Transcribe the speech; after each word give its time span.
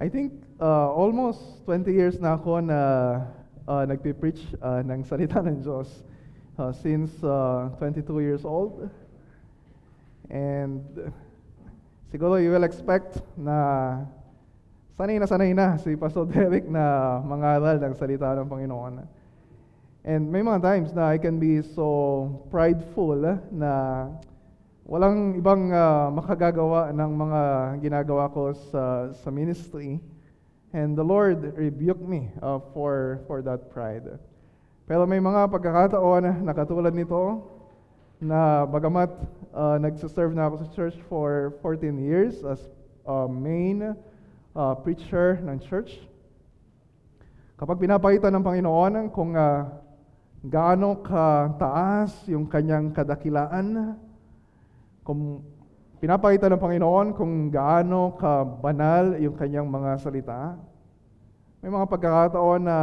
I 0.00 0.08
think 0.08 0.32
uh, 0.56 0.88
almost 0.96 1.60
20 1.68 1.92
years 1.92 2.16
na 2.16 2.40
ako 2.40 2.64
na 2.64 2.80
uh, 3.68 3.84
nagpipreach 3.84 4.40
uh, 4.64 4.80
ng 4.80 5.04
salita 5.04 5.44
ng 5.44 5.60
Diyos 5.60 5.92
uh, 6.56 6.72
since 6.72 7.12
uh, 7.20 7.68
22 7.76 8.08
years 8.24 8.48
old. 8.48 8.88
And 10.32 10.80
siguro 12.08 12.40
you 12.40 12.48
will 12.48 12.64
expect 12.64 13.20
na 13.36 14.00
sanay 14.96 15.20
na 15.20 15.28
sanay 15.28 15.52
na 15.52 15.76
si 15.76 15.92
Pastor 16.00 16.24
Derek 16.32 16.64
na 16.64 17.20
mangaral 17.20 17.76
ng 17.76 17.92
salita 17.92 18.32
ng 18.40 18.48
Panginoon. 18.48 19.04
And 20.00 20.32
may 20.32 20.40
mga 20.40 20.64
times 20.64 20.96
na 20.96 21.12
I 21.12 21.20
can 21.20 21.36
be 21.36 21.60
so 21.60 22.40
prideful 22.48 23.20
na 23.52 23.72
walang 24.90 25.38
ibang 25.38 25.70
uh, 25.70 26.10
makagagawa 26.10 26.90
ng 26.90 27.10
mga 27.14 27.42
ginagawa 27.78 28.26
ko 28.26 28.50
sa, 28.74 29.14
sa 29.22 29.30
ministry. 29.30 30.02
And 30.74 30.98
the 30.98 31.06
Lord 31.06 31.54
rebuked 31.54 32.02
me 32.02 32.26
uh, 32.42 32.58
for, 32.74 33.22
for 33.30 33.38
that 33.46 33.70
pride. 33.70 34.18
Pero 34.90 35.06
may 35.06 35.22
mga 35.22 35.46
pagkakataon 35.46 36.42
na 36.42 36.50
katulad 36.50 36.90
nito 36.90 37.38
na 38.18 38.66
bagamat 38.66 39.14
uh, 39.54 39.78
nagsiserve 39.78 40.34
na 40.34 40.50
ako 40.50 40.66
sa 40.66 40.68
church 40.74 40.98
for 41.06 41.54
14 41.62 41.94
years 41.94 42.42
as 42.42 42.58
uh, 43.06 43.30
main 43.30 43.94
uh, 44.58 44.74
preacher 44.74 45.38
ng 45.46 45.62
church, 45.70 46.02
kapag 47.54 47.78
pinapakita 47.78 48.26
ng 48.26 48.42
Panginoon 48.42 49.06
kung 49.14 49.38
uh, 49.38 49.70
gaano 50.42 50.98
kataas 50.98 52.26
yung 52.26 52.50
kanyang 52.50 52.90
kadakilaan, 52.90 53.94
kung 55.04 55.44
pinapakita 56.00 56.48
ng 56.48 56.60
Panginoon 56.60 57.12
kung 57.12 57.52
gaano 57.52 58.16
kabanal 58.16 59.20
yung 59.20 59.36
kanyang 59.36 59.68
mga 59.68 60.00
salita, 60.00 60.56
may 61.60 61.68
mga 61.68 61.92
pagkakataon 61.92 62.64
na 62.64 62.78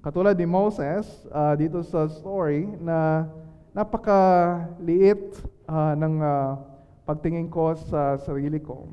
katulad 0.00 0.32
ni 0.32 0.48
Moses 0.48 1.04
uh, 1.28 1.52
dito 1.52 1.84
sa 1.84 2.08
story 2.08 2.64
na 2.80 3.28
napakaliit 3.76 5.36
uh, 5.68 5.92
ng 6.00 6.14
uh, 6.24 6.56
pagtingin 7.04 7.52
ko 7.52 7.76
sa 7.76 8.16
sarili 8.24 8.56
ko. 8.56 8.88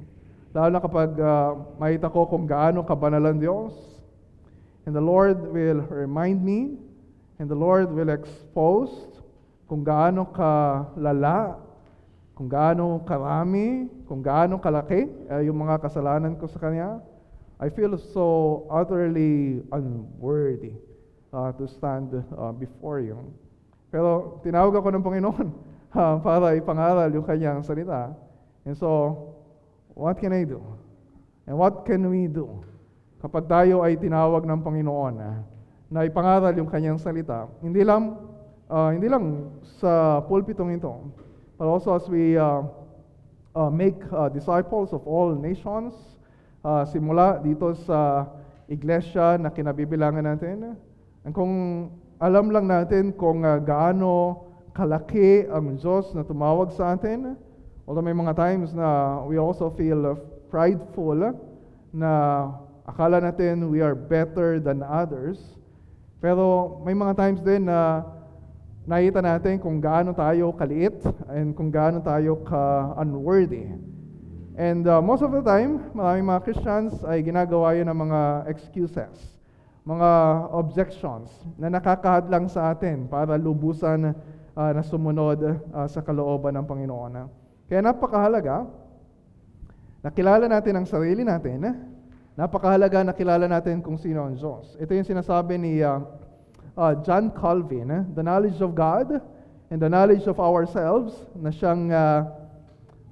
Lalo 0.52 0.70
na 0.76 0.84
kapag 0.84 1.16
uh, 1.16 1.56
makita 1.80 2.12
ko 2.12 2.28
kung 2.28 2.44
gaano 2.44 2.84
kabanal 2.84 3.32
ang 3.32 3.40
Diyos, 3.40 3.72
and 4.84 4.92
the 4.92 5.00
Lord 5.00 5.40
will 5.56 5.88
remind 5.88 6.44
me, 6.44 6.76
and 7.40 7.48
the 7.48 7.56
Lord 7.56 7.96
will 7.96 8.12
expose 8.12 8.92
kung 9.68 9.84
gaano 9.84 10.32
kalala 10.32 11.68
kung 12.38 12.46
gaano 12.46 13.02
karami, 13.02 13.90
kung 14.06 14.22
gaano 14.22 14.62
kalaki 14.62 15.10
uh, 15.26 15.42
yung 15.42 15.58
mga 15.58 15.82
kasalanan 15.82 16.38
ko 16.38 16.46
sa 16.46 16.62
Kanya, 16.62 17.02
I 17.58 17.74
feel 17.74 17.98
so 17.98 18.70
utterly 18.70 19.66
unworthy 19.74 20.78
uh, 21.34 21.50
to 21.58 21.66
stand 21.66 22.14
uh, 22.14 22.54
before 22.54 23.02
you. 23.02 23.18
Pero 23.90 24.38
tinawag 24.46 24.78
ako 24.78 24.94
ng 24.94 25.02
Panginoon 25.02 25.48
uh, 25.98 26.22
para 26.22 26.54
ipangaral 26.54 27.10
yung 27.10 27.26
Kanyang 27.26 27.66
salita. 27.66 28.14
And 28.70 28.78
so, 28.78 29.18
what 29.98 30.22
can 30.22 30.30
I 30.30 30.46
do? 30.46 30.62
And 31.50 31.58
what 31.58 31.90
can 31.90 32.06
we 32.06 32.30
do? 32.30 32.62
Kapag 33.18 33.50
tayo 33.50 33.82
ay 33.82 33.98
tinawag 33.98 34.46
ng 34.46 34.62
Panginoon 34.62 35.14
uh, 35.18 35.42
na 35.90 36.06
ipangaral 36.06 36.54
yung 36.54 36.70
Kanyang 36.70 37.02
salita, 37.02 37.50
hindi 37.66 37.82
lang, 37.82 38.14
uh, 38.70 38.90
hindi 38.92 39.08
lang 39.08 39.52
sa 39.80 40.24
pulpitong 40.28 40.76
ito, 40.76 40.92
but 41.56 41.68
also 41.68 41.96
as 41.96 42.06
we 42.08 42.36
uh, 42.38 42.64
uh, 43.56 43.72
make 43.72 43.98
uh, 44.14 44.30
disciples 44.30 44.94
of 44.94 45.04
all 45.08 45.34
nations, 45.34 45.96
uh, 46.64 46.84
simula 46.86 47.40
dito 47.42 47.74
sa 47.88 48.28
iglesia 48.68 49.40
na 49.40 49.50
kinabibilangan 49.50 50.24
natin. 50.24 50.76
And 51.24 51.32
kung 51.34 51.54
alam 52.20 52.52
lang 52.52 52.68
natin 52.68 53.16
kung 53.16 53.44
uh, 53.48 53.58
gaano 53.64 54.46
kalaki 54.76 55.50
ang 55.50 55.80
Diyos 55.80 56.14
na 56.14 56.22
tumawag 56.22 56.70
sa 56.76 56.94
atin, 56.94 57.34
although 57.90 58.06
may 58.06 58.14
mga 58.14 58.38
times 58.38 58.76
na 58.76 59.20
we 59.26 59.42
also 59.42 59.74
feel 59.74 60.06
uh, 60.06 60.14
prideful 60.54 61.18
na 61.96 62.12
akala 62.86 63.20
natin 63.20 63.68
we 63.68 63.82
are 63.82 63.96
better 63.96 64.62
than 64.62 64.86
others, 64.86 65.58
pero 66.22 66.78
may 66.86 66.94
mga 66.94 67.14
times 67.18 67.42
din 67.42 67.66
na 67.68 68.06
nakita 68.88 69.20
natin 69.20 69.60
kung 69.60 69.84
gaano 69.84 70.16
tayo 70.16 70.56
kaliit 70.56 71.04
and 71.28 71.52
kung 71.52 71.68
gaano 71.68 72.00
tayo 72.00 72.40
ka-unworthy. 72.48 73.68
And 74.56 74.88
uh, 74.88 75.04
most 75.04 75.22
of 75.22 75.36
the 75.36 75.44
time, 75.44 75.92
maraming 75.92 76.24
mga 76.24 76.42
Christians 76.48 76.96
ay 77.04 77.20
ginagawa 77.22 77.76
yun 77.76 77.92
ng 77.92 78.00
mga 78.08 78.22
excuses, 78.48 79.38
mga 79.84 80.10
objections 80.56 81.30
na 81.60 81.68
nakakahadlang 81.68 82.48
sa 82.48 82.72
atin 82.72 83.12
para 83.12 83.36
lubusan 83.36 84.16
uh, 84.56 84.72
na 84.72 84.82
sumunod 84.82 85.44
uh, 85.46 85.86
sa 85.92 86.00
kalooban 86.00 86.56
ng 86.56 86.66
Panginoon. 86.66 87.28
Kaya 87.68 87.84
napakahalaga, 87.84 88.66
nakilala 90.00 90.48
natin 90.48 90.74
ang 90.80 90.88
sarili 90.88 91.28
natin, 91.28 91.76
napakahalaga 92.40 93.04
nakilala 93.04 93.52
natin 93.52 93.84
kung 93.84 94.00
sino 94.00 94.24
ang 94.24 94.34
Diyos. 94.40 94.80
Ito 94.80 94.96
yung 94.96 95.06
sinasabi 95.06 95.60
ni 95.60 95.84
uh, 95.84 96.02
uh, 96.78 96.94
John 97.02 97.34
Calvin, 97.34 97.90
eh? 97.90 98.04
the 98.14 98.24
knowledge 98.24 98.62
of 98.62 98.78
God 98.78 99.18
and 99.74 99.82
the 99.82 99.90
knowledge 99.90 100.30
of 100.30 100.38
ourselves 100.40 101.26
na 101.34 101.50
siyang 101.50 101.90
uh, 101.90 102.24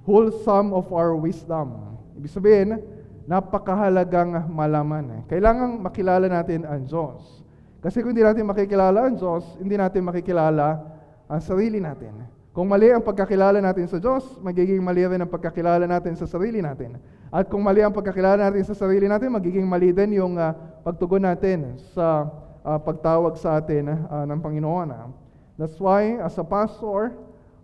whole 0.06 0.30
sum 0.46 0.70
of 0.70 0.88
our 0.94 1.18
wisdom. 1.18 1.98
Ibig 2.16 2.30
sabihin, 2.30 2.80
napakahalagang 3.26 4.46
malaman. 4.48 5.20
Eh. 5.20 5.36
Kailangan 5.36 5.82
makilala 5.82 6.30
natin 6.30 6.62
ang 6.62 6.86
Diyos. 6.86 7.42
Kasi 7.82 8.00
kung 8.00 8.14
hindi 8.14 8.24
natin 8.24 8.46
makikilala 8.46 9.10
ang 9.10 9.18
Diyos, 9.18 9.44
hindi 9.58 9.74
natin 9.74 10.06
makikilala 10.06 10.80
ang 11.26 11.42
sarili 11.42 11.82
natin. 11.82 12.24
Kung 12.56 12.72
mali 12.72 12.88
ang 12.88 13.04
pagkakilala 13.04 13.60
natin 13.60 13.84
sa 13.84 14.00
Diyos, 14.00 14.24
magiging 14.40 14.80
mali 14.80 15.04
rin 15.04 15.20
ang 15.20 15.28
pagkakilala 15.28 15.84
natin 15.84 16.16
sa 16.16 16.24
sarili 16.24 16.64
natin. 16.64 16.96
At 17.28 17.52
kung 17.52 17.60
mali 17.60 17.84
ang 17.84 17.92
pagkakilala 17.92 18.48
natin 18.48 18.64
sa 18.64 18.72
sarili 18.72 19.04
natin, 19.10 19.28
magiging 19.28 19.68
mali 19.68 19.92
din 19.92 20.16
yung 20.16 20.40
uh, 20.40 20.56
pagtugon 20.80 21.28
natin 21.28 21.76
sa 21.92 22.24
uh, 22.66 22.82
pagtawag 22.82 23.38
sa 23.38 23.62
atin 23.62 23.94
uh, 23.94 24.26
ng 24.26 24.42
Panginoon. 24.42 24.90
Uh. 24.90 25.08
That's 25.54 25.78
why, 25.78 26.18
as 26.18 26.34
a 26.36 26.44
pastor, 26.44 27.14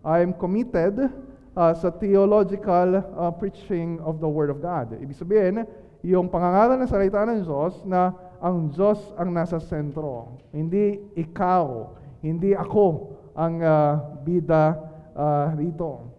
I 0.06 0.22
am 0.22 0.30
committed 0.32 1.10
uh, 1.58 1.74
sa 1.74 1.90
theological 1.90 3.02
uh, 3.02 3.34
preaching 3.34 3.98
of 4.06 4.22
the 4.22 4.30
Word 4.30 4.54
of 4.54 4.62
God. 4.62 4.94
Ibig 4.94 5.18
sabihin, 5.18 5.66
yung 6.06 6.30
pangangaral 6.30 6.78
ng 6.78 6.90
salita 6.90 7.22
ng 7.26 7.42
Diyos 7.42 7.82
na 7.82 8.14
ang 8.42 8.70
Diyos 8.70 8.98
ang 9.18 9.30
nasa 9.30 9.58
sentro. 9.62 10.38
Hindi 10.50 10.98
ikaw, 11.14 11.94
hindi 12.22 12.54
ako 12.54 13.14
ang 13.38 13.62
uh, 13.62 14.18
bida 14.22 14.78
uh, 15.14 15.54
rito. 15.54 16.10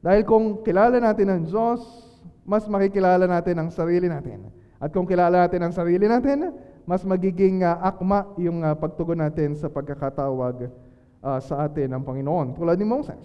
Dahil 0.00 0.24
kung 0.24 0.64
kilala 0.64 0.96
natin 0.98 1.28
ang 1.30 1.42
Diyos, 1.46 1.84
mas 2.42 2.64
makikilala 2.66 3.28
natin 3.28 3.54
ang 3.60 3.68
sarili 3.70 4.08
natin. 4.08 4.48
At 4.80 4.90
kung 4.90 5.04
kilala 5.04 5.44
natin 5.44 5.60
ang 5.60 5.76
sarili 5.76 6.08
natin, 6.08 6.56
mas 6.90 7.06
magiging 7.06 7.62
uh, 7.62 7.78
akma 7.86 8.26
yung 8.34 8.66
uh, 8.66 8.74
pagtugon 8.74 9.22
natin 9.22 9.54
sa 9.54 9.70
pagkakatawag 9.70 10.66
uh, 11.22 11.38
sa 11.38 11.62
atin 11.62 11.94
ng 11.94 12.02
Panginoon. 12.02 12.58
Tulad 12.58 12.74
ni 12.74 12.82
Moses. 12.82 13.22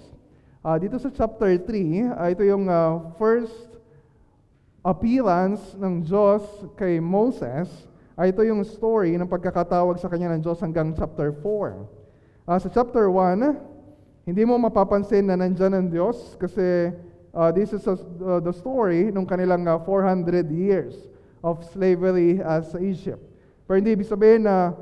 Uh, 0.61 0.77
dito 0.77 1.01
sa 1.01 1.09
chapter 1.09 1.49
3, 1.49 2.13
uh, 2.13 2.29
ito 2.29 2.45
yung 2.45 2.69
uh, 2.69 3.09
first 3.17 3.57
appearance 4.85 5.73
ng 5.81 6.05
Diyos 6.05 6.45
kay 6.77 7.01
Moses. 7.01 7.65
Uh, 8.13 8.29
ito 8.29 8.45
yung 8.45 8.61
story 8.61 9.17
ng 9.17 9.25
pagkakatawag 9.25 9.97
sa 9.97 10.13
kanya 10.13 10.37
ng 10.37 10.45
Diyos 10.45 10.61
hanggang 10.61 10.93
chapter 10.93 11.33
4. 11.33 11.89
Uh, 12.45 12.61
sa 12.61 12.69
chapter 12.69 13.09
1, 13.09 14.29
hindi 14.29 14.45
mo 14.45 14.61
mapapansin 14.61 15.25
na 15.25 15.41
nandyan 15.41 15.73
ang 15.73 15.89
Diyos 15.89 16.37
kasi 16.37 16.93
uh, 17.33 17.49
this 17.49 17.73
is 17.73 17.81
a, 17.89 17.97
uh, 17.97 18.37
the 18.37 18.53
story 18.53 19.09
ng 19.09 19.25
kanilang 19.25 19.65
uh, 19.65 19.81
400 19.81 20.53
years 20.53 21.09
of 21.41 21.65
slavery 21.73 22.45
uh, 22.45 22.61
sa 22.61 22.77
Egypt. 22.77 23.34
Pero 23.65 23.81
hindi 23.81 23.97
ibig 23.97 24.05
sabihin 24.05 24.45
na 24.45 24.77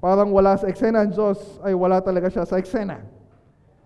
parang 0.00 0.32
wala 0.32 0.56
sa 0.56 0.66
eksena 0.66 1.04
ang 1.04 1.12
Diyos 1.12 1.38
ay 1.60 1.76
wala 1.76 2.00
talaga 2.00 2.32
siya 2.32 2.48
sa 2.48 2.56
eksena. 2.56 3.04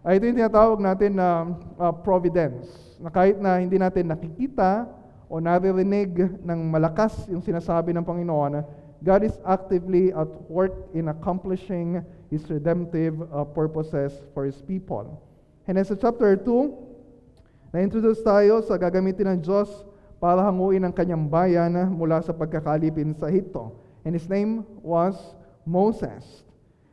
Ay 0.06 0.22
ito 0.22 0.31
yung 0.31 0.38
tinatawag 0.38 0.78
natin 0.78 1.19
na 1.19 1.50
uh, 1.82 1.90
providence. 1.90 2.70
Na 3.02 3.10
kahit 3.10 3.43
na 3.43 3.58
hindi 3.58 3.75
natin 3.75 4.06
nakikita 4.06 4.87
o 5.26 5.43
naririnig 5.43 6.14
ng 6.46 6.60
malakas 6.70 7.26
yung 7.26 7.43
sinasabi 7.43 7.90
ng 7.90 8.06
Panginoon, 8.06 8.62
God 9.02 9.26
is 9.26 9.34
actively 9.43 10.14
at 10.14 10.31
work 10.46 10.72
in 10.94 11.10
accomplishing 11.10 12.06
His 12.31 12.46
redemptive 12.46 13.19
uh, 13.34 13.42
purposes 13.42 14.14
for 14.31 14.46
His 14.46 14.62
people. 14.62 15.19
Sa 15.66 15.99
chapter 15.99 16.38
2, 16.38 17.75
na-introduce 17.75 18.22
tayo 18.22 18.62
sa 18.62 18.78
gagamitin 18.78 19.34
ng 19.34 19.38
Diyos 19.42 19.69
para 20.22 20.38
hanguin 20.38 20.87
ang 20.87 20.94
kanyang 20.94 21.26
bayan 21.26 21.75
mula 21.90 22.22
sa 22.22 22.31
pagkakalipin 22.31 23.10
sa 23.19 23.26
Hito 23.26 23.86
and 24.06 24.14
his 24.14 24.31
name 24.31 24.62
was 24.87 25.19
Moses. 25.67 26.23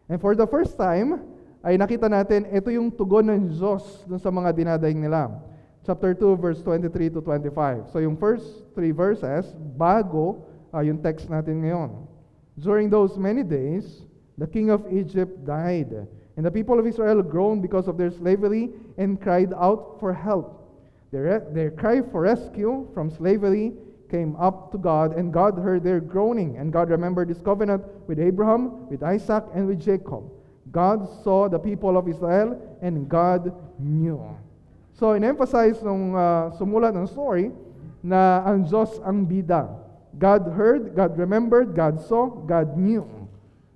And 0.10 0.18
for 0.18 0.34
the 0.34 0.50
first 0.50 0.74
time, 0.76 1.22
ay 1.62 1.78
nakita 1.78 2.10
natin, 2.10 2.50
ito 2.50 2.74
yung 2.74 2.90
tugon 2.90 3.30
ng 3.30 3.54
Diyos 3.54 4.04
dun 4.10 4.20
sa 4.20 4.34
mga 4.34 4.50
dinadaing 4.52 4.98
nila. 5.00 5.30
chapter 5.86 6.16
2, 6.16 6.36
verse 6.38 6.62
23 6.64 7.10
to 7.10 7.22
25. 7.22 7.92
So 7.92 8.00
yung 8.00 8.16
first 8.18 8.64
three 8.74 8.92
verses, 8.92 9.52
bago 9.78 10.48
uh, 10.74 10.80
yung 10.80 11.04
text 11.04 11.30
natin 11.30 11.62
ngayon. 11.62 12.08
During 12.58 12.90
those 12.90 13.20
many 13.20 13.44
days, 13.44 14.08
the 14.38 14.48
king 14.48 14.72
of 14.72 14.88
Egypt 14.92 15.46
died, 15.46 16.08
and 16.38 16.44
the 16.46 16.52
people 16.52 16.80
of 16.80 16.88
Israel 16.88 17.22
groaned 17.22 17.62
because 17.62 17.88
of 17.88 17.98
their 17.98 18.12
slavery 18.12 18.72
and 18.98 19.20
cried 19.20 19.54
out 19.54 20.00
for 20.00 20.14
help. 20.14 20.60
Their, 21.12 21.46
their 21.54 21.70
cry 21.70 22.02
for 22.02 22.26
rescue 22.26 22.90
from 22.94 23.12
slavery 23.12 23.74
came 24.14 24.38
up 24.38 24.70
to 24.70 24.78
God, 24.78 25.18
and 25.18 25.34
God 25.34 25.58
heard 25.58 25.82
their 25.82 25.98
groaning, 25.98 26.62
and 26.62 26.70
God 26.70 26.94
remembered 26.94 27.34
his 27.34 27.42
covenant 27.42 27.82
with 28.06 28.22
Abraham, 28.22 28.86
with 28.94 29.02
Isaac, 29.02 29.42
and 29.58 29.66
with 29.66 29.82
Jacob. 29.82 30.30
God 30.70 31.10
saw 31.26 31.50
the 31.50 31.58
people 31.58 31.98
of 31.98 32.06
Israel, 32.06 32.54
and 32.86 33.10
God 33.10 33.50
knew. 33.82 34.22
So, 34.94 35.18
in-emphasize 35.18 35.82
nung 35.82 36.14
uh, 36.14 36.54
sumulat 36.54 36.94
ng 36.94 37.10
story 37.10 37.50
na 38.06 38.46
ang 38.46 38.70
Diyos 38.70 39.02
ang 39.02 39.26
bida. 39.26 39.82
God 40.14 40.46
heard, 40.54 40.94
God 40.94 41.18
remembered, 41.18 41.74
God 41.74 41.98
saw, 42.06 42.30
God 42.30 42.78
knew. 42.78 43.10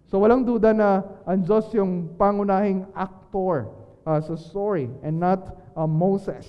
So, 0.06 0.22
walang 0.22 0.45
duda 0.45 0.69
na 0.69 1.01
ang 1.25 1.42
Diyos 1.42 1.66
yung 1.74 2.13
pangunahing 2.13 2.86
actor 2.94 3.74
uh, 4.06 4.22
sa 4.22 4.38
story 4.38 4.86
and 5.01 5.18
not 5.18 5.57
uh, 5.74 5.90
Moses. 5.90 6.45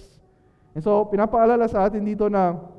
And 0.77 0.85
so, 0.85 1.09
pinapaalala 1.09 1.65
sa 1.73 1.89
atin 1.89 2.05
dito 2.05 2.29
na 2.29 2.77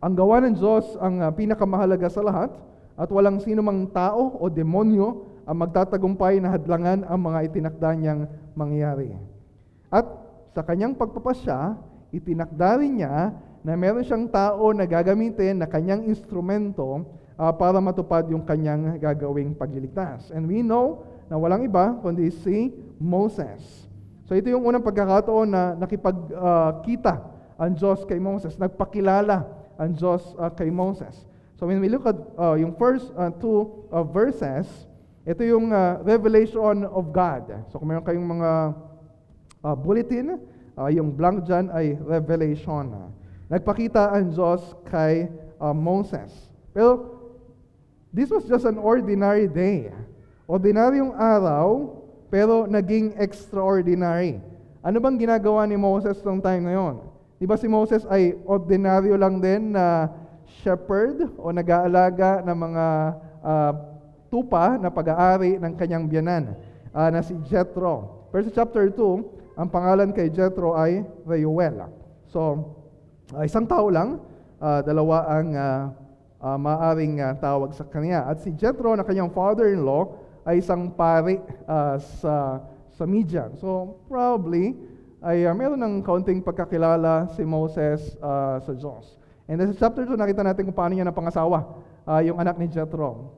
ang 0.00 0.12
gawa 0.12 0.44
ng 0.44 0.54
Diyos 0.56 0.84
ang 1.00 1.24
uh, 1.24 1.32
pinakamahalaga 1.32 2.08
sa 2.12 2.20
lahat 2.20 2.52
at 2.96 3.08
walang 3.12 3.40
sino 3.40 3.60
mang 3.64 3.88
tao 3.92 4.36
o 4.36 4.48
demonyo 4.48 5.24
ang 5.46 5.56
magtatagumpay 5.62 6.40
na 6.42 6.52
hadlangan 6.52 7.06
ang 7.06 7.20
mga 7.20 7.38
itinakda 7.52 7.90
niyang 7.94 8.20
mangyari. 8.52 9.14
At 9.92 10.04
sa 10.56 10.64
kanyang 10.64 10.98
pagpapasya, 10.98 11.78
itinakda 12.10 12.82
rin 12.82 12.98
niya 13.00 13.36
na 13.62 13.72
meron 13.78 14.02
siyang 14.02 14.26
tao 14.26 14.72
na 14.74 14.88
gagamitin 14.88 15.60
na 15.60 15.68
kanyang 15.70 16.08
instrumento 16.08 17.06
uh, 17.38 17.52
para 17.54 17.78
matupad 17.78 18.26
yung 18.32 18.42
kanyang 18.42 18.98
gagawing 18.98 19.54
pagliligtas. 19.54 20.32
And 20.32 20.48
we 20.48 20.64
know 20.64 21.06
na 21.26 21.38
walang 21.38 21.66
iba 21.66 21.98
kundi 22.00 22.30
si 22.30 22.70
Moses. 22.98 23.86
So 24.26 24.34
ito 24.34 24.50
yung 24.50 24.66
unang 24.66 24.82
pagkakataon 24.82 25.48
na 25.50 25.62
nakipagkita 25.78 27.14
uh, 27.14 27.62
ang 27.62 27.72
Diyos 27.72 28.04
kay 28.04 28.20
Moses, 28.20 28.58
nagpakilala 28.60 29.65
ang 29.76 29.96
Diyos 29.96 30.22
uh, 30.36 30.50
kay 30.52 30.68
Moses. 30.72 31.14
So 31.56 31.64
when 31.64 31.80
we 31.80 31.88
look 31.88 32.04
at 32.04 32.16
uh, 32.36 32.56
yung 32.60 32.76
first 32.76 33.08
uh, 33.16 33.32
two 33.32 33.88
uh, 33.88 34.04
verses, 34.04 34.68
ito 35.24 35.40
yung 35.42 35.72
uh, 35.72 36.04
revelation 36.04 36.84
of 36.84 37.10
God. 37.10 37.48
So 37.72 37.80
kung 37.80 37.88
meron 37.90 38.04
kayong 38.04 38.28
mga 38.28 38.50
uh, 39.64 39.76
bulletin, 39.76 40.36
uh, 40.76 40.90
yung 40.92 41.10
blank 41.16 41.48
dyan 41.48 41.72
ay 41.72 41.96
revelation. 41.96 43.10
Nagpakita 43.48 44.12
ang 44.12 44.30
Diyos 44.36 44.62
kay 44.86 45.32
uh, 45.56 45.72
Moses. 45.72 46.30
Pero 46.76 47.16
this 48.12 48.28
was 48.28 48.44
just 48.44 48.68
an 48.68 48.76
ordinary 48.76 49.48
day. 49.48 49.90
Ordinaryong 50.46 51.16
araw, 51.16 51.96
pero 52.28 52.68
naging 52.68 53.16
extraordinary. 53.18 54.38
Ano 54.84 55.02
bang 55.02 55.18
ginagawa 55.18 55.66
ni 55.66 55.74
Moses 55.74 56.20
noong 56.22 56.38
time 56.38 56.62
na 56.68 56.78
yon? 56.78 57.02
Di 57.36 57.44
ba 57.44 57.60
si 57.60 57.68
Moses 57.68 58.08
ay 58.08 58.32
ordinaryo 58.48 59.12
lang 59.20 59.44
din 59.44 59.76
na 59.76 60.08
shepherd 60.64 61.36
o 61.36 61.52
nag-aalaga 61.52 62.40
ng 62.40 62.56
mga 62.56 62.86
uh, 63.44 63.72
tupa 64.32 64.80
na 64.80 64.88
pag-aari 64.88 65.60
ng 65.60 65.72
kanyang 65.76 66.08
biyanan 66.08 66.56
uh, 66.96 67.08
na 67.12 67.20
si 67.20 67.36
Jethro. 67.44 68.28
Pero 68.32 68.48
sa 68.48 68.62
chapter 68.62 68.88
2, 68.88 69.56
ang 69.60 69.68
pangalan 69.68 70.16
kay 70.16 70.32
Jethro 70.32 70.76
ay 70.76 71.04
Reuel. 71.28 71.92
So, 72.32 72.72
uh, 73.36 73.44
isang 73.44 73.68
tao 73.68 73.92
lang, 73.92 74.20
uh, 74.60 74.80
dalawa 74.80 75.28
ang 75.28 75.48
uh, 75.52 75.82
uh, 76.40 76.56
maaring 76.56 77.20
uh, 77.20 77.36
tawag 77.36 77.76
sa 77.76 77.84
kanya. 77.88 78.24
At 78.28 78.40
si 78.40 78.52
Jethro 78.56 78.96
na 78.96 79.04
kanyang 79.04 79.32
father-in-law 79.32 80.24
ay 80.46 80.64
isang 80.64 80.92
pari 80.94 81.36
uh, 81.66 81.96
sa, 82.20 82.64
sa 82.96 83.04
Midian. 83.04 83.56
So, 83.58 84.00
probably, 84.06 84.76
ay 85.26 85.42
uh, 85.42 85.54
meron 85.58 85.82
ng 85.82 86.06
kaunting 86.06 86.38
pagkakilala 86.38 87.34
si 87.34 87.42
Moses 87.42 88.14
uh, 88.22 88.62
sa 88.62 88.70
Diyos. 88.70 89.18
And 89.50 89.58
then 89.58 89.74
sa 89.74 89.90
chapter 89.90 90.06
2, 90.06 90.14
nakita 90.14 90.46
natin 90.46 90.70
kung 90.70 90.76
paano 90.78 90.94
niya 90.94 91.06
napangasawa 91.10 91.58
uh, 92.06 92.20
yung 92.22 92.38
anak 92.38 92.54
ni 92.62 92.70
Jethro. 92.70 93.34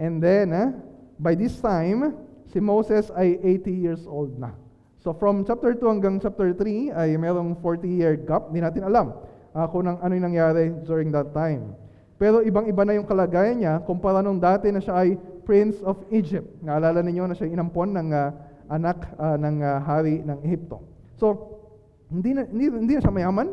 And 0.00 0.16
then, 0.16 0.56
uh, 0.56 0.72
by 1.20 1.36
this 1.36 1.60
time, 1.60 2.16
si 2.48 2.56
Moses 2.56 3.12
ay 3.12 3.36
80 3.60 3.68
years 3.68 4.02
old 4.08 4.32
na. 4.40 4.56
So 5.00 5.12
from 5.12 5.44
chapter 5.44 5.76
2 5.76 5.80
hanggang 5.84 6.16
chapter 6.20 6.56
3 6.56 6.92
ay 6.92 7.16
merong 7.20 7.56
40-year 7.60 8.20
gap. 8.24 8.48
Hindi 8.48 8.64
natin 8.64 8.88
alam 8.88 9.16
uh, 9.52 9.66
kung 9.68 9.84
nang, 9.84 10.00
ano 10.00 10.12
yung 10.16 10.26
nangyari 10.32 10.72
during 10.88 11.12
that 11.12 11.32
time. 11.36 11.76
Pero 12.20 12.44
ibang-iba 12.44 12.84
na 12.84 12.96
yung 13.00 13.08
kalagayan 13.08 13.56
niya 13.60 13.74
kumpara 13.84 14.20
nung 14.20 14.36
dati 14.36 14.68
na 14.68 14.80
siya 14.80 15.04
ay 15.04 15.16
Prince 15.48 15.80
of 15.84 15.96
Egypt. 16.12 16.48
Naalala 16.60 17.00
ninyo 17.00 17.24
na 17.28 17.36
siya 17.36 17.48
inampon 17.48 17.96
ng 17.96 18.08
uh, 18.12 18.28
anak 18.68 19.08
uh, 19.16 19.40
ng 19.40 19.56
uh, 19.64 19.80
hari 19.80 20.20
ng 20.20 20.38
Ehipto. 20.44 20.89
So, 21.20 21.60
hindi 22.08 22.32
na, 22.32 22.48
hindi, 22.48 22.72
hindi 22.72 22.92
na 22.96 23.02
siya 23.04 23.12
mayaman, 23.12 23.48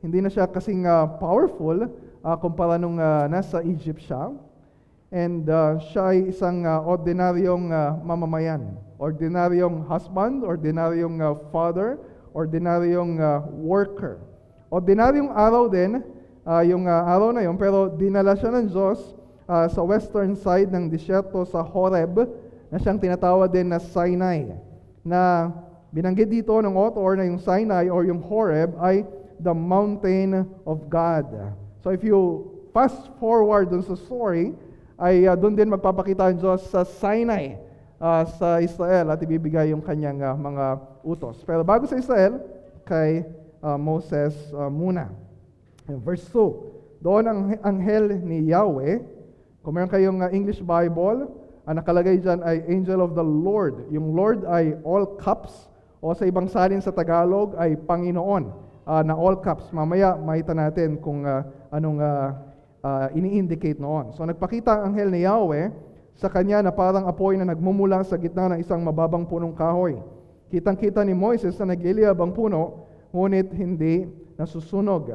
hindi 0.00 0.18
na 0.24 0.32
siya 0.32 0.48
kasing 0.48 0.88
uh, 0.88 1.20
powerful 1.20 1.84
uh, 2.24 2.36
kumpara 2.40 2.80
nung 2.80 2.96
uh, 2.96 3.28
nasa 3.28 3.60
Egypt 3.60 4.00
siya. 4.00 4.32
And 5.12 5.44
uh, 5.46 5.76
siya 5.92 6.16
ay 6.16 6.32
isang 6.32 6.64
uh, 6.64 6.80
ordinaryong 6.82 7.68
uh, 7.68 8.00
mamamayan 8.00 8.80
ordinaryong 8.98 9.84
husband, 9.84 10.46
ordinaryong 10.46 11.20
uh, 11.20 11.36
father, 11.50 11.98
ordinaryong 12.32 13.18
uh, 13.18 13.44
worker. 13.60 14.22
Ordinaryong 14.70 15.30
araw 15.30 15.68
din, 15.70 16.02
uh, 16.46 16.62
yung 16.64 16.86
uh, 16.86 17.04
araw 17.04 17.30
na 17.34 17.44
yun, 17.44 17.60
pero 17.60 17.90
dinala 17.90 18.32
siya 18.32 18.50
ng 18.54 18.66
Diyos 18.70 18.98
uh, 19.46 19.66
sa 19.70 19.84
western 19.84 20.34
side 20.34 20.70
ng 20.70 20.88
disyerto 20.90 21.44
sa 21.46 21.62
Horeb, 21.62 22.26
na 22.72 22.80
siyang 22.80 22.98
tinatawag 22.98 23.52
din 23.52 23.70
na 23.70 23.78
Sinai. 23.78 24.50
Na 25.04 25.52
binanggit 25.94 26.26
dito 26.26 26.58
ng 26.58 26.74
author 26.74 27.14
na 27.14 27.22
yung 27.22 27.38
Sinai 27.38 27.86
or 27.86 28.02
yung 28.02 28.18
Horeb 28.18 28.74
ay 28.82 29.06
the 29.38 29.54
mountain 29.54 30.42
of 30.66 30.90
God. 30.90 31.54
So 31.86 31.94
if 31.94 32.02
you 32.02 32.50
fast 32.74 33.14
forward 33.22 33.70
dun 33.70 33.86
sa 33.86 33.94
story, 33.94 34.58
ay 34.98 35.30
uh, 35.30 35.38
doon 35.38 35.54
din 35.54 35.70
magpapakita 35.70 36.34
ang 36.34 36.36
Diyos 36.42 36.66
sa 36.66 36.82
Sinai 36.82 37.54
uh, 38.02 38.26
sa 38.38 38.58
Israel 38.58 39.14
at 39.14 39.22
ibibigay 39.22 39.70
yung 39.70 39.86
kanyang 39.86 40.18
uh, 40.18 40.34
mga 40.34 40.64
utos. 41.06 41.38
Pero 41.46 41.62
bago 41.62 41.86
sa 41.86 41.94
Israel, 41.94 42.42
kay 42.82 43.22
uh, 43.62 43.78
Moses 43.78 44.34
uh, 44.50 44.66
muna. 44.66 45.14
Verse 46.02 46.24
2, 46.32 47.04
doon 47.04 47.24
ang 47.28 47.40
anghel 47.60 48.18
ni 48.24 48.48
Yahweh, 48.50 49.00
kung 49.60 49.76
meron 49.76 49.92
kayong 49.92 50.20
uh, 50.24 50.32
English 50.32 50.60
Bible, 50.64 51.28
ang 51.64 51.76
nakalagay 51.80 52.20
dyan 52.20 52.44
ay 52.44 52.64
Angel 52.68 53.00
of 53.00 53.16
the 53.16 53.24
Lord. 53.24 53.88
Yung 53.88 54.12
Lord 54.12 54.44
ay 54.48 54.76
all 54.84 55.16
caps, 55.20 55.68
o 56.04 56.12
sa 56.12 56.28
ibang 56.28 56.44
salin 56.44 56.84
sa 56.84 56.92
Tagalog 56.92 57.56
ay 57.56 57.80
Panginoon 57.80 58.52
uh, 58.84 59.00
na 59.00 59.16
all 59.16 59.40
caps. 59.40 59.72
Mamaya 59.72 60.20
makita 60.20 60.52
natin 60.52 61.00
kung 61.00 61.24
uh, 61.24 61.40
anong 61.72 62.04
uh, 62.04 62.28
uh, 62.84 63.06
ini-indicate 63.16 63.80
noon. 63.80 64.12
So 64.12 64.28
nagpakita 64.28 64.68
ang 64.68 64.92
anghel 64.92 65.08
ni 65.08 65.24
Yahweh 65.24 65.72
sa 66.12 66.28
kanya 66.28 66.60
na 66.60 66.76
parang 66.76 67.08
apoy 67.08 67.40
na 67.40 67.48
nagmumula 67.48 68.04
sa 68.04 68.20
gitna 68.20 68.52
ng 68.52 68.60
isang 68.60 68.84
mababang 68.84 69.24
punong 69.24 69.56
kahoy. 69.56 69.96
Kitang-kita 70.52 71.00
ni 71.08 71.16
Moises 71.16 71.56
na 71.56 71.72
nag-iliyab 71.72 72.20
ang 72.20 72.36
puno, 72.36 72.84
ngunit 73.08 73.48
hindi 73.56 74.04
nasusunog. 74.36 75.08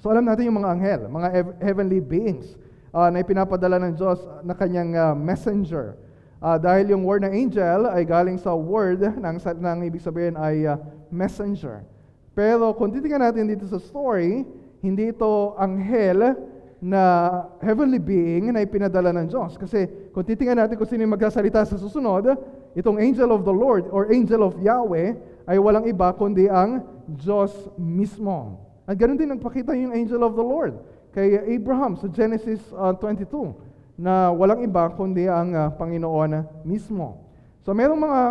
So 0.00 0.08
alam 0.08 0.24
natin 0.24 0.48
yung 0.48 0.64
mga 0.64 0.70
anghel, 0.72 1.00
mga 1.12 1.28
heavenly 1.60 2.00
beings 2.00 2.56
uh, 2.96 3.12
na 3.12 3.20
ipinapadala 3.20 3.76
ng 3.84 4.00
Diyos 4.00 4.24
na 4.40 4.56
kanyang 4.56 4.96
uh, 4.96 5.12
messenger. 5.12 6.00
Uh, 6.44 6.60
dahil 6.60 6.92
yung 6.92 7.08
word 7.08 7.24
ng 7.24 7.32
angel 7.32 7.88
ay 7.88 8.04
galing 8.04 8.36
sa 8.36 8.52
word 8.52 9.00
ng, 9.00 9.36
ng 9.40 9.78
ibig 9.88 10.04
sabihin 10.04 10.36
ay 10.36 10.68
uh, 10.68 10.76
messenger. 11.08 11.88
Pero 12.36 12.76
kung 12.76 12.92
titingnan 12.92 13.32
natin 13.32 13.48
dito 13.48 13.64
sa 13.64 13.80
story, 13.80 14.44
hindi 14.84 15.08
ito 15.08 15.56
anghel 15.56 16.36
na 16.84 17.02
heavenly 17.64 17.96
being 17.96 18.52
na 18.52 18.60
ipinadala 18.60 19.08
ng 19.16 19.32
Diyos. 19.32 19.56
Kasi 19.56 19.88
kung 20.12 20.20
titingnan 20.20 20.68
natin 20.68 20.76
kung 20.76 20.84
sino 20.84 21.08
yung 21.08 21.16
magsasalita 21.16 21.64
sa 21.64 21.80
susunod, 21.80 22.36
itong 22.76 23.00
angel 23.00 23.32
of 23.32 23.48
the 23.48 23.56
Lord 23.56 23.88
or 23.88 24.12
angel 24.12 24.44
of 24.44 24.60
Yahweh 24.60 25.16
ay 25.48 25.56
walang 25.56 25.88
iba 25.88 26.12
kundi 26.12 26.52
ang 26.52 26.84
Diyos 27.08 27.72
mismo. 27.80 28.60
At 28.84 29.00
ganoon 29.00 29.16
din 29.16 29.32
nagpakita 29.32 29.72
yung 29.72 29.96
angel 29.96 30.20
of 30.20 30.36
the 30.36 30.44
Lord 30.44 30.76
kay 31.16 31.40
Abraham 31.56 31.96
sa 31.96 32.04
Genesis 32.12 32.60
uh, 32.76 32.92
22 33.00 33.72
na 33.94 34.34
walang 34.34 34.62
iba 34.66 34.90
kundi 34.90 35.30
ang 35.30 35.54
uh, 35.54 35.70
Panginoon 35.74 36.64
mismo. 36.66 37.22
So 37.62 37.70
merong 37.70 38.02
mga 38.02 38.22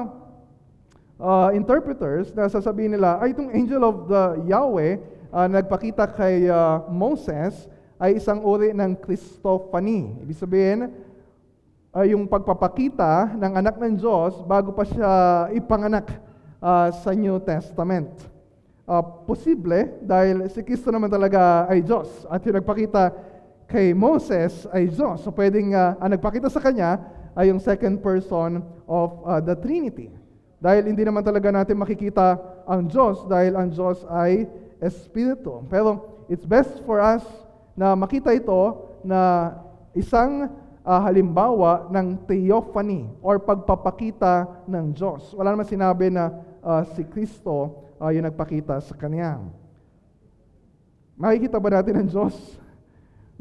uh, 1.20 1.50
interpreters 1.56 2.36
na 2.36 2.52
sasabihin 2.52 2.94
nila, 3.00 3.18
ay 3.24 3.32
itong 3.32 3.52
angel 3.56 3.82
of 3.82 3.96
the 4.12 4.24
Yahweh 4.48 5.00
uh, 5.34 5.48
nagpakita 5.50 6.06
kay 6.14 6.46
uh, 6.52 6.86
Moses 6.92 7.66
ay 7.98 8.20
isang 8.20 8.44
uri 8.44 8.76
ng 8.76 9.00
Christophany. 9.00 10.20
Ibig 10.28 10.38
sabihin, 10.38 10.92
ay 11.94 12.12
yung 12.18 12.26
pagpapakita 12.26 13.38
ng 13.38 13.54
anak 13.54 13.78
ng 13.78 13.94
Diyos 13.96 14.42
bago 14.50 14.74
pa 14.74 14.84
siya 14.84 15.12
ipanganak 15.54 16.10
uh, 16.58 16.90
sa 16.90 17.14
New 17.14 17.38
Testament. 17.40 18.10
ah, 18.84 19.00
posible 19.00 19.96
dahil 20.04 20.44
si 20.52 20.60
Kristo 20.60 20.92
naman 20.92 21.08
talaga 21.08 21.70
ay 21.72 21.80
Diyos. 21.80 22.28
At 22.28 22.44
yung 22.44 22.60
nagpakita 22.60 23.16
kay 23.74 23.90
Moses 23.98 24.70
ay 24.70 24.86
Diyos. 24.86 25.26
So 25.26 25.34
pwedeng 25.34 25.74
ah, 25.74 25.98
ang 25.98 26.14
nagpakita 26.14 26.46
sa 26.54 26.62
kanya 26.62 27.02
ay 27.34 27.50
yung 27.50 27.58
second 27.58 28.06
person 28.06 28.62
of 28.86 29.18
ah, 29.26 29.42
the 29.42 29.58
Trinity. 29.58 30.14
Dahil 30.62 30.94
hindi 30.94 31.02
naman 31.02 31.26
talaga 31.26 31.50
natin 31.50 31.82
makikita 31.82 32.38
ang 32.70 32.86
Diyos 32.86 33.26
dahil 33.26 33.58
ang 33.58 33.74
Diyos 33.74 34.06
ay 34.14 34.46
Espiritu. 34.78 35.66
Pero 35.74 36.22
it's 36.30 36.46
best 36.46 36.86
for 36.86 37.02
us 37.02 37.26
na 37.74 37.98
makita 37.98 38.30
ito 38.30 38.94
na 39.02 39.52
isang 39.98 40.54
ah, 40.86 41.02
halimbawa 41.10 41.90
ng 41.90 42.30
theophany 42.30 43.10
or 43.26 43.42
pagpapakita 43.42 44.64
ng 44.70 44.94
Diyos. 44.94 45.34
Wala 45.34 45.58
naman 45.58 45.66
sinabi 45.66 46.14
na 46.14 46.30
ah, 46.62 46.86
si 46.94 47.02
Kristo 47.10 47.90
ah, 47.98 48.14
yung 48.14 48.30
nagpakita 48.30 48.78
sa 48.86 48.94
Kanya. 48.94 49.42
Makikita 51.18 51.58
ba 51.58 51.82
natin 51.82 51.98
ang 51.98 52.08
Diyos 52.08 52.36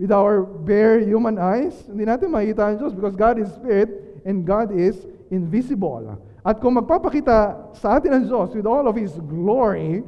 with 0.02 0.11
our 0.11 0.42
bare 0.42 0.99
human 0.99 1.38
eyes? 1.38 1.78
Hindi 1.87 2.11
natin 2.11 2.35
makikita 2.35 2.75
ang 2.75 2.76
Diyos 2.82 2.90
because 2.90 3.14
God 3.14 3.38
is 3.38 3.47
Spirit 3.54 4.18
and 4.26 4.42
God 4.42 4.75
is 4.75 5.06
invisible. 5.30 6.18
At 6.42 6.59
kung 6.59 6.75
magpapakita 6.75 7.71
sa 7.78 8.02
atin 8.02 8.11
ang 8.18 8.25
Diyos 8.26 8.50
with 8.50 8.66
all 8.66 8.90
of 8.90 8.99
His 8.99 9.14
glory, 9.30 10.02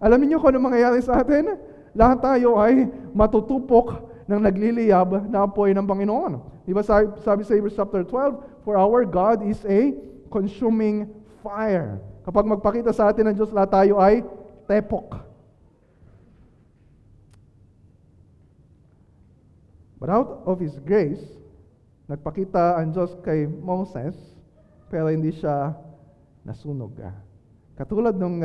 alam 0.00 0.16
niyo 0.24 0.40
kung 0.40 0.56
ano 0.56 0.72
mangyayari 0.72 1.04
sa 1.04 1.20
atin? 1.20 1.60
Lahat 1.92 2.24
tayo 2.24 2.56
ay 2.56 2.88
matutupok 3.12 4.08
ng 4.24 4.40
nagliliyab 4.40 5.28
na 5.28 5.44
apoy 5.44 5.76
ng 5.76 5.84
Panginoon. 5.84 6.40
Di 6.64 6.72
ba 6.72 6.80
sabi, 6.80 7.12
sabi 7.20 7.44
sa 7.44 7.52
Hebrews 7.52 7.76
chapter 7.76 8.00
12, 8.00 8.64
For 8.64 8.80
our 8.80 9.04
God 9.04 9.44
is 9.44 9.60
a 9.68 9.92
consuming 10.32 11.12
fire. 11.44 12.00
Kapag 12.24 12.48
magpakita 12.48 12.96
sa 12.96 13.12
atin 13.12 13.28
ng 13.28 13.36
Diyos, 13.36 13.52
lahat 13.52 13.70
tayo 13.84 14.00
ay 14.00 14.24
tepok. 14.64 15.23
But 20.04 20.12
out 20.12 20.44
of 20.44 20.60
His 20.60 20.76
grace, 20.84 21.24
nagpakita 22.12 22.76
ang 22.76 22.92
Diyos 22.92 23.16
kay 23.24 23.48
Moses, 23.48 24.12
pero 24.92 25.08
hindi 25.08 25.32
siya 25.32 25.72
nasunog. 26.44 26.92
ah. 27.00 27.16
Katulad 27.72 28.12
ng 28.20 28.44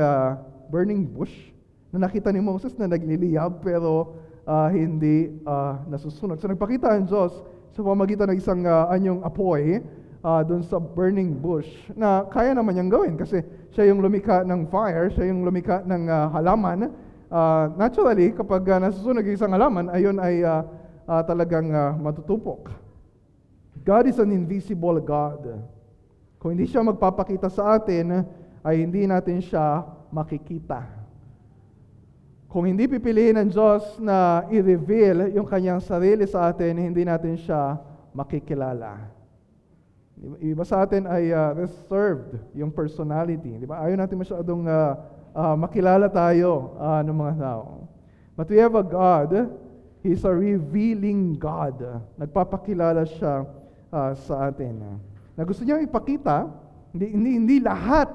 burning 0.71 1.03
bush, 1.03 1.51
na 1.91 2.07
nakita 2.07 2.31
ni 2.31 2.39
Moses 2.39 2.71
na 2.79 2.87
nagliliyab, 2.87 3.59
pero 3.59 4.15
ah, 4.47 4.71
hindi 4.71 5.35
ah, 5.43 5.83
nasusunog. 5.83 6.39
So 6.39 6.47
nagpakita 6.47 6.95
ang 6.95 7.11
Diyos 7.11 7.35
sa 7.75 7.83
pamagitan 7.83 8.31
ng 8.31 8.39
isang 8.39 8.63
ah, 8.63 8.87
anyong 8.95 9.19
apoy 9.27 9.83
uh, 10.23 10.41
doon 10.47 10.63
sa 10.63 10.79
burning 10.79 11.35
bush 11.35 11.67
na 11.91 12.23
kaya 12.31 12.55
naman 12.55 12.71
niyang 12.71 12.87
gawin 12.87 13.19
kasi 13.19 13.43
siya 13.75 13.91
yung 13.91 13.99
lumika 13.99 14.47
ng 14.47 14.71
fire, 14.71 15.11
siya 15.11 15.27
yung 15.27 15.43
lumika 15.43 15.83
ng 15.83 16.07
ah, 16.07 16.31
halaman. 16.31 16.87
Ah, 17.27 17.67
naturally, 17.75 18.31
kapag 18.31 18.63
ah, 18.71 18.79
nasusunog 18.79 19.27
yung 19.27 19.35
isang 19.35 19.51
halaman, 19.51 19.91
ayun 19.91 20.23
ay 20.23 20.39
ah, 20.47 20.63
ah, 21.09 21.25
talagang 21.25 21.73
ah, 21.73 21.97
matutupok. 21.97 22.69
God 23.81 24.05
is 24.05 24.21
an 24.21 24.29
invisible 24.29 25.01
God. 25.01 25.65
Kung 26.37 26.53
hindi 26.53 26.69
siya 26.69 26.85
magpapakita 26.85 27.49
sa 27.49 27.81
atin, 27.81 28.21
ay 28.61 28.85
hindi 28.85 29.09
natin 29.09 29.41
siya 29.41 29.81
makikita. 30.13 30.85
Kung 32.49 32.65
hindi 32.65 32.89
pipiliin 32.89 33.37
ng 33.41 33.49
Diyos 33.49 34.01
na 34.01 34.45
i-reveal 34.49 35.33
yung 35.33 35.45
kanyang 35.45 35.81
sarili 35.81 36.25
sa 36.25 36.49
atin, 36.49 36.77
hindi 36.77 37.05
natin 37.05 37.37
siya 37.37 37.77
makikilala. 38.13 39.09
Iba 40.43 40.65
sa 40.67 40.83
atin 40.83 41.07
ay 41.07 41.31
uh, 41.31 41.55
reserved 41.55 42.35
yung 42.51 42.73
personality. 42.73 43.55
Di 43.55 43.69
ba? 43.69 43.85
Ayaw 43.85 43.95
natin 44.01 44.17
masyadong 44.19 44.67
uh, 44.67 44.97
uh, 45.31 45.55
makilala 45.55 46.11
tayo 46.11 46.75
uh, 46.75 46.99
ng 47.05 47.15
mga 47.15 47.33
tao. 47.39 47.87
But 48.35 48.49
we 48.51 48.57
have 48.59 48.75
a 48.75 48.83
God, 48.83 49.31
He's 49.99 50.23
a 50.23 50.31
revealing 50.31 51.35
God. 51.35 51.83
Nagpapakilala 52.15 53.03
siya 53.03 53.43
uh, 53.91 54.11
sa 54.15 54.47
atin. 54.47 54.99
Na 55.35 55.43
gusto 55.43 55.67
niya 55.67 55.83
ipakita, 55.83 56.47
hindi, 56.95 57.07
hindi, 57.11 57.31
hindi 57.35 57.55
lahat 57.59 58.11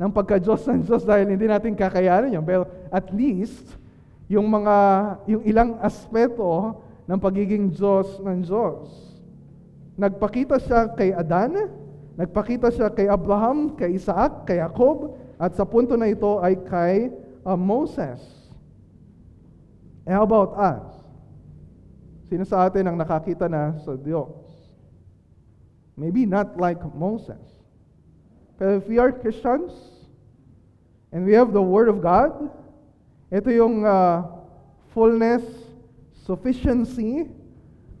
ng 0.00 0.10
pagka-Diyos 0.10 0.64
ng 0.66 0.80
Diyos 0.88 1.04
dahil 1.04 1.28
hindi 1.36 1.44
natin 1.44 1.76
kakayanin 1.76 2.40
yun. 2.40 2.44
Pero 2.44 2.64
at 2.88 3.12
least, 3.12 3.76
yung 4.26 4.48
mga, 4.48 4.76
yung 5.28 5.42
ilang 5.44 5.70
aspeto 5.84 6.80
ng 7.04 7.18
pagiging 7.20 7.68
Diyos 7.68 8.16
ng 8.24 8.40
Diyos. 8.40 8.88
Nagpakita 10.00 10.56
siya 10.56 10.88
kay 10.96 11.12
Adan, 11.12 11.68
nagpakita 12.16 12.72
siya 12.72 12.88
kay 12.88 13.12
Abraham, 13.12 13.76
kay 13.76 14.00
Isaac, 14.00 14.48
kay 14.48 14.64
Jacob, 14.64 15.12
at 15.36 15.52
sa 15.52 15.68
punto 15.68 15.92
na 15.98 16.08
ito 16.08 16.40
ay 16.40 16.56
kay 16.64 17.12
uh, 17.44 17.58
Moses. 17.58 18.22
Eh, 20.08 20.14
how 20.16 20.24
about 20.24 20.56
us? 20.56 21.01
Sino 22.32 22.48
sa 22.48 22.64
atin 22.64 22.88
ang 22.88 22.96
nakakita 22.96 23.44
na 23.44 23.76
sa 23.84 23.92
Diyos? 23.92 24.32
Maybe 26.00 26.24
not 26.24 26.56
like 26.56 26.80
Moses. 26.96 27.44
Pero 28.56 28.80
if 28.80 28.88
we 28.88 28.96
are 28.96 29.12
Christians, 29.12 29.68
and 31.12 31.28
we 31.28 31.36
have 31.36 31.52
the 31.52 31.60
Word 31.60 31.92
of 31.92 32.00
God, 32.00 32.32
ito 33.28 33.52
yung 33.52 33.84
uh, 33.84 34.24
fullness, 34.96 35.44
sufficiency 36.24 37.28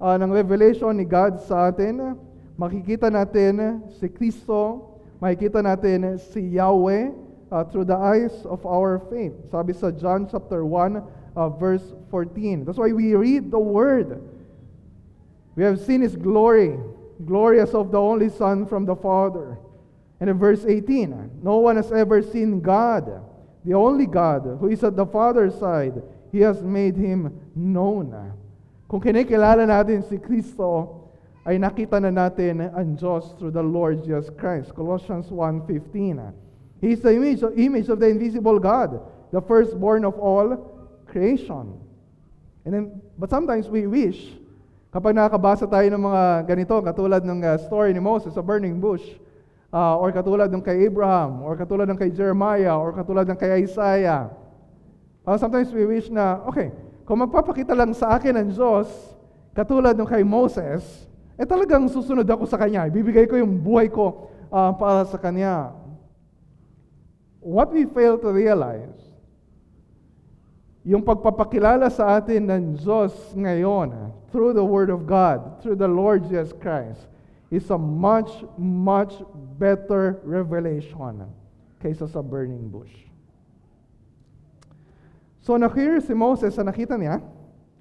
uh, 0.00 0.16
ng 0.16 0.32
revelation 0.32 0.96
ni 0.96 1.04
God 1.04 1.36
sa 1.44 1.68
atin. 1.68 2.16
Makikita 2.56 3.12
natin 3.12 3.84
si 4.00 4.08
Kristo, 4.08 4.96
makikita 5.20 5.60
natin 5.60 6.16
si 6.32 6.56
Yahweh 6.56 7.12
uh, 7.52 7.68
through 7.68 7.84
the 7.84 8.00
eyes 8.00 8.32
of 8.48 8.64
our 8.64 8.96
faith. 9.12 9.36
Sabi 9.52 9.76
sa 9.76 9.92
John 9.92 10.24
chapter 10.24 10.64
1, 10.64 11.21
uh, 11.36 11.48
verse 11.48 11.82
14. 12.10 12.64
That's 12.64 12.78
why 12.78 12.92
we 12.92 13.14
read 13.14 13.50
the 13.50 13.58
Word. 13.58 14.22
We 15.56 15.64
have 15.64 15.80
seen 15.80 16.00
His 16.00 16.16
glory, 16.16 16.78
glorious 17.24 17.74
of 17.74 17.90
the 17.90 18.00
only 18.00 18.28
Son 18.28 18.66
from 18.66 18.84
the 18.84 18.96
Father. 18.96 19.58
And 20.20 20.30
in 20.30 20.38
verse 20.38 20.64
18, 20.64 21.42
no 21.42 21.58
one 21.58 21.76
has 21.76 21.90
ever 21.90 22.22
seen 22.22 22.60
God, 22.60 23.22
the 23.64 23.74
only 23.74 24.06
God 24.06 24.58
who 24.60 24.68
is 24.68 24.84
at 24.84 24.96
the 24.96 25.06
Father's 25.06 25.54
side. 25.58 26.02
He 26.30 26.40
has 26.40 26.62
made 26.62 26.96
Him 26.96 27.40
known. 27.54 28.32
Kung 28.88 29.00
kinikilala 29.00 29.66
natin 29.68 30.06
si 30.08 30.16
Kristo, 30.16 31.02
ay 31.42 31.58
nakita 31.58 31.98
na 31.98 32.14
natin 32.14 32.70
ang 32.70 32.94
Diyos 32.94 33.34
through 33.36 33.50
the 33.50 33.62
Lord 33.62 34.06
Jesus 34.06 34.30
Christ. 34.38 34.70
Colossians 34.72 35.26
1.15 35.26 36.32
He 36.80 36.94
is 36.94 37.02
the 37.02 37.14
image, 37.14 37.42
image 37.56 37.88
of 37.90 37.98
the 37.98 38.08
invisible 38.08 38.58
God, 38.58 39.02
the 39.32 39.42
firstborn 39.42 40.04
of 40.04 40.18
all 40.18 40.71
creation. 41.12 41.76
And 42.64 42.72
then, 42.72 42.84
but 43.20 43.28
sometimes 43.28 43.68
we 43.68 43.84
wish, 43.84 44.32
kapag 44.88 45.12
nakakabasa 45.12 45.68
tayo 45.68 45.84
ng 45.92 46.00
mga 46.00 46.22
ganito, 46.48 46.74
katulad 46.80 47.20
ng 47.20 47.44
uh, 47.44 47.60
story 47.60 47.92
ni 47.92 48.00
Moses 48.00 48.32
sa 48.32 48.40
burning 48.40 48.80
bush, 48.80 49.04
uh, 49.68 50.00
or 50.00 50.08
katulad 50.08 50.48
ng 50.48 50.64
kay 50.64 50.88
Abraham, 50.88 51.44
or 51.44 51.52
katulad 51.52 51.84
ng 51.92 51.98
kay 52.00 52.08
Jeremiah, 52.08 52.72
or 52.72 52.96
katulad 52.96 53.28
ng 53.28 53.36
kay 53.36 53.68
Isaiah. 53.68 54.32
Uh, 55.28 55.36
sometimes 55.36 55.68
we 55.76 55.84
wish 55.84 56.08
na, 56.08 56.40
okay, 56.48 56.72
kung 57.04 57.20
magpapakita 57.20 57.76
lang 57.76 57.92
sa 57.92 58.16
akin 58.16 58.32
ang 58.40 58.48
Diyos, 58.48 58.88
katulad 59.52 59.92
ng 59.92 60.08
kay 60.08 60.24
Moses, 60.24 60.80
eh 61.36 61.44
talagang 61.44 61.84
susunod 61.90 62.24
ako 62.24 62.48
sa 62.48 62.56
Kanya. 62.56 62.88
Ibibigay 62.88 63.28
ko 63.28 63.36
yung 63.36 63.60
buhay 63.60 63.90
ko 63.90 64.32
uh, 64.48 64.72
para 64.72 65.04
sa 65.04 65.18
Kanya. 65.18 65.76
What 67.42 67.74
we 67.74 67.90
fail 67.90 68.22
to 68.22 68.30
realize, 68.30 68.94
yung 70.82 71.06
pagpapakilala 71.06 71.86
sa 71.94 72.18
atin 72.18 72.50
ng 72.50 72.62
Diyos 72.74 73.14
ngayon, 73.38 74.10
through 74.34 74.50
the 74.50 74.64
Word 74.64 74.90
of 74.90 75.06
God, 75.06 75.62
through 75.62 75.78
the 75.78 75.86
Lord 75.86 76.26
Jesus 76.26 76.50
Christ, 76.58 77.06
is 77.54 77.68
a 77.70 77.78
much, 77.78 78.32
much 78.58 79.14
better 79.60 80.18
revelation 80.26 81.22
kaysa 81.78 82.10
sa 82.10 82.18
burning 82.18 82.66
bush. 82.66 82.90
So, 85.42 85.54
na-curious 85.58 86.06
si 86.06 86.14
Moses 86.14 86.54
sa 86.54 86.66
nakita 86.66 86.98
niya, 86.98 87.22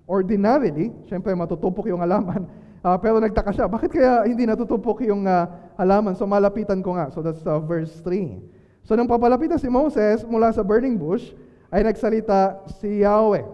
ordinarily, 0.05 0.93
syempre 1.09 1.33
matutupok 1.33 1.89
yung 1.89 2.01
halaman, 2.01 2.45
uh, 2.81 2.97
pero 3.03 3.17
nagtaka 3.17 3.53
siya, 3.53 3.65
bakit 3.65 3.93
kaya 3.97 4.29
hindi 4.29 4.45
natutupok 4.45 5.01
yung 5.05 5.25
uh, 5.25 5.49
halaman? 5.77 6.13
So, 6.13 6.29
malapitan 6.29 6.85
ko 6.85 6.97
nga. 6.97 7.09
So, 7.09 7.25
that's 7.25 7.41
uh, 7.45 7.57
verse 7.57 7.97
3. 8.05 8.85
So, 8.85 8.93
nung 8.93 9.09
papalapitan 9.09 9.61
si 9.61 9.69
Moses 9.69 10.21
mula 10.25 10.53
sa 10.53 10.65
burning 10.65 10.97
bush, 10.97 11.33
ay 11.71 11.87
nagsalita 11.87 12.67
si 12.83 13.01
Yahweh. 13.01 13.47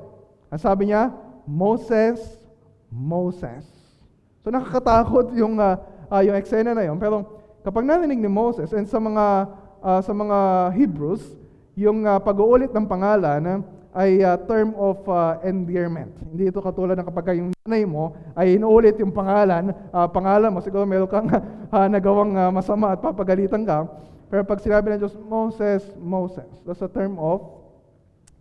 Ang 0.49 0.61
sabi 0.61 0.89
niya, 0.89 1.13
Moses, 1.45 2.19
Moses. 2.89 3.63
So 4.41 4.49
nakakatakot 4.49 5.37
yung 5.37 5.61
uh, 5.61 5.77
uh, 6.09 6.21
yung 6.25 6.35
eksena 6.35 6.73
na 6.73 6.83
yon. 6.83 6.97
Pero 6.97 7.23
kapag 7.61 7.85
narinig 7.85 8.17
ni 8.17 8.27
Moses 8.27 8.73
and 8.73 8.89
sa 8.89 8.97
mga 8.97 9.25
uh, 9.79 10.01
sa 10.01 10.11
mga 10.11 10.37
Hebrews, 10.73 11.23
yung 11.77 12.03
uh, 12.03 12.17
pag-uulit 12.17 12.73
ng 12.73 12.89
pangalan 12.89 13.61
ay 13.97 14.21
uh, 14.21 14.37
term 14.45 14.77
of 14.77 15.01
uh, 15.09 15.41
endearment. 15.41 16.13
Hindi 16.21 16.53
ito 16.53 16.61
katulad 16.61 16.93
ng 16.97 17.07
kapag 17.09 17.41
yung 17.41 17.49
nanay 17.65 17.81
mo 17.85 18.13
ay 18.37 18.57
inuulit 18.57 18.93
yung 19.01 19.09
pangalan, 19.09 19.73
uh, 19.89 20.05
pangalan 20.05 20.53
mo, 20.53 20.61
siguro 20.61 20.85
meron 20.85 21.09
kang 21.09 21.25
uh, 21.33 21.87
nagawang 21.95 22.37
uh, 22.37 22.53
masama 22.53 22.93
at 22.93 23.01
papagalitan 23.01 23.65
ka. 23.65 23.89
Pero 24.29 24.45
pag 24.45 24.61
sinabi 24.61 24.93
ng 24.93 24.99
Diyos, 25.01 25.15
Moses, 25.17 25.81
Moses, 25.97 26.45
that's 26.67 26.83
a 26.85 26.91
term 26.91 27.17
of 27.17 27.56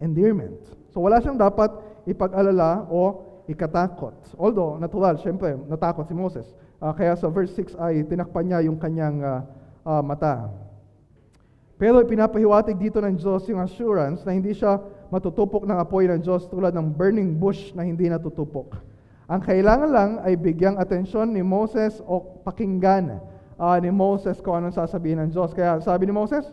endearment. 0.00 0.60
So 0.92 1.00
wala 1.04 1.20
siyang 1.20 1.40
dapat 1.40 1.72
ipag-alala 2.06 2.86
o 2.88 3.26
ikatakot. 3.46 4.34
Although, 4.38 4.78
natural, 4.78 5.18
syempre, 5.22 5.54
natakot 5.70 6.06
si 6.06 6.14
Moses. 6.14 6.46
Ah, 6.82 6.92
kaya 6.92 7.14
sa 7.16 7.30
verse 7.30 7.54
6 7.54 7.78
ay 7.78 8.04
tinakpan 8.04 8.44
niya 8.46 8.58
yung 8.66 8.76
kanyang 8.76 9.22
ah, 9.22 9.40
ah, 9.86 10.02
mata. 10.02 10.50
Pero 11.76 12.00
ipinapahiwatig 12.00 12.76
dito 12.80 12.98
ng 13.00 13.16
Diyos 13.16 13.44
yung 13.52 13.60
assurance 13.60 14.24
na 14.24 14.32
hindi 14.32 14.56
siya 14.56 14.80
matutupok 15.12 15.68
ng 15.68 15.76
apoy 15.76 16.08
ng 16.08 16.20
Diyos 16.24 16.48
tulad 16.48 16.72
ng 16.72 16.88
burning 16.88 17.36
bush 17.36 17.72
na 17.76 17.84
hindi 17.84 18.08
natutupok. 18.08 18.80
Ang 19.26 19.42
kailangan 19.42 19.90
lang 19.90 20.10
ay 20.22 20.38
bigyang 20.38 20.78
atensyon 20.78 21.34
ni 21.34 21.42
Moses 21.42 22.00
o 22.06 22.42
pakinggan 22.42 23.20
ah, 23.56 23.76
ni 23.78 23.92
Moses 23.92 24.40
kung 24.40 24.58
anong 24.58 24.76
sasabihin 24.76 25.22
ng 25.22 25.30
Diyos. 25.30 25.52
Kaya 25.52 25.78
sabi 25.84 26.08
ni 26.08 26.12
Moses, 26.16 26.44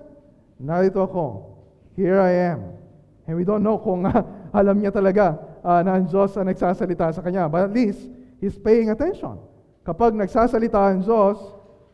narito 0.59 1.03
ako, 1.03 1.55
here 1.95 2.19
I 2.19 2.53
am. 2.53 2.82
And 3.23 3.39
we 3.39 3.47
don't 3.47 3.63
know 3.63 3.79
kung 3.79 4.03
ah, 4.03 4.23
alam 4.59 4.83
niya 4.83 4.91
talaga 4.91 5.39
ah, 5.63 5.79
na 5.79 5.95
ang 5.99 6.05
Diyos 6.07 6.35
ang 6.35 6.47
nagsasalita 6.51 7.15
sa 7.15 7.23
kanya. 7.23 7.47
But 7.47 7.69
at 7.69 7.73
least, 7.73 8.03
he's 8.43 8.59
paying 8.59 8.91
attention. 8.91 9.39
Kapag 9.83 10.15
nagsasalita 10.15 10.79
ang 10.79 11.03
Diyos, 11.03 11.39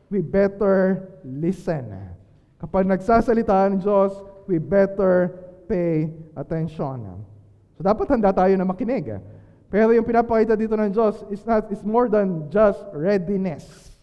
we 0.09 0.21
better 0.25 1.05
listen. 1.21 1.89
Kapag 2.57 2.89
nagsasalita 2.89 3.69
ang 3.69 3.81
Diyos, 3.81 4.13
we 4.49 4.57
better 4.57 5.33
pay 5.69 6.09
attention. 6.33 7.05
So 7.77 7.85
dapat 7.85 8.09
handa 8.09 8.33
tayo 8.33 8.53
na 8.57 8.65
makinig. 8.65 9.21
Pero 9.69 9.93
yung 9.93 10.03
pinapakita 10.03 10.57
dito 10.57 10.73
ng 10.73 10.89
Diyos 10.89 11.21
is 11.29 11.45
not 11.45 11.69
is 11.69 11.85
more 11.85 12.09
than 12.09 12.49
just 12.49 12.81
readiness. 12.89 13.93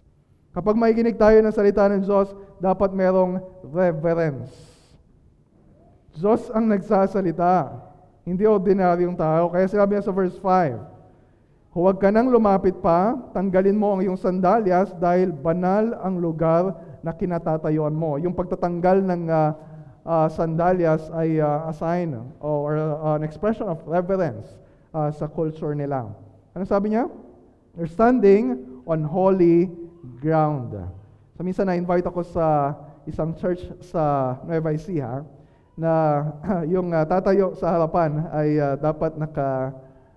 Kapag 0.54 0.78
makikinig 0.78 1.18
tayo 1.18 1.42
ng 1.42 1.52
salita 1.52 1.90
ng 1.90 2.06
Diyos, 2.06 2.32
dapat 2.62 2.94
merong 2.94 3.42
reverence. 3.66 4.75
Diyos 6.16 6.48
ang 6.48 6.64
nagsasalita, 6.72 7.76
hindi 8.24 8.48
ordinaryong 8.48 9.14
tao. 9.20 9.52
Kaya 9.52 9.68
sinabi 9.68 9.96
niya 9.96 10.08
sa 10.08 10.16
verse 10.16 10.40
5, 10.40 10.96
Huwag 11.76 12.00
ka 12.00 12.08
nang 12.08 12.32
lumapit 12.32 12.72
pa, 12.80 13.12
tanggalin 13.36 13.76
mo 13.76 13.92
ang 13.92 14.00
iyong 14.00 14.16
sandalyas 14.16 14.96
dahil 14.96 15.28
banal 15.28 15.92
ang 16.00 16.16
lugar 16.16 16.72
na 17.04 17.12
kinatatayuan 17.12 17.92
mo. 17.92 18.16
Yung 18.16 18.32
pagtatanggal 18.32 19.04
ng 19.04 19.28
ah, 19.28 19.52
ah, 20.08 20.28
sandalyas 20.32 21.12
ay 21.12 21.36
ah, 21.36 21.68
a 21.68 21.76
sign 21.76 22.16
or 22.40 22.80
ah, 22.80 23.20
an 23.20 23.28
expression 23.28 23.68
of 23.68 23.76
reverence 23.84 24.56
ah, 24.96 25.12
sa 25.12 25.28
culture 25.28 25.76
nila. 25.76 26.08
Ano 26.56 26.64
sabi 26.64 26.96
niya? 26.96 27.12
You're 27.76 27.92
standing 27.92 28.64
on 28.88 29.04
holy 29.04 29.68
ground. 30.24 30.72
So 31.36 31.44
minsan 31.44 31.68
na-invite 31.68 32.08
ako 32.08 32.24
sa 32.24 32.72
isang 33.04 33.36
church 33.36 33.68
sa 33.84 34.32
Nueva 34.48 34.72
Ecija 34.72 35.35
na 35.76 36.24
yung 36.72 36.90
ah, 36.90 37.04
tatayo 37.04 37.52
sa 37.52 37.76
harapan 37.76 38.24
ay 38.32 38.56
ah, 38.56 38.74
dapat 38.74 39.14
naka 39.20 39.76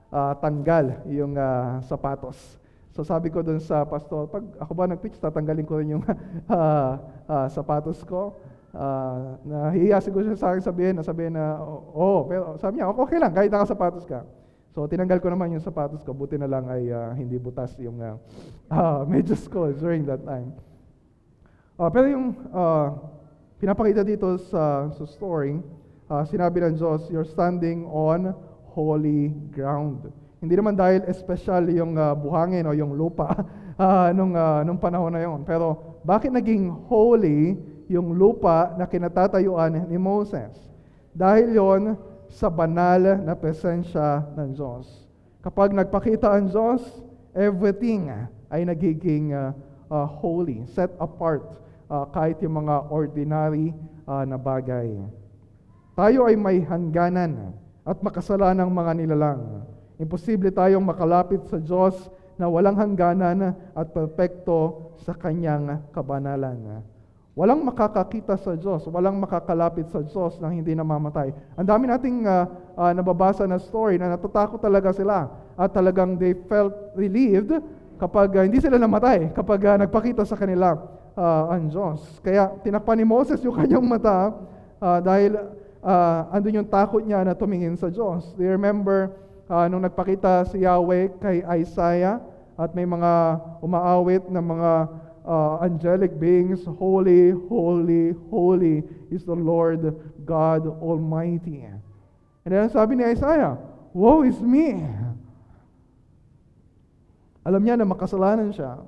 ah, 0.10 0.34
tanggal 0.40 1.04
yung 1.06 1.36
ah, 1.36 1.84
sapatos. 1.84 2.58
So 2.96 3.06
sabi 3.06 3.30
ko 3.30 3.44
dun 3.46 3.62
sa 3.62 3.86
pastor, 3.86 4.28
pag 4.28 4.44
ako 4.58 4.72
ba 4.74 4.90
nag-pitch, 4.90 5.22
tatanggalin 5.22 5.68
ko 5.68 5.78
rin 5.78 6.00
yung 6.00 6.04
ah, 6.52 6.98
ah, 7.28 7.48
sapatos 7.52 8.02
ko. 8.08 8.40
Uh, 8.70 9.34
nahihiya 9.50 9.98
siguro 9.98 10.30
siya 10.30 10.38
sa 10.38 10.54
akin 10.54 10.62
sabihin 10.62 10.94
na 10.94 11.02
sabihin 11.02 11.34
na, 11.34 11.58
oo, 11.58 11.90
oh, 11.90 12.20
pero 12.30 12.54
sabi 12.62 12.78
niya, 12.78 12.94
okay 12.94 13.18
lang, 13.18 13.34
kahit 13.34 13.50
nakasapatos 13.50 14.06
ka. 14.06 14.22
So 14.78 14.86
tinanggal 14.86 15.18
ko 15.26 15.34
naman 15.34 15.58
yung 15.58 15.66
sapatos 15.66 16.06
ko, 16.06 16.14
buti 16.14 16.38
na 16.38 16.46
lang 16.46 16.70
ay 16.70 16.94
ah, 16.94 17.10
hindi 17.18 17.42
butas 17.42 17.74
yung 17.82 17.98
uh, 17.98 19.02
medyas 19.10 19.50
ko 19.50 19.74
during 19.74 20.06
that 20.06 20.22
time. 20.22 20.54
Ah, 21.80 21.90
pero 21.90 22.12
yung 22.12 22.36
ah, 22.54 22.94
pinapakita 23.60 24.08
dito 24.08 24.40
sa, 24.48 24.88
sa 24.96 25.04
story, 25.04 25.60
ah, 26.08 26.24
sinabi 26.24 26.64
ng 26.64 26.80
Diyos, 26.80 27.12
you're 27.12 27.28
standing 27.28 27.84
on 27.92 28.32
holy 28.72 29.36
ground. 29.52 30.08
Hindi 30.40 30.56
naman 30.56 30.80
dahil 30.80 31.04
espesyal 31.12 31.68
yung 31.68 32.00
ah, 32.00 32.16
buhangin 32.16 32.64
o 32.64 32.72
yung 32.72 32.96
lupa 32.96 33.36
ah, 33.76 34.16
nung, 34.16 34.32
ah, 34.32 34.64
nung 34.64 34.80
panahon 34.80 35.12
na 35.12 35.28
yon. 35.28 35.44
Pero 35.44 36.00
bakit 36.08 36.32
naging 36.32 36.72
holy 36.88 37.60
yung 37.92 38.16
lupa 38.16 38.72
na 38.80 38.88
kinatatayuan 38.88 39.92
ni 39.92 40.00
Moses? 40.00 40.56
Dahil 41.12 41.52
yon 41.52 41.84
sa 42.32 42.48
banal 42.48 43.20
na 43.20 43.36
presensya 43.36 44.24
ng 44.40 44.56
Diyos. 44.56 44.88
Kapag 45.44 45.76
nagpakita 45.76 46.32
ang 46.32 46.48
Diyos, 46.48 46.80
everything 47.36 48.08
ay 48.48 48.64
nagiging 48.64 49.36
ah, 49.36 49.52
ah, 49.92 50.08
holy, 50.08 50.64
set 50.72 50.96
apart, 51.04 51.44
ah, 51.90 52.06
kahit 52.08 52.38
yung 52.46 52.64
mga 52.64 52.88
ordinary 52.94 53.74
ah, 54.06 54.24
na 54.24 54.38
bagay. 54.38 54.94
Tayo 55.98 56.30
ay 56.30 56.40
may 56.40 56.64
hangganan 56.64 57.52
at 57.84 58.00
makasalanang 58.00 58.72
mga 58.72 58.92
nilalang. 58.96 59.68
Imposible 60.00 60.54
tayong 60.54 60.86
makalapit 60.86 61.44
sa 61.52 61.60
Diyos 61.60 61.98
na 62.40 62.48
walang 62.48 62.80
hangganan 62.80 63.52
at 63.52 63.88
perpekto 63.92 64.96
sa 65.04 65.12
kanyang 65.12 65.84
kabanalan. 65.92 66.80
Walang 67.36 67.68
makakakita 67.68 68.40
sa 68.40 68.56
Diyos, 68.56 68.88
walang 68.88 69.20
makakalapit 69.20 69.92
sa 69.92 70.00
Diyos 70.04 70.40
nang 70.40 70.56
hindi 70.56 70.76
namamatay. 70.76 71.32
Ang 71.60 71.68
dami 71.68 71.88
nating 71.88 72.24
ah, 72.28 72.48
ah, 72.80 72.92
nababasa 72.96 73.44
na 73.44 73.60
story 73.60 74.00
na 74.00 74.16
natatakot 74.16 74.60
talaga 74.60 74.96
sila 74.96 75.28
at 75.56 75.70
talagang 75.72 76.16
they 76.16 76.36
felt 76.48 76.72
relieved 76.96 77.52
kapag 78.00 78.30
ah, 78.40 78.44
hindi 78.48 78.60
sila 78.64 78.80
namatay, 78.80 79.32
kapag 79.36 79.60
ah, 79.68 79.78
nagpakita 79.80 80.24
sa 80.24 80.40
kanila 80.40 80.80
ah, 81.18 81.56
ang 81.56 81.70
Diyos. 81.70 82.02
Kaya 82.22 82.54
tinakpan 82.62 82.98
ni 83.00 83.06
Moses 83.06 83.42
yung 83.42 83.56
kanyang 83.56 83.86
mata 83.86 84.34
ah, 84.82 85.00
dahil 85.00 85.38
ah, 85.82 86.30
andun 86.34 86.62
yung 86.62 86.70
takot 86.70 87.02
niya 87.02 87.24
na 87.24 87.38
tumingin 87.38 87.78
sa 87.78 87.88
Diyos. 87.88 88.34
Do 88.36 88.42
you 88.42 88.54
remember 88.54 89.16
ah, 89.50 89.66
nung 89.72 89.82
nagpakita 89.82 90.50
si 90.52 90.66
Yahweh 90.68 91.18
kay 91.22 91.42
Isaiah 91.64 92.22
at 92.60 92.76
may 92.76 92.84
mga 92.84 93.40
umaawit 93.64 94.28
na 94.28 94.44
mga 94.44 94.72
uh, 95.30 95.64
angelic 95.64 96.20
beings, 96.20 96.66
holy, 96.66 97.32
holy, 97.48 98.12
holy 98.28 98.84
is 99.08 99.24
the 99.24 99.38
Lord 99.38 99.96
God 100.26 100.68
Almighty. 100.68 101.64
And 102.44 102.52
then 102.52 102.68
sabi 102.74 103.00
ni 103.00 103.06
Isaiah, 103.06 103.56
woe 103.94 104.26
is 104.26 104.42
me. 104.42 104.84
Alam 107.46 107.62
niya 107.64 107.80
na 107.80 107.88
makasalanan 107.88 108.52
siya. 108.52 108.84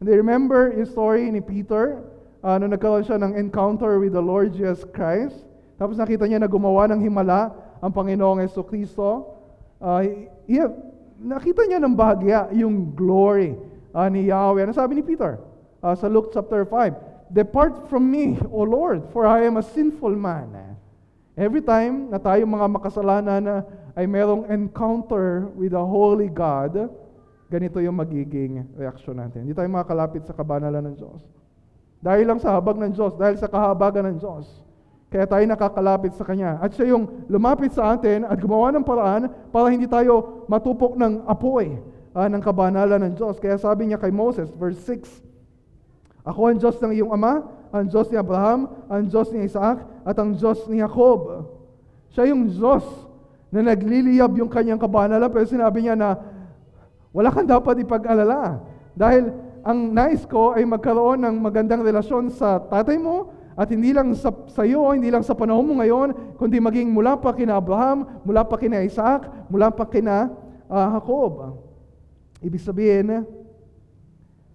And 0.00 0.04
they 0.04 0.16
remember 0.16 0.72
yung 0.76 0.88
story 0.88 1.32
ni 1.32 1.40
Peter, 1.40 2.04
uh, 2.44 2.60
nung 2.60 2.70
nagkaroon 2.70 3.02
siya 3.02 3.16
ng 3.16 3.32
encounter 3.34 3.96
with 3.96 4.12
the 4.12 4.20
Lord 4.20 4.52
Jesus 4.52 4.84
Christ. 4.92 5.42
Tapos 5.80 5.96
nakita 5.96 6.28
niya 6.28 6.40
na 6.40 6.48
gumawa 6.48 6.88
ng 6.92 7.00
himala 7.00 7.52
ang 7.80 7.92
Panginoong 7.92 8.44
Yeso 8.44 8.60
Kristo. 8.64 9.36
Uh, 9.80 10.28
yeah, 10.48 10.68
nakita 11.20 11.64
niya 11.64 11.80
ng 11.80 11.96
bahagya 11.96 12.48
yung 12.52 12.92
glory 12.92 13.56
uh, 13.96 14.08
ni 14.08 14.28
Yahweh. 14.28 14.68
Ano 14.68 14.72
sabi 14.76 15.00
ni 15.00 15.02
Peter? 15.04 15.40
Uh, 15.80 15.96
sa 15.96 16.08
Luke 16.08 16.32
chapter 16.32 16.64
5, 16.64 17.32
Depart 17.32 17.88
from 17.88 18.06
me, 18.06 18.38
O 18.52 18.62
Lord, 18.62 19.04
for 19.10 19.26
I 19.26 19.44
am 19.44 19.56
a 19.58 19.64
sinful 19.64 20.14
man. 20.14 20.76
Every 21.36 21.60
time 21.60 22.08
na 22.08 22.16
tayo 22.16 22.48
mga 22.48 22.66
makasalanan 22.80 23.40
na 23.44 23.56
ay 23.92 24.08
merong 24.08 24.48
encounter 24.48 25.52
with 25.52 25.76
the 25.76 25.84
Holy 25.84 26.32
God, 26.32 26.88
ganito 27.46 27.78
yung 27.78 27.96
magiging 27.98 28.66
reaksyon 28.74 29.22
natin. 29.22 29.46
Hindi 29.46 29.54
tayo 29.54 29.70
makakalapit 29.70 30.26
sa 30.26 30.34
kabanalan 30.34 30.92
ng 30.92 30.96
Diyos. 30.98 31.22
Dahil 32.02 32.26
lang 32.26 32.38
sa 32.42 32.54
habag 32.58 32.76
ng 32.78 32.92
Diyos, 32.92 33.14
dahil 33.14 33.38
sa 33.38 33.48
kahabagan 33.50 34.06
ng 34.12 34.16
Diyos. 34.20 34.46
Kaya 35.06 35.24
tayo 35.24 35.44
nakakalapit 35.46 36.12
sa 36.18 36.26
Kanya. 36.26 36.58
At 36.58 36.74
siya 36.74 36.90
yung 36.90 37.26
lumapit 37.30 37.70
sa 37.70 37.94
atin 37.94 38.26
at 38.26 38.36
gumawa 38.42 38.74
ng 38.74 38.82
paraan 38.82 39.30
para 39.54 39.70
hindi 39.70 39.86
tayo 39.86 40.44
matupok 40.50 40.98
ng 40.98 41.24
apoy 41.30 41.78
ah, 42.10 42.26
ng 42.26 42.42
kabanalan 42.42 43.00
ng 43.06 43.12
Diyos. 43.14 43.38
Kaya 43.38 43.54
sabi 43.56 43.86
niya 43.86 44.02
kay 44.02 44.10
Moses, 44.10 44.50
verse 44.58 44.82
6, 44.82 46.26
Ako 46.26 46.50
ang 46.50 46.58
Diyos 46.58 46.76
ng 46.82 46.90
iyong 46.90 47.14
ama, 47.14 47.46
ang 47.70 47.86
Diyos 47.86 48.10
ni 48.10 48.18
Abraham, 48.18 48.66
ang 48.90 49.06
Diyos 49.06 49.30
ni 49.30 49.46
Isaac, 49.46 49.86
at 50.02 50.16
ang 50.18 50.34
Diyos 50.34 50.66
ni 50.66 50.82
Jacob. 50.82 51.46
Siya 52.10 52.34
yung 52.34 52.50
Diyos 52.50 52.82
na 53.54 53.62
nagliliyab 53.62 54.34
yung 54.42 54.50
kanyang 54.50 54.82
kabanalan, 54.82 55.30
pero 55.30 55.46
sinabi 55.46 55.86
niya 55.86 55.94
na 55.94 56.18
wala 57.16 57.32
kang 57.32 57.48
dapat 57.48 57.80
ipag-alala. 57.80 58.60
Dahil 58.92 59.32
ang 59.64 59.96
nais 59.96 60.28
ko 60.28 60.52
ay 60.52 60.68
magkaroon 60.68 61.24
ng 61.24 61.36
magandang 61.40 61.80
relasyon 61.80 62.28
sa 62.28 62.60
tatay 62.60 63.00
mo, 63.00 63.32
at 63.56 63.72
hindi 63.72 63.96
lang 63.96 64.12
sa, 64.12 64.28
sa 64.52 64.68
iyo, 64.68 64.92
hindi 64.92 65.08
lang 65.08 65.24
sa 65.24 65.32
panahon 65.32 65.64
mo 65.64 65.74
ngayon, 65.80 66.36
kundi 66.36 66.60
maging 66.60 66.92
mula 66.92 67.16
pa 67.16 67.32
kina 67.32 67.56
Abraham, 67.56 68.04
mula 68.20 68.44
pa 68.44 68.60
kina 68.60 68.84
Isaac, 68.84 69.24
mula 69.48 69.72
pa 69.72 69.88
kina 69.88 70.28
uh, 70.68 70.86
Jacob. 71.00 71.56
Ibig 72.44 72.60
sabihin, 72.60 73.24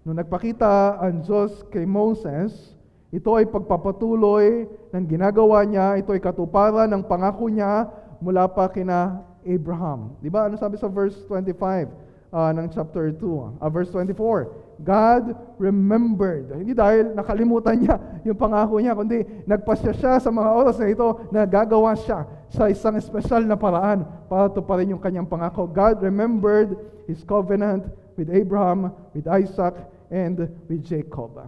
nung 0.06 0.14
nagpakita 0.14 1.02
ang 1.02 1.18
Diyos 1.18 1.66
kay 1.74 1.82
Moses, 1.82 2.78
ito 3.10 3.34
ay 3.34 3.50
pagpapatuloy 3.50 4.70
ng 4.94 5.04
ginagawa 5.10 5.66
niya, 5.66 5.98
ito 5.98 6.14
ay 6.14 6.22
katuparan 6.22 6.86
ng 6.86 7.02
pangako 7.02 7.50
niya 7.50 7.90
mula 8.22 8.46
pa 8.46 8.70
kina 8.70 9.18
Abraham. 9.42 10.14
Di 10.22 10.30
ba? 10.30 10.46
Ano 10.46 10.54
sabi 10.54 10.78
sa 10.78 10.86
verse 10.86 11.18
25 11.26 12.11
uh, 12.32 12.50
ng 12.50 12.66
chapter 12.72 13.12
2? 13.12 13.60
Uh, 13.60 13.68
verse 13.68 13.92
24, 13.92 14.80
God 14.82 15.36
remembered. 15.60 16.50
Hindi 16.56 16.72
dahil 16.74 17.12
nakalimutan 17.12 17.76
niya 17.78 17.96
yung 18.26 18.34
pangako 18.40 18.80
niya, 18.80 18.96
kundi 18.96 19.22
nagpasya 19.46 19.92
siya 19.94 20.12
sa 20.18 20.32
mga 20.32 20.50
oras 20.50 20.76
na 20.80 20.88
ito 20.90 21.06
na 21.30 21.44
gagawa 21.44 21.94
siya 21.94 22.26
sa 22.50 22.66
isang 22.72 22.96
espesyal 22.98 23.44
na 23.44 23.54
paraan 23.54 24.02
para 24.26 24.50
tuparin 24.50 24.96
yung 24.96 25.02
kanyang 25.02 25.28
pangako. 25.28 25.68
God 25.68 26.02
remembered 26.02 26.74
His 27.06 27.22
covenant 27.22 27.86
with 28.16 28.32
Abraham, 28.32 28.90
with 29.12 29.28
Isaac, 29.28 29.76
and 30.12 30.48
with 30.68 30.82
Jacob. 30.84 31.40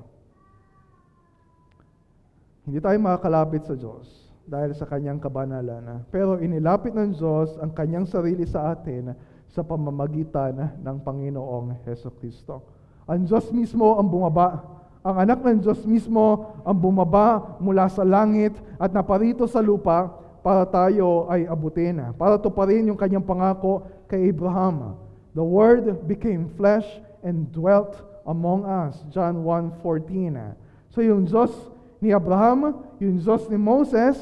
Hindi 2.65 2.81
tayo 2.81 2.97
makakalapit 2.97 3.69
sa 3.69 3.77
Diyos 3.77 4.33
dahil 4.49 4.73
sa 4.73 4.89
kanyang 4.89 5.21
kabanalan. 5.21 6.09
Pero 6.09 6.41
inilapit 6.41 6.97
ng 6.97 7.13
Diyos 7.13 7.57
ang 7.61 7.77
kanyang 7.77 8.09
sarili 8.09 8.49
sa 8.49 8.73
atin 8.73 9.13
sa 9.55 9.63
pamamagitan 9.63 10.75
ng 10.83 10.97
Panginoong 10.99 11.87
Heso 11.87 12.11
Kristo. 12.11 12.59
Ang 13.07 13.23
Diyos 13.23 13.55
mismo 13.55 13.95
ang 13.95 14.11
bumaba. 14.11 14.67
Ang 15.07 15.23
anak 15.23 15.47
ng 15.47 15.63
Diyos 15.63 15.79
mismo 15.87 16.59
ang 16.67 16.75
bumaba 16.75 17.55
mula 17.63 17.87
sa 17.87 18.03
langit 18.03 18.59
at 18.83 18.91
naparito 18.91 19.47
sa 19.47 19.63
lupa 19.63 20.11
para 20.43 20.67
tayo 20.67 21.31
ay 21.31 21.47
abutin. 21.47 22.03
Para 22.19 22.35
tuparin 22.35 22.91
yung 22.91 22.99
kanyang 22.99 23.23
pangako 23.23 23.87
kay 24.11 24.27
Abraham. 24.35 24.99
The 25.39 25.47
Word 25.47 26.03
became 26.11 26.51
flesh 26.59 26.89
and 27.23 27.47
dwelt 27.55 27.95
among 28.27 28.67
us. 28.67 29.07
John 29.15 29.47
1.14 29.47 30.91
So 30.91 30.99
yung 30.99 31.31
Diyos 31.31 31.55
ni 32.03 32.11
Abraham, 32.11 32.75
yung 32.99 33.23
Diyos 33.23 33.47
ni 33.47 33.59
Moses, 33.61 34.19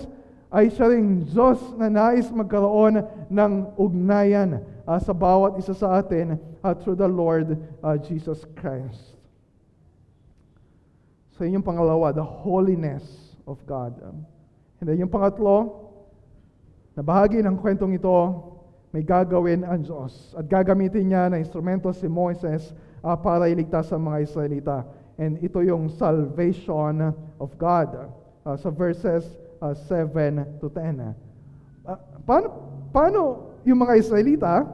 ay 0.52 0.68
siya 0.68 0.92
rin 0.92 1.24
Diyos 1.24 1.56
na 1.80 1.88
nais 1.88 2.28
magkaroon 2.28 3.00
ng 3.32 3.52
ugnayan 3.80 4.60
uh, 4.86 4.98
sa 4.98 5.12
bawat 5.14 5.58
isa 5.58 5.74
sa 5.74 5.98
atin 5.98 6.38
uh, 6.62 6.74
through 6.74 6.96
the 6.98 7.08
Lord 7.08 7.58
uh, 7.82 7.96
Jesus 7.98 8.42
Christ. 8.58 9.16
So 11.36 11.44
yun 11.44 11.62
yung 11.62 11.66
pangalawa, 11.66 12.14
the 12.14 12.24
holiness 12.24 13.02
of 13.48 13.58
God. 13.66 13.96
And 14.78 14.84
then 14.84 15.00
yung 15.00 15.10
pangatlo, 15.10 15.82
na 16.92 17.00
bahagi 17.00 17.40
ng 17.40 17.56
kwentong 17.56 17.96
ito, 17.96 18.16
may 18.92 19.00
gagawin 19.00 19.64
ang 19.64 19.80
Diyos. 19.80 20.36
At 20.36 20.44
gagamitin 20.44 21.08
niya 21.08 21.32
na 21.32 21.40
instrumento 21.40 21.88
si 21.96 22.04
Moises 22.04 22.76
uh, 23.00 23.16
para 23.16 23.48
iligtas 23.48 23.88
sa 23.88 23.96
mga 23.96 24.28
Israelita. 24.28 24.84
And 25.16 25.40
ito 25.40 25.64
yung 25.64 25.88
salvation 25.88 27.16
of 27.40 27.50
God. 27.56 28.12
Uh, 28.44 28.58
sa 28.60 28.68
verses 28.68 29.24
uh, 29.64 29.72
7 29.72 30.60
to 30.60 30.68
10. 30.68 31.00
Uh, 31.88 31.96
paano, 32.28 32.48
paano 32.92 33.51
yung 33.62 33.78
mga 33.82 33.98
Israelita 33.98 34.66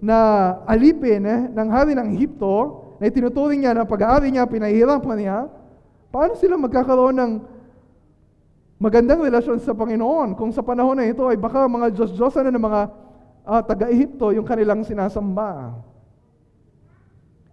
na 0.00 0.18
alipin 0.64 1.22
eh, 1.24 1.40
ng 1.52 1.68
hari 1.68 1.92
ng 1.92 2.08
Egypto, 2.16 2.86
na 3.00 3.08
itinuturing 3.08 3.64
niya 3.64 3.72
na 3.76 3.88
pag-aari 3.88 4.28
niya, 4.28 4.48
pinahihirapan 4.48 5.16
niya, 5.16 5.38
paano 6.12 6.36
sila 6.36 6.56
magkakaroon 6.60 7.16
ng 7.16 7.32
magandang 8.80 9.20
relasyon 9.24 9.60
sa 9.60 9.76
Panginoon 9.76 10.36
kung 10.36 10.52
sa 10.52 10.64
panahon 10.64 10.96
na 10.96 11.08
ito 11.08 11.24
ay 11.28 11.36
baka 11.36 11.68
mga 11.68 11.92
Diyos-Diyosan 11.96 12.48
na 12.48 12.52
ng 12.56 12.64
mga 12.64 12.82
uh, 13.44 13.62
taga-Ehipto 13.64 14.32
yung 14.32 14.48
kanilang 14.48 14.84
sinasamba. 14.84 15.76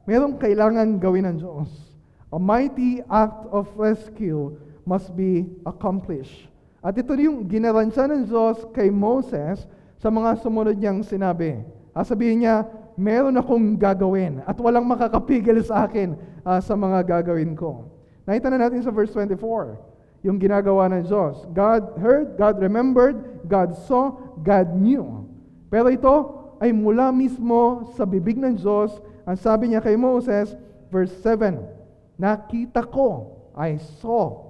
Merong 0.08 0.40
kailangan 0.40 1.00
gawin 1.04 1.28
ng 1.28 1.38
Diyos. 1.44 1.68
A 2.32 2.40
mighty 2.40 3.04
act 3.12 3.48
of 3.52 3.68
rescue 3.76 4.56
must 4.88 5.12
be 5.16 5.48
accomplished. 5.68 6.48
At 6.80 6.96
ito 6.96 7.12
yung 7.20 7.44
ginaransya 7.44 8.08
ng 8.08 8.24
Diyos 8.28 8.64
kay 8.72 8.88
Moses 8.88 9.68
sa 9.98 10.14
mga 10.14 10.38
sumunod 10.42 10.78
niyang 10.78 11.02
sinabi. 11.02 11.62
Ah, 11.94 12.06
sabihin 12.06 12.46
niya, 12.46 12.66
meron 12.98 13.38
akong 13.38 13.78
gagawin 13.78 14.42
at 14.46 14.58
walang 14.58 14.86
makakapigil 14.86 15.62
sa 15.62 15.86
akin 15.86 16.18
uh, 16.42 16.58
sa 16.58 16.74
mga 16.74 17.06
gagawin 17.06 17.54
ko. 17.54 17.86
Nakita 18.26 18.50
na 18.50 18.68
natin 18.68 18.82
sa 18.82 18.90
verse 18.90 19.14
24, 19.14 19.78
yung 20.26 20.42
ginagawa 20.42 20.90
ng 20.92 21.06
Diyos. 21.06 21.46
God 21.54 21.96
heard, 22.02 22.36
God 22.36 22.58
remembered, 22.58 23.46
God 23.46 23.78
saw, 23.86 24.18
God 24.42 24.74
knew. 24.76 25.30
Pero 25.70 25.88
ito 25.94 26.16
ay 26.58 26.74
mula 26.74 27.14
mismo 27.14 27.94
sa 27.94 28.04
bibig 28.04 28.36
ng 28.42 28.58
Diyos. 28.58 28.98
Ang 29.24 29.38
sabi 29.38 29.72
niya 29.72 29.80
kay 29.80 29.96
Moses, 29.96 30.58
verse 30.90 31.14
7, 31.22 31.58
Nakita 32.18 32.82
ko, 32.90 33.38
I 33.54 33.78
saw. 34.02 34.50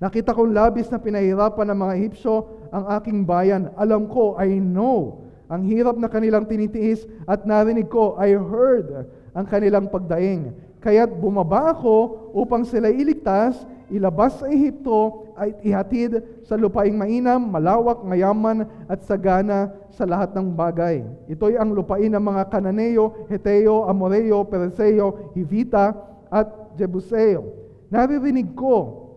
Nakita 0.00 0.32
kong 0.32 0.56
labis 0.56 0.88
na 0.88 0.96
pinahirapan 0.96 1.68
ng 1.70 1.78
mga 1.78 1.94
Egyptyo 2.00 2.59
ang 2.70 2.84
aking 2.98 3.26
bayan. 3.26 3.70
Alam 3.78 4.06
ko, 4.10 4.34
I 4.38 4.58
know, 4.58 5.26
ang 5.50 5.66
hirap 5.66 5.98
na 5.98 6.06
kanilang 6.06 6.46
tinitiis 6.46 7.04
at 7.26 7.42
narinig 7.42 7.90
ko, 7.90 8.14
I 8.14 8.38
heard 8.38 9.10
ang 9.34 9.46
kanilang 9.50 9.90
pagdaing. 9.90 10.54
Kaya't 10.80 11.12
bumaba 11.18 11.74
ako 11.76 12.30
upang 12.32 12.64
sila 12.64 12.88
iligtas, 12.88 13.66
ilabas 13.90 14.38
sa 14.40 14.46
Ehipto 14.48 15.28
at 15.34 15.58
ihatid 15.66 16.22
sa 16.46 16.54
lupaing 16.54 16.94
mainam, 16.94 17.50
malawak, 17.50 18.00
mayaman 18.06 18.64
at 18.86 19.02
sagana 19.04 19.74
sa 19.90 20.06
lahat 20.06 20.32
ng 20.38 20.54
bagay. 20.54 21.02
Ito'y 21.28 21.58
ang 21.58 21.74
lupain 21.74 22.08
ng 22.08 22.22
mga 22.22 22.48
Kananeo, 22.48 23.26
Heteo, 23.26 23.90
Amoreo, 23.90 24.46
Pereseo, 24.46 25.34
Hivita 25.34 25.92
at 26.30 26.78
Jebuseo. 26.78 27.50
Naririnig 27.90 28.54
ko 28.54 29.09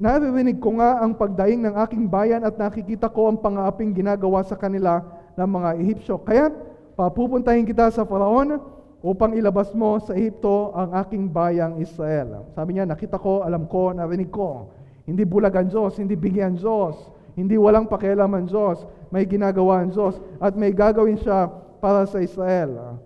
Naririnig 0.00 0.56
ko 0.64 0.80
nga 0.80 0.96
ang 1.04 1.12
pagdaing 1.12 1.60
ng 1.60 1.76
aking 1.84 2.08
bayan 2.08 2.40
at 2.40 2.56
nakikita 2.56 3.12
ko 3.12 3.28
ang 3.28 3.36
pangaaping 3.36 3.92
ginagawa 3.92 4.40
sa 4.40 4.56
kanila 4.56 5.04
ng 5.36 5.44
mga 5.44 5.70
Ehipsyo. 5.76 6.16
Kaya 6.24 6.48
papupuntahin 6.96 7.68
kita 7.68 7.92
sa 7.92 8.08
Faraon 8.08 8.64
upang 9.04 9.36
ilabas 9.36 9.76
mo 9.76 10.00
sa 10.00 10.16
Ehipto 10.16 10.72
ang 10.72 10.96
aking 11.04 11.28
bayang 11.28 11.76
Israel. 11.84 12.48
Sabi 12.56 12.80
niya, 12.80 12.88
nakita 12.88 13.20
ko, 13.20 13.44
alam 13.44 13.68
ko, 13.68 13.92
narinig 13.92 14.32
ko. 14.32 14.72
Hindi 15.04 15.28
bulag 15.28 15.52
ang 15.52 15.68
Diyos, 15.68 16.00
hindi 16.00 16.16
bigyan 16.16 16.56
Diyos, 16.56 16.96
hindi 17.36 17.60
walang 17.60 17.84
pakialam 17.84 18.32
ang 18.32 18.48
Diyos. 18.48 18.80
May 19.12 19.28
ginagawa 19.28 19.84
ang 19.84 19.92
Diyos 19.92 20.16
at 20.40 20.56
may 20.56 20.72
gagawin 20.72 21.20
siya 21.20 21.44
para 21.76 22.08
sa 22.08 22.24
Israel. 22.24 22.96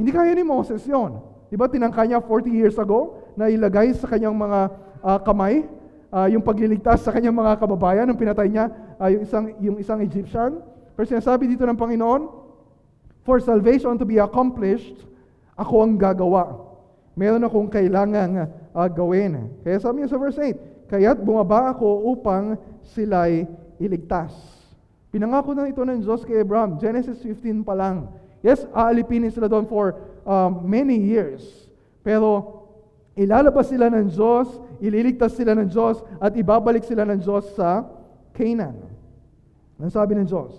Hindi 0.00 0.08
kaya 0.08 0.32
ni 0.32 0.40
Moses 0.40 0.88
yon. 0.88 1.20
Di 1.52 1.56
ba 1.60 1.68
tinangka 1.68 2.00
niya 2.08 2.24
40 2.24 2.48
years 2.48 2.80
ago 2.80 3.20
na 3.36 3.52
ilagay 3.52 3.92
sa 3.92 4.08
kanyang 4.08 4.32
mga 4.32 4.60
uh, 5.04 5.20
kamay 5.20 5.68
uh, 6.12 6.26
yung 6.28 6.44
pagliligtas 6.44 7.04
sa 7.04 7.12
kanyang 7.12 7.36
mga 7.36 7.60
kababayan 7.60 8.04
nung 8.08 8.18
pinatay 8.20 8.48
niya 8.48 8.70
uh, 8.96 9.08
yung, 9.08 9.22
isang, 9.22 9.44
yung 9.60 9.76
isang 9.80 10.00
Egyptian. 10.00 10.60
Pero 10.96 11.06
sinasabi 11.06 11.46
dito 11.46 11.64
ng 11.64 11.78
Panginoon, 11.78 12.46
For 13.28 13.44
salvation 13.44 13.92
to 14.00 14.08
be 14.08 14.16
accomplished, 14.16 15.04
ako 15.52 15.84
ang 15.84 16.00
gagawa. 16.00 16.64
Meron 17.12 17.44
akong 17.44 17.68
kailangan 17.68 18.48
uh, 18.72 18.88
gawin. 18.88 19.52
Kaya 19.60 19.76
sabi 19.76 20.00
niya 20.00 20.16
sa 20.16 20.16
verse 20.16 20.40
8, 20.40 20.88
Kaya't 20.88 21.20
bumaba 21.20 21.76
ako 21.76 22.08
upang 22.08 22.56
sila'y 22.96 23.44
iligtas. 23.76 24.32
Pinangako 25.12 25.52
na 25.52 25.68
ito 25.68 25.84
ng 25.84 26.00
Diyos 26.00 26.24
kay 26.24 26.40
Abraham. 26.40 26.80
Genesis 26.80 27.20
15 27.20 27.68
pa 27.68 27.76
lang. 27.76 28.08
Yes, 28.40 28.64
aalipinin 28.72 29.28
sila 29.28 29.44
doon 29.44 29.68
for 29.68 30.00
um, 30.24 30.64
many 30.64 30.96
years. 30.96 31.44
Pero 32.00 32.58
Ilalabas 33.18 33.66
sila 33.66 33.90
ng 33.90 34.14
Diyos, 34.14 34.46
ililigtas 34.78 35.34
sila 35.34 35.54
ng 35.58 35.68
Diyos, 35.70 36.02
at 36.18 36.34
ibabalik 36.34 36.82
sila 36.86 37.06
ng 37.06 37.18
Diyos 37.22 37.46
sa 37.54 37.86
Canaan. 38.34 38.78
Ang 39.78 39.92
sabi 39.94 40.18
ng 40.18 40.26
Diyos, 40.26 40.50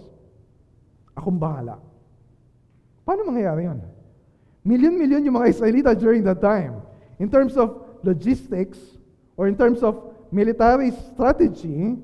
akong 1.16 1.36
bahala. 1.36 1.80
Paano 3.04 3.28
mangyayari 3.28 3.68
yun? 3.68 3.80
Milyon-milyon 4.64 5.28
yung 5.28 5.38
mga 5.40 5.52
Israelita 5.52 5.92
during 5.96 6.24
that 6.24 6.40
time. 6.40 6.80
In 7.20 7.28
terms 7.28 7.60
of 7.60 8.00
logistics, 8.04 8.80
or 9.40 9.48
in 9.48 9.56
terms 9.56 9.80
of 9.84 9.96
military 10.36 10.92
strategy, 11.12 11.96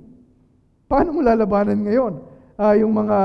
paano 0.88 1.16
mo 1.16 1.20
lalabanan 1.20 1.84
ngayon? 1.84 2.14
Uh, 2.56 2.76
yung 2.80 2.96
mga, 2.96 3.20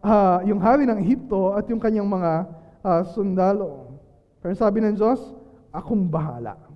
uh, 0.00 0.38
yung 0.48 0.60
hari 0.60 0.88
ng 0.88 0.96
Ehipto 1.04 1.52
at 1.52 1.68
yung 1.68 1.80
kanyang 1.80 2.08
mga 2.08 2.48
uh, 2.80 3.02
sundalo. 3.12 4.00
Pero 4.40 4.56
sabi 4.56 4.80
ng 4.80 4.96
Diyos, 4.96 5.20
akong 5.68 6.08
bahala. 6.08 6.71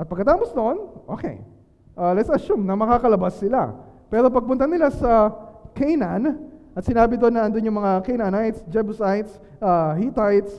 At 0.00 0.08
pagkatapos 0.08 0.56
noon, 0.56 1.04
okay, 1.04 1.44
uh, 1.92 2.16
let's 2.16 2.32
assume 2.32 2.64
na 2.64 2.72
makakalabas 2.72 3.36
sila. 3.36 3.76
Pero 4.08 4.32
pagpunta 4.32 4.64
nila 4.64 4.88
sa 4.88 5.28
Canaan, 5.76 6.40
at 6.72 6.88
sinabi 6.88 7.20
doon 7.20 7.36
na 7.36 7.44
andun 7.44 7.68
yung 7.68 7.76
mga 7.76 8.00
Canaanites, 8.08 8.64
Jebusites, 8.72 9.36
uh, 9.60 9.92
Hittites, 10.00 10.56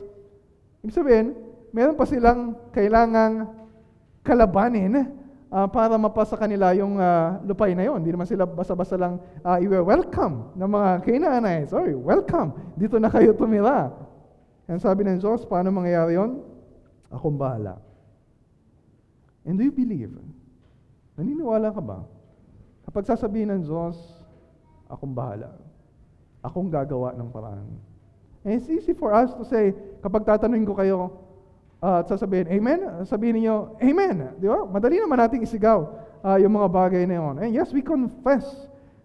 ibig 0.86 0.93
sabihin, 0.93 1.34
meron 1.73 1.97
pa 1.97 2.06
silang 2.06 2.54
kailangang 2.69 3.49
kalabanin 4.21 5.10
uh, 5.49 5.65
para 5.73 5.97
mapasa 5.97 6.38
kanila 6.38 6.69
yung 6.77 7.01
uh, 7.01 7.41
lupay 7.41 7.73
na 7.73 7.89
yon. 7.89 7.97
Hindi 8.06 8.13
naman 8.13 8.30
sila 8.30 8.45
basta-basta 8.45 8.93
lang 8.93 9.17
uh, 9.41 9.58
i-welcome 9.58 10.54
ng 10.54 10.69
mga 10.69 10.89
Canaanites. 11.01 11.73
Sorry, 11.73 11.97
welcome. 11.97 12.54
Dito 12.77 13.01
na 13.01 13.10
kayo 13.10 13.34
tumira. 13.34 13.89
And 14.69 14.77
sabi 14.77 15.01
ng 15.01 15.17
Diyos, 15.17 15.49
paano 15.49 15.73
mangyayari 15.73 16.21
yon? 16.21 16.45
Akong 17.10 17.41
bahala. 17.41 17.90
And 19.45 19.58
do 19.58 19.65
you 19.65 19.73
believe? 19.73 20.13
Naniniwala 21.17 21.73
ka 21.73 21.82
ba? 21.82 22.06
Kapag 22.86 23.06
sasabihin 23.10 23.49
ng 23.54 23.62
Diyos, 23.65 23.97
akong 24.89 25.13
bahala. 25.13 25.54
Akong 26.41 26.69
gagawa 26.69 27.13
ng 27.13 27.30
paraan. 27.30 27.69
And 28.41 28.58
it's 28.58 28.69
easy 28.69 28.97
for 28.97 29.13
us 29.13 29.30
to 29.38 29.45
say, 29.45 29.73
kapag 30.01 30.25
tatanungin 30.25 30.65
ko 30.65 30.73
kayo, 30.73 30.99
uh, 31.82 32.01
at 32.01 32.10
sasabihin, 32.10 32.49
Amen? 32.49 33.06
Sabihin 33.06 33.38
niyo, 33.41 33.77
Amen. 33.82 34.34
Di 34.41 34.49
ba? 34.49 34.65
Madali 34.65 34.97
naman 34.97 35.21
nating 35.21 35.45
isigaw 35.45 35.86
ah, 36.25 36.38
yung 36.38 36.54
mga 36.54 36.69
bagay 36.69 37.04
na 37.06 37.17
yun. 37.21 37.36
And 37.41 37.51
yes, 37.54 37.73
we 37.73 37.82
confess 37.82 38.45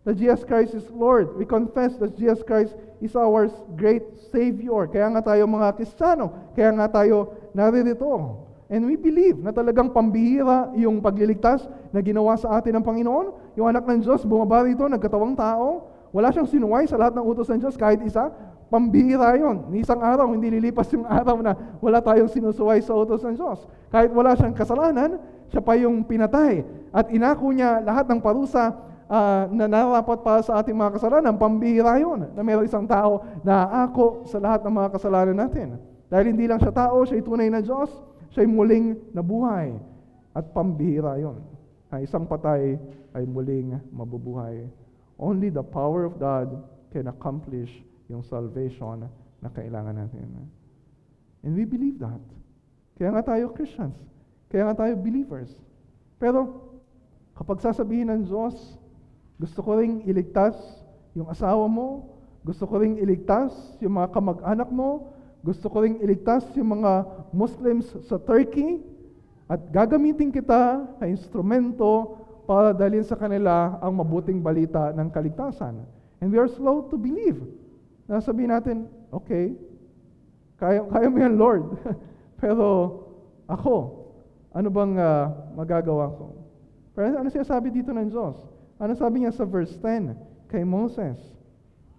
that 0.05 0.17
Jesus 0.17 0.45
Christ 0.45 0.77
is 0.77 0.87
Lord. 0.93 1.35
We 1.35 1.45
confess 1.45 1.97
that 1.99 2.15
Jesus 2.17 2.45
Christ 2.45 2.77
is 3.03 3.17
our 3.17 3.51
great 3.75 4.05
Savior. 4.31 4.87
Kaya 4.89 5.11
nga 5.13 5.35
tayo 5.35 5.45
mga 5.45 5.77
Kristiyano, 5.77 6.55
kaya 6.55 6.71
nga 6.77 6.87
tayo 7.03 7.35
naririto. 7.53 8.46
And 8.67 8.83
we 8.83 8.99
believe 8.99 9.39
na 9.39 9.55
talagang 9.55 9.95
pambihira 9.95 10.75
yung 10.75 10.99
pagliligtas 10.99 11.71
na 11.95 12.03
ginawa 12.03 12.35
sa 12.35 12.59
atin 12.59 12.83
ng 12.83 12.85
Panginoon. 12.85 13.55
Yung 13.55 13.71
anak 13.71 13.87
ng 13.87 14.03
Diyos, 14.03 14.27
bumaba 14.27 14.67
rito, 14.67 14.83
nagkatawang 14.91 15.39
tao. 15.39 15.87
Wala 16.11 16.35
siyang 16.35 16.51
sinuway 16.51 16.83
sa 16.91 16.99
lahat 16.99 17.15
ng 17.15 17.23
utos 17.23 17.47
ng 17.47 17.63
Diyos, 17.63 17.79
kahit 17.79 18.03
isa. 18.03 18.27
Pambihira 18.67 19.39
yon. 19.39 19.71
Ni 19.71 19.87
isang 19.87 20.03
araw, 20.03 20.27
hindi 20.35 20.51
lilipas 20.51 20.91
yung 20.91 21.07
araw 21.23 21.39
na 21.39 21.55
wala 21.79 22.03
tayong 22.03 22.27
sinusuway 22.27 22.83
sa 22.83 22.99
utos 22.99 23.23
ng 23.23 23.39
Diyos. 23.39 23.63
Kahit 23.95 24.11
wala 24.11 24.35
siyang 24.35 24.51
kasalanan, 24.59 25.23
siya 25.47 25.63
pa 25.63 25.79
yung 25.79 26.03
pinatay. 26.03 26.67
At 26.91 27.07
inako 27.15 27.55
niya 27.55 27.79
lahat 27.87 28.11
ng 28.11 28.19
parusa 28.19 28.75
uh, 29.07 29.47
na 29.47 29.71
narapat 29.71 30.27
para 30.27 30.43
sa 30.43 30.59
ating 30.59 30.75
mga 30.75 30.99
kasalanan. 30.99 31.39
Pambihira 31.39 32.03
yon. 32.03 32.35
Na 32.35 32.43
mayroong 32.43 32.67
isang 32.67 32.83
tao 32.83 33.23
na 33.47 33.87
ako 33.87 34.27
sa 34.27 34.43
lahat 34.43 34.67
ng 34.67 34.75
mga 34.75 34.89
kasalanan 34.91 35.39
natin. 35.39 35.79
Dahil 36.11 36.35
hindi 36.35 36.51
lang 36.51 36.59
siya 36.59 36.75
tao, 36.75 37.07
siya 37.07 37.23
tunay 37.23 37.47
na 37.47 37.63
Diyos 37.63 37.95
siya'y 38.37 38.49
muling 38.53 39.01
nabuhay. 39.17 39.73
At 40.37 40.53
pambihira 40.53 41.17
yon. 41.17 41.41
Na 41.89 42.05
isang 42.05 42.29
patay 42.29 42.77
ay 43.17 43.25
muling 43.25 43.81
mabubuhay. 43.89 44.69
Only 45.17 45.49
the 45.49 45.65
power 45.65 46.05
of 46.05 46.21
God 46.21 46.53
can 46.93 47.09
accomplish 47.09 47.73
yung 48.13 48.21
salvation 48.21 49.09
na 49.41 49.49
kailangan 49.49 49.97
natin. 49.97 50.29
And 51.41 51.57
we 51.57 51.65
believe 51.65 51.97
that. 52.05 52.21
Kaya 53.01 53.17
nga 53.17 53.25
tayo 53.25 53.49
Christians. 53.57 53.97
Kaya 54.53 54.69
nga 54.69 54.85
tayo 54.85 54.93
believers. 55.01 55.49
Pero 56.21 56.69
kapag 57.33 57.65
sasabihin 57.65 58.13
ng 58.13 58.29
Diyos, 58.29 58.77
gusto 59.41 59.65
ko 59.65 59.81
ring 59.81 60.05
iligtas 60.05 60.57
yung 61.17 61.33
asawa 61.33 61.65
mo, 61.65 62.13
gusto 62.45 62.69
ko 62.69 62.81
ring 62.81 63.01
iligtas 63.01 63.53
yung 63.81 63.97
mga 63.97 64.13
kamag-anak 64.13 64.69
mo, 64.69 65.16
gusto 65.47 65.71
ko 65.71 65.87
ring 65.87 66.03
iligtas 66.03 66.43
yung 66.59 66.83
mga 66.83 67.07
Muslims 67.31 67.87
sa 68.11 68.19
Turkey 68.19 68.83
at 69.47 69.63
gagamitin 69.71 70.35
kita 70.35 70.83
na 70.99 71.07
instrumento 71.07 72.19
para 72.51 72.75
dalhin 72.75 73.07
sa 73.07 73.15
kanila 73.15 73.79
ang 73.79 73.95
mabuting 73.95 74.43
balita 74.43 74.91
ng 74.91 75.07
kaligtasan. 75.07 75.87
And 76.19 76.35
we 76.35 76.43
are 76.43 76.51
slow 76.51 76.91
to 76.91 76.99
believe. 76.99 77.39
Nasabihin 78.11 78.51
natin, 78.51 78.91
okay, 79.15 79.55
kaya, 80.59 80.83
kaya 80.91 81.07
mo 81.07 81.19
yan, 81.23 81.39
Lord. 81.39 81.79
Pero 82.43 82.67
ako, 83.47 83.75
ano 84.51 84.67
bang 84.67 84.99
uh, 84.99 85.31
magagawa 85.55 86.11
ko? 86.11 86.43
Pero 86.91 87.23
ano 87.23 87.29
siya 87.31 87.47
sabi 87.47 87.71
dito 87.71 87.95
ng 87.95 88.11
Diyos? 88.11 88.35
Ano 88.83 88.99
sabi 88.99 89.23
niya 89.23 89.31
sa 89.31 89.47
verse 89.47 89.79
10 89.79 90.51
kay 90.51 90.67
Moses? 90.67 91.23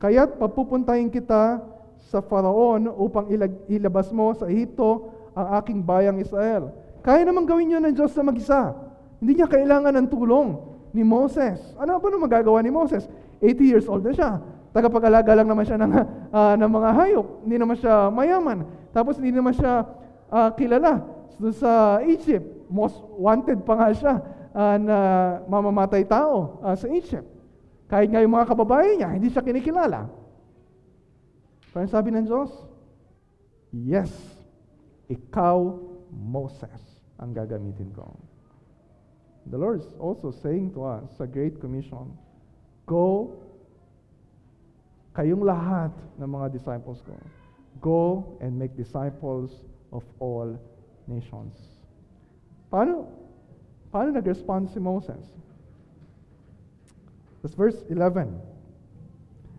Kaya't 0.03 0.35
papupuntahin 0.35 1.07
kita 1.07 1.63
sa 2.07 2.23
Faraon 2.23 2.87
upang 2.93 3.27
ilabas 3.67 4.13
mo 4.13 4.31
sa 4.37 4.47
Ehipto 4.47 5.11
ang 5.37 5.47
aking 5.61 5.83
bayang 5.83 6.17
Israel. 6.21 6.71
Kaya 7.05 7.23
naman 7.23 7.45
gawin 7.45 7.71
niyo 7.71 7.79
ng 7.81 7.93
Diyos 7.93 8.13
na 8.17 8.23
mag-isa. 8.25 8.73
Hindi 9.17 9.41
niya 9.41 9.49
kailangan 9.49 9.93
ng 9.95 10.07
tulong 10.09 10.57
ni 10.93 11.01
Moses. 11.05 11.61
Ano 11.77 11.97
ba 11.97 12.07
naman 12.09 12.25
magagawa 12.29 12.59
ni 12.61 12.71
Moses? 12.73 13.05
80 13.41 13.69
years 13.69 13.85
old 13.85 14.05
na 14.05 14.13
siya. 14.13 14.41
Tagapag-alaga 14.73 15.31
lang 15.37 15.47
naman 15.49 15.65
siya 15.65 15.77
ng, 15.81 15.91
uh, 16.33 16.53
ng 16.57 16.71
mga 16.71 16.89
hayop. 16.93 17.27
Hindi 17.45 17.57
naman 17.57 17.75
siya 17.77 18.09
mayaman. 18.13 18.65
Tapos 18.93 19.17
hindi 19.17 19.33
naman 19.33 19.53
siya 19.53 19.85
uh, 20.29 20.49
kilala 20.53 21.01
so, 21.37 21.49
sa 21.53 22.01
Egypt. 22.05 22.45
Most 22.67 22.99
wanted 23.15 23.63
pa 23.63 23.73
nga 23.79 23.87
siya 23.95 24.13
uh, 24.51 24.75
na 24.77 24.97
mamamatay 25.47 26.03
tao 26.03 26.59
uh, 26.61 26.75
sa 26.75 26.89
Egypt. 26.91 27.25
Kahit 27.87 28.11
nga 28.11 28.19
yung 28.19 28.35
mga 28.35 28.51
kababayan 28.51 28.95
niya, 28.99 29.09
hindi 29.15 29.31
siya 29.31 29.45
kinikilala. 29.45 30.11
Pero 31.77 31.93
sabi 31.93 32.09
ng 32.09 32.25
Diyos, 32.25 32.49
yes, 33.69 34.09
ikaw, 35.13 35.77
Moses, 36.09 36.81
ang 37.21 37.37
gagamitin 37.37 37.93
ko. 37.93 38.17
The 39.45 39.61
Lord 39.61 39.85
is 39.85 39.89
also 40.01 40.33
saying 40.33 40.73
to 40.73 40.89
us 40.89 41.05
sa 41.21 41.29
Great 41.29 41.61
Commission, 41.61 42.17
Go, 42.89 43.37
kayong 45.13 45.45
lahat 45.45 45.93
ng 46.17 46.25
mga 46.25 46.57
disciples 46.57 46.97
ko, 47.05 47.13
go 47.77 48.25
and 48.41 48.57
make 48.57 48.73
disciples 48.73 49.61
of 49.93 50.01
all 50.17 50.57
nations. 51.05 51.53
Paano, 52.73 53.05
paano 53.93 54.17
nag-respond 54.17 54.73
si 54.73 54.81
Moses? 54.81 55.21
That's 57.45 57.53
verse 57.53 57.77
11. 57.93 58.56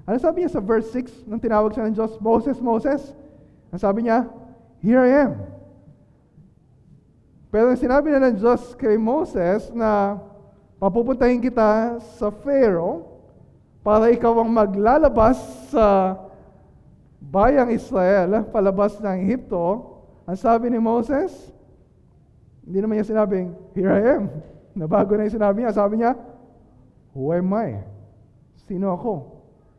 Ano 0.09 0.16
sabi 0.16 0.40
niya 0.40 0.57
sa 0.57 0.64
verse 0.64 0.88
6 0.97 1.29
nang 1.29 1.37
tinawag 1.37 1.77
siya 1.77 1.85
ng 1.85 1.92
Diyos, 1.92 2.16
Moses, 2.16 2.57
Moses? 2.64 3.12
Ang 3.68 3.77
sabi 3.77 4.09
niya, 4.09 4.25
Here 4.81 5.05
I 5.05 5.29
am. 5.29 5.33
Pero 7.53 7.77
sinabi 7.77 8.16
na 8.16 8.25
ng 8.25 8.40
Diyos 8.40 8.73
kay 8.81 8.97
Moses 8.97 9.68
na 9.77 10.16
papupuntahin 10.81 11.44
kita 11.44 12.01
sa 12.16 12.33
Pharaoh 12.33 13.21
para 13.85 14.09
ikaw 14.09 14.40
ang 14.40 14.49
maglalabas 14.49 15.37
sa 15.68 16.16
bayang 17.21 17.68
Israel, 17.68 18.49
palabas 18.49 18.97
ng 19.05 19.29
Egypto. 19.29 19.92
Ang 20.25 20.40
sabi 20.40 20.73
ni 20.73 20.81
Moses, 20.81 21.37
hindi 22.64 22.81
naman 22.81 22.97
niya 22.97 23.12
sinabing, 23.12 23.53
Here 23.77 23.92
I 23.92 24.03
am. 24.16 24.33
Nabago 24.81 25.21
na 25.21 25.29
yung 25.29 25.37
sinabi 25.37 25.68
niya. 25.68 25.77
Sabi 25.77 26.01
niya, 26.01 26.16
Who 27.12 27.29
am 27.29 27.53
I? 27.53 27.85
Sino 28.64 28.97
ako? 28.97 29.38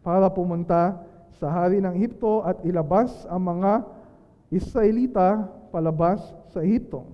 Para 0.10 0.26
pumunta 0.34 0.98
sa 1.38 1.54
hari 1.54 1.78
ng 1.78 1.94
Egypto 2.02 2.42
at 2.42 2.58
ilabas 2.66 3.14
ang 3.30 3.46
mga 3.46 3.86
Israelita 4.50 5.46
palabas 5.70 6.18
sa 6.50 6.66
Egypto. 6.66 7.06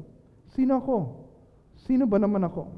Sino 0.56 0.80
ako? 0.80 1.28
Sino 1.84 2.08
ba 2.08 2.16
naman 2.16 2.48
ako? 2.48 2.72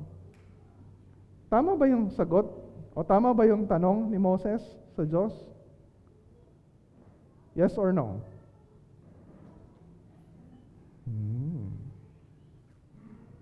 Tama 1.53 1.77
ba 1.77 1.85
yung 1.85 2.09
sagot? 2.17 2.49
O 2.97 3.05
tama 3.05 3.29
ba 3.29 3.45
yung 3.45 3.69
tanong 3.69 4.09
ni 4.09 4.17
Moses 4.17 4.65
sa 4.97 5.05
Diyos? 5.05 5.37
Yes 7.53 7.77
or 7.77 7.93
no? 7.93 8.17
Hmm. 11.05 11.77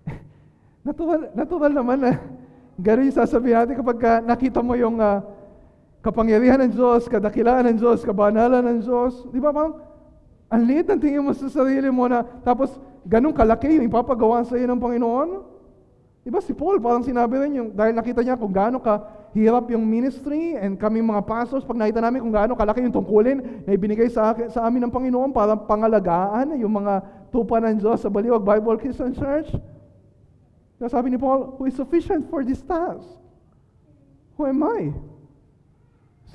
natural, 0.92 1.32
natural 1.32 1.72
naman 1.72 2.04
na 2.04 2.20
ganun 2.76 3.08
yung 3.08 3.16
sasabihin 3.16 3.64
natin 3.64 3.80
kapag 3.80 4.20
nakita 4.28 4.60
mo 4.60 4.76
yung 4.76 5.00
uh, 5.00 5.24
kapangyarihan 6.06 6.62
ng 6.62 6.72
Diyos, 6.78 7.10
kadakilaan 7.10 7.66
ng 7.66 7.76
Diyos, 7.82 8.06
kabanalan 8.06 8.62
ng 8.62 8.78
Diyos. 8.86 9.26
Di 9.34 9.42
ba 9.42 9.50
bang 9.50 9.74
ang 10.46 10.62
liit 10.62 10.86
ang 10.86 11.02
tingin 11.02 11.26
mo 11.26 11.34
sa 11.34 11.50
sarili 11.50 11.90
mo 11.90 12.06
na 12.06 12.22
tapos 12.46 12.78
ganun 13.02 13.34
kalaki 13.34 13.66
yung 13.66 13.90
ipapagawa 13.90 14.46
sa 14.46 14.54
iyo 14.54 14.70
ng 14.70 14.78
Panginoon? 14.78 15.42
Di 16.22 16.30
ba 16.30 16.38
si 16.38 16.54
Paul 16.54 16.78
parang 16.78 17.02
sinabi 17.02 17.42
rin 17.42 17.58
yung 17.58 17.68
dahil 17.74 17.98
nakita 17.98 18.22
niya 18.22 18.38
kung 18.38 18.54
gaano 18.54 18.78
ka 18.78 19.02
hirap 19.34 19.66
yung 19.74 19.82
ministry 19.82 20.54
and 20.54 20.78
kami 20.78 21.02
mga 21.02 21.26
pastors 21.26 21.66
pag 21.66 21.78
nakita 21.78 21.98
namin 21.98 22.22
kung 22.22 22.34
gaano 22.34 22.54
kalaki 22.54 22.86
yung 22.86 22.94
tungkulin 22.94 23.66
na 23.66 23.74
ibinigay 23.74 24.06
sa, 24.06 24.34
sa 24.46 24.62
amin 24.70 24.86
ng 24.86 24.94
Panginoon 24.94 25.34
para 25.34 25.58
pangalagaan 25.58 26.54
yung 26.54 26.70
mga 26.70 27.02
tupa 27.34 27.58
ng 27.58 27.82
Diyos 27.82 27.98
sa 27.98 28.06
Baliwag 28.06 28.46
Bible 28.46 28.78
Christian 28.78 29.10
Church. 29.10 29.50
Kaya 30.78 30.86
sabi 30.86 31.10
ni 31.10 31.18
Paul, 31.18 31.58
who 31.58 31.66
is 31.66 31.74
sufficient 31.74 32.30
for 32.30 32.46
this 32.46 32.62
task? 32.62 33.02
Who 34.38 34.46
am 34.46 34.62
I? 34.62 34.94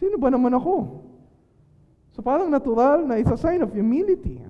Sino 0.01 0.17
ba 0.17 0.33
naman 0.33 0.49
ako? 0.57 1.05
So 2.17 2.25
parang 2.25 2.49
natural 2.49 3.05
na 3.05 3.21
isa 3.21 3.37
sign 3.37 3.61
of 3.61 3.69
humility. 3.69 4.41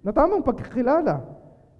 Na 0.00 0.08
tamang 0.08 0.40
pagkakilala 0.40 1.20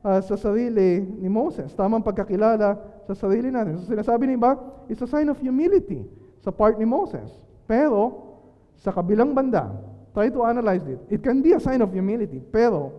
uh, 0.04 0.20
sa 0.20 0.36
sarili 0.36 1.00
ni 1.00 1.32
Moses, 1.32 1.72
tamang 1.72 2.04
pagkakilala 2.04 2.76
sa 3.08 3.14
sarili 3.16 3.48
natin. 3.48 3.80
So 3.80 3.88
sinasabi 3.88 4.28
ni 4.28 4.36
iba, 4.36 4.60
it's 4.92 5.00
a 5.00 5.08
sign 5.08 5.32
of 5.32 5.40
humility 5.40 6.04
sa 6.44 6.52
part 6.52 6.76
ni 6.76 6.84
Moses. 6.84 7.32
Pero, 7.64 8.36
sa 8.84 8.92
kabilang 8.92 9.32
banda, 9.32 9.72
try 10.12 10.28
to 10.28 10.44
analyze 10.44 10.84
it. 10.84 11.00
It 11.08 11.24
can 11.24 11.40
be 11.40 11.56
a 11.56 11.60
sign 11.60 11.80
of 11.80 11.88
humility, 11.88 12.44
pero 12.52 12.92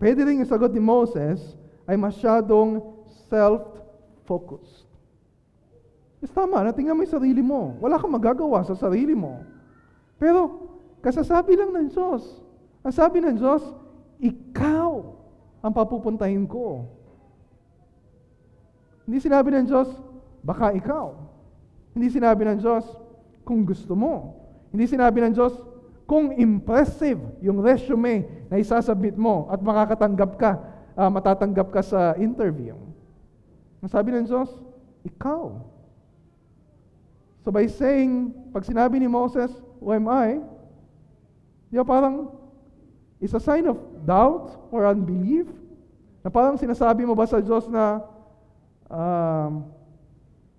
pwede 0.00 0.24
rin 0.24 0.40
yung 0.40 0.48
sagot 0.48 0.72
ni 0.72 0.80
Moses 0.80 1.60
ay 1.84 2.00
masyadong 2.00 2.80
self-focused. 3.28 4.85
Yes, 6.26 6.34
tama, 6.34 6.58
natingnan 6.66 6.98
mo 6.98 7.06
yung 7.06 7.14
sarili 7.22 7.38
mo. 7.38 7.78
Wala 7.78 8.02
kang 8.02 8.10
magagawa 8.10 8.66
sa 8.66 8.74
sarili 8.74 9.14
mo. 9.14 9.46
Pero, 10.18 10.66
kasasabi 10.98 11.54
lang 11.54 11.70
ng 11.70 11.86
Diyos. 11.86 12.42
Ang 12.82 12.90
sabi 12.90 13.22
ng 13.22 13.38
Diyos, 13.38 13.62
ikaw 14.18 15.06
ang 15.62 15.70
papupuntahin 15.70 16.42
ko. 16.50 16.90
Hindi 19.06 19.22
sinabi 19.22 19.54
ng 19.54 19.70
Diyos, 19.70 19.86
baka 20.42 20.74
ikaw. 20.74 21.14
Hindi 21.94 22.10
sinabi 22.10 22.42
ng 22.42 22.58
Diyos, 22.58 22.82
kung 23.46 23.62
gusto 23.62 23.94
mo. 23.94 24.34
Hindi 24.74 24.90
sinabi 24.90 25.22
ng 25.22 25.30
Diyos, 25.30 25.54
kung 26.10 26.34
impressive 26.34 27.22
yung 27.38 27.62
resume 27.62 28.26
na 28.50 28.58
isasabit 28.58 29.14
mo 29.14 29.46
at 29.46 29.62
makakatanggap 29.62 30.34
ka, 30.34 30.58
uh, 30.98 31.06
matatanggap 31.06 31.70
ka 31.70 31.86
sa 31.86 32.18
interview. 32.18 32.74
Ang 33.78 33.90
sabi 33.94 34.10
ng 34.10 34.26
Diyos, 34.26 34.50
ikaw. 35.06 35.75
So 37.46 37.54
by 37.54 37.70
saying, 37.70 38.34
pag 38.50 38.66
sinabi 38.66 38.98
ni 38.98 39.06
Moses, 39.06 39.54
who 39.78 39.94
am 39.94 40.10
I? 40.10 40.42
Di 41.70 41.78
ba 41.78 41.86
parang, 41.86 42.34
is 43.22 43.38
a 43.38 43.38
sign 43.38 43.70
of 43.70 43.78
doubt 44.02 44.66
or 44.74 44.82
unbelief? 44.82 45.46
Na 46.26 46.28
parang 46.34 46.58
sinasabi 46.58 47.06
mo 47.06 47.14
ba 47.14 47.22
sa 47.22 47.38
Diyos 47.38 47.70
na, 47.70 48.02
um, 48.90 49.62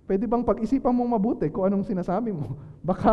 pwede 0.08 0.32
bang 0.32 0.48
pag-isipan 0.48 0.96
mong 0.96 1.12
mabuti 1.12 1.52
kung 1.52 1.68
anong 1.68 1.84
sinasabi 1.84 2.32
mo? 2.32 2.56
Baka 2.88 3.12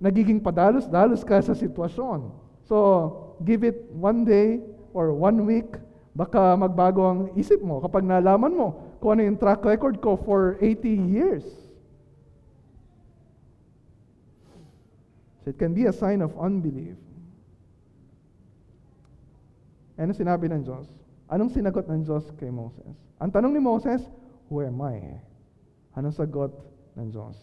nagiging 0.00 0.40
padalos-dalos 0.40 1.20
ka 1.28 1.44
sa 1.44 1.52
sitwasyon. 1.52 2.32
So, 2.64 3.36
give 3.44 3.68
it 3.68 3.84
one 3.92 4.24
day 4.24 4.64
or 4.96 5.12
one 5.12 5.44
week, 5.44 5.76
baka 6.16 6.56
magbago 6.56 7.04
ang 7.04 7.20
isip 7.36 7.60
mo 7.60 7.84
kapag 7.84 8.00
nalaman 8.00 8.56
mo 8.56 8.96
kung 8.96 9.20
ano 9.20 9.28
yung 9.28 9.36
track 9.36 9.60
record 9.60 10.00
ko 10.00 10.16
for 10.16 10.56
80 10.56 10.88
years. 10.88 11.61
So 15.42 15.50
it 15.50 15.58
can 15.58 15.74
be 15.74 15.90
a 15.90 15.94
sign 15.94 16.22
of 16.22 16.34
unbelief. 16.38 16.94
Ano 19.98 20.14
sinabi 20.14 20.46
ng 20.50 20.62
Diyos? 20.62 20.86
Anong 21.26 21.50
sinagot 21.50 21.86
ng 21.90 22.02
Diyos 22.06 22.30
kay 22.38 22.50
Moses? 22.50 22.94
Ang 23.18 23.30
tanong 23.30 23.52
ni 23.54 23.62
Moses, 23.62 24.02
Who 24.52 24.60
am 24.60 24.76
I? 24.84 25.16
Anong 25.96 26.12
sagot 26.12 26.52
ng 26.92 27.08
Diyos? 27.08 27.36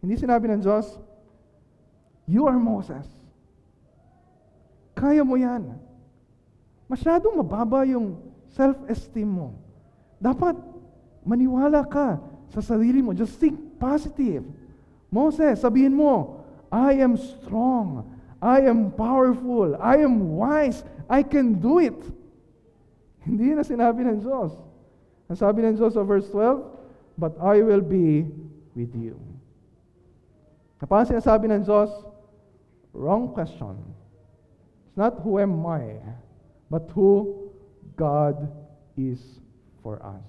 Hindi 0.00 0.16
sinabi 0.16 0.48
ng 0.48 0.64
Diyos, 0.64 0.96
You 2.24 2.48
are 2.48 2.56
Moses. 2.56 3.04
Kaya 4.96 5.20
mo 5.26 5.36
yan. 5.36 5.76
Masyadong 6.88 7.36
mababa 7.36 7.84
yung 7.84 8.16
self-esteem 8.56 9.28
mo. 9.28 9.56
Dapat 10.22 10.56
maniwala 11.26 11.84
ka 11.84 12.16
sa 12.52 12.60
sarili 12.60 13.00
mo. 13.00 13.12
Just 13.12 13.36
think 13.36 13.56
positive. 13.76 14.44
Moses, 15.12 15.60
sabihin 15.60 15.92
mo, 15.92 16.41
I 16.72 16.96
am 17.04 17.20
strong. 17.20 18.08
I 18.40 18.64
am 18.64 18.90
powerful. 18.90 19.76
I 19.76 20.00
am 20.00 20.34
wise. 20.34 20.82
I 21.08 21.22
can 21.22 21.60
do 21.60 21.78
it. 21.78 22.00
Hindi 23.28 23.52
na 23.52 23.62
sinabi 23.62 24.08
ng 24.08 24.24
Diyos. 24.24 24.56
Ang 25.28 25.38
sabi 25.38 25.62
ng 25.62 25.76
Diyos 25.76 25.92
sa 25.94 26.02
verse 26.02 26.26
12, 26.32 27.20
But 27.20 27.36
I 27.38 27.60
will 27.60 27.84
be 27.84 28.24
with 28.72 28.96
you. 28.96 29.20
Kapag 30.80 31.12
sinasabi 31.12 31.52
ng 31.52 31.62
Diyos, 31.62 31.92
wrong 32.96 33.30
question. 33.30 33.76
It's 34.88 34.96
not 34.96 35.20
who 35.22 35.38
am 35.38 35.62
I, 35.62 36.00
but 36.72 36.90
who 36.96 37.52
God 37.94 38.50
is 38.96 39.20
for 39.84 40.02
us. 40.02 40.26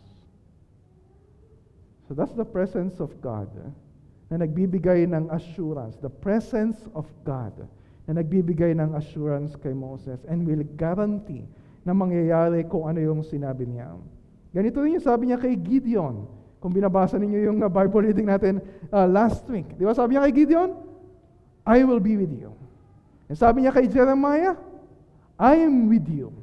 So 2.08 2.14
that's 2.14 2.36
the 2.36 2.46
presence 2.46 3.00
of 3.00 3.18
God 3.24 3.50
eh, 3.58 3.72
na 4.34 4.42
nagbibigay 4.42 5.06
ng 5.06 5.30
assurance. 5.30 5.94
The 6.02 6.10
presence 6.10 6.82
of 6.98 7.06
God 7.22 7.54
na 8.10 8.18
nagbibigay 8.18 8.74
ng 8.74 8.98
assurance 8.98 9.54
kay 9.54 9.78
Moses 9.78 10.26
and 10.26 10.42
will 10.42 10.66
guarantee 10.74 11.46
na 11.86 11.94
mangyayari 11.94 12.66
kung 12.66 12.90
ano 12.90 12.98
yung 12.98 13.22
sinabi 13.22 13.70
niya. 13.70 13.94
Ganito 14.50 14.82
rin 14.82 14.98
yung 14.98 15.06
sabi 15.06 15.30
niya 15.30 15.38
kay 15.38 15.54
Gideon. 15.54 16.26
Kung 16.58 16.74
binabasa 16.74 17.22
ninyo 17.22 17.46
yung 17.46 17.62
uh, 17.62 17.70
Bible 17.70 18.10
reading 18.10 18.26
natin 18.26 18.58
uh, 18.90 19.06
last 19.06 19.46
week. 19.54 19.70
Di 19.78 19.86
ba 19.86 19.94
sabi 19.94 20.18
niya 20.18 20.26
kay 20.26 20.34
Gideon? 20.34 20.82
I 21.62 21.86
will 21.86 22.02
be 22.02 22.18
with 22.18 22.34
you. 22.34 22.58
And 23.30 23.38
sabi 23.38 23.62
niya 23.62 23.72
kay 23.78 23.86
Jeremiah, 23.86 24.58
I 25.38 25.62
am 25.62 25.94
with 25.94 26.10
you. 26.10 26.34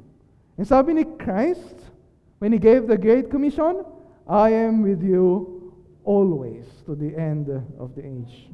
And 0.55 0.63
sabi 0.63 0.95
ni 0.95 1.03
Christ, 1.19 1.75
when 2.39 2.55
He 2.55 2.59
gave 2.61 2.87
the 2.87 2.95
Great 2.95 3.27
Commission, 3.27 3.83
I 4.31 4.55
am 4.55 4.79
with 4.79 5.03
you 5.03 5.50
always 6.03 6.65
to 6.85 6.95
the 6.95 7.15
end 7.15 7.49
of 7.79 7.93
the 7.95 8.03
age. 8.05 8.49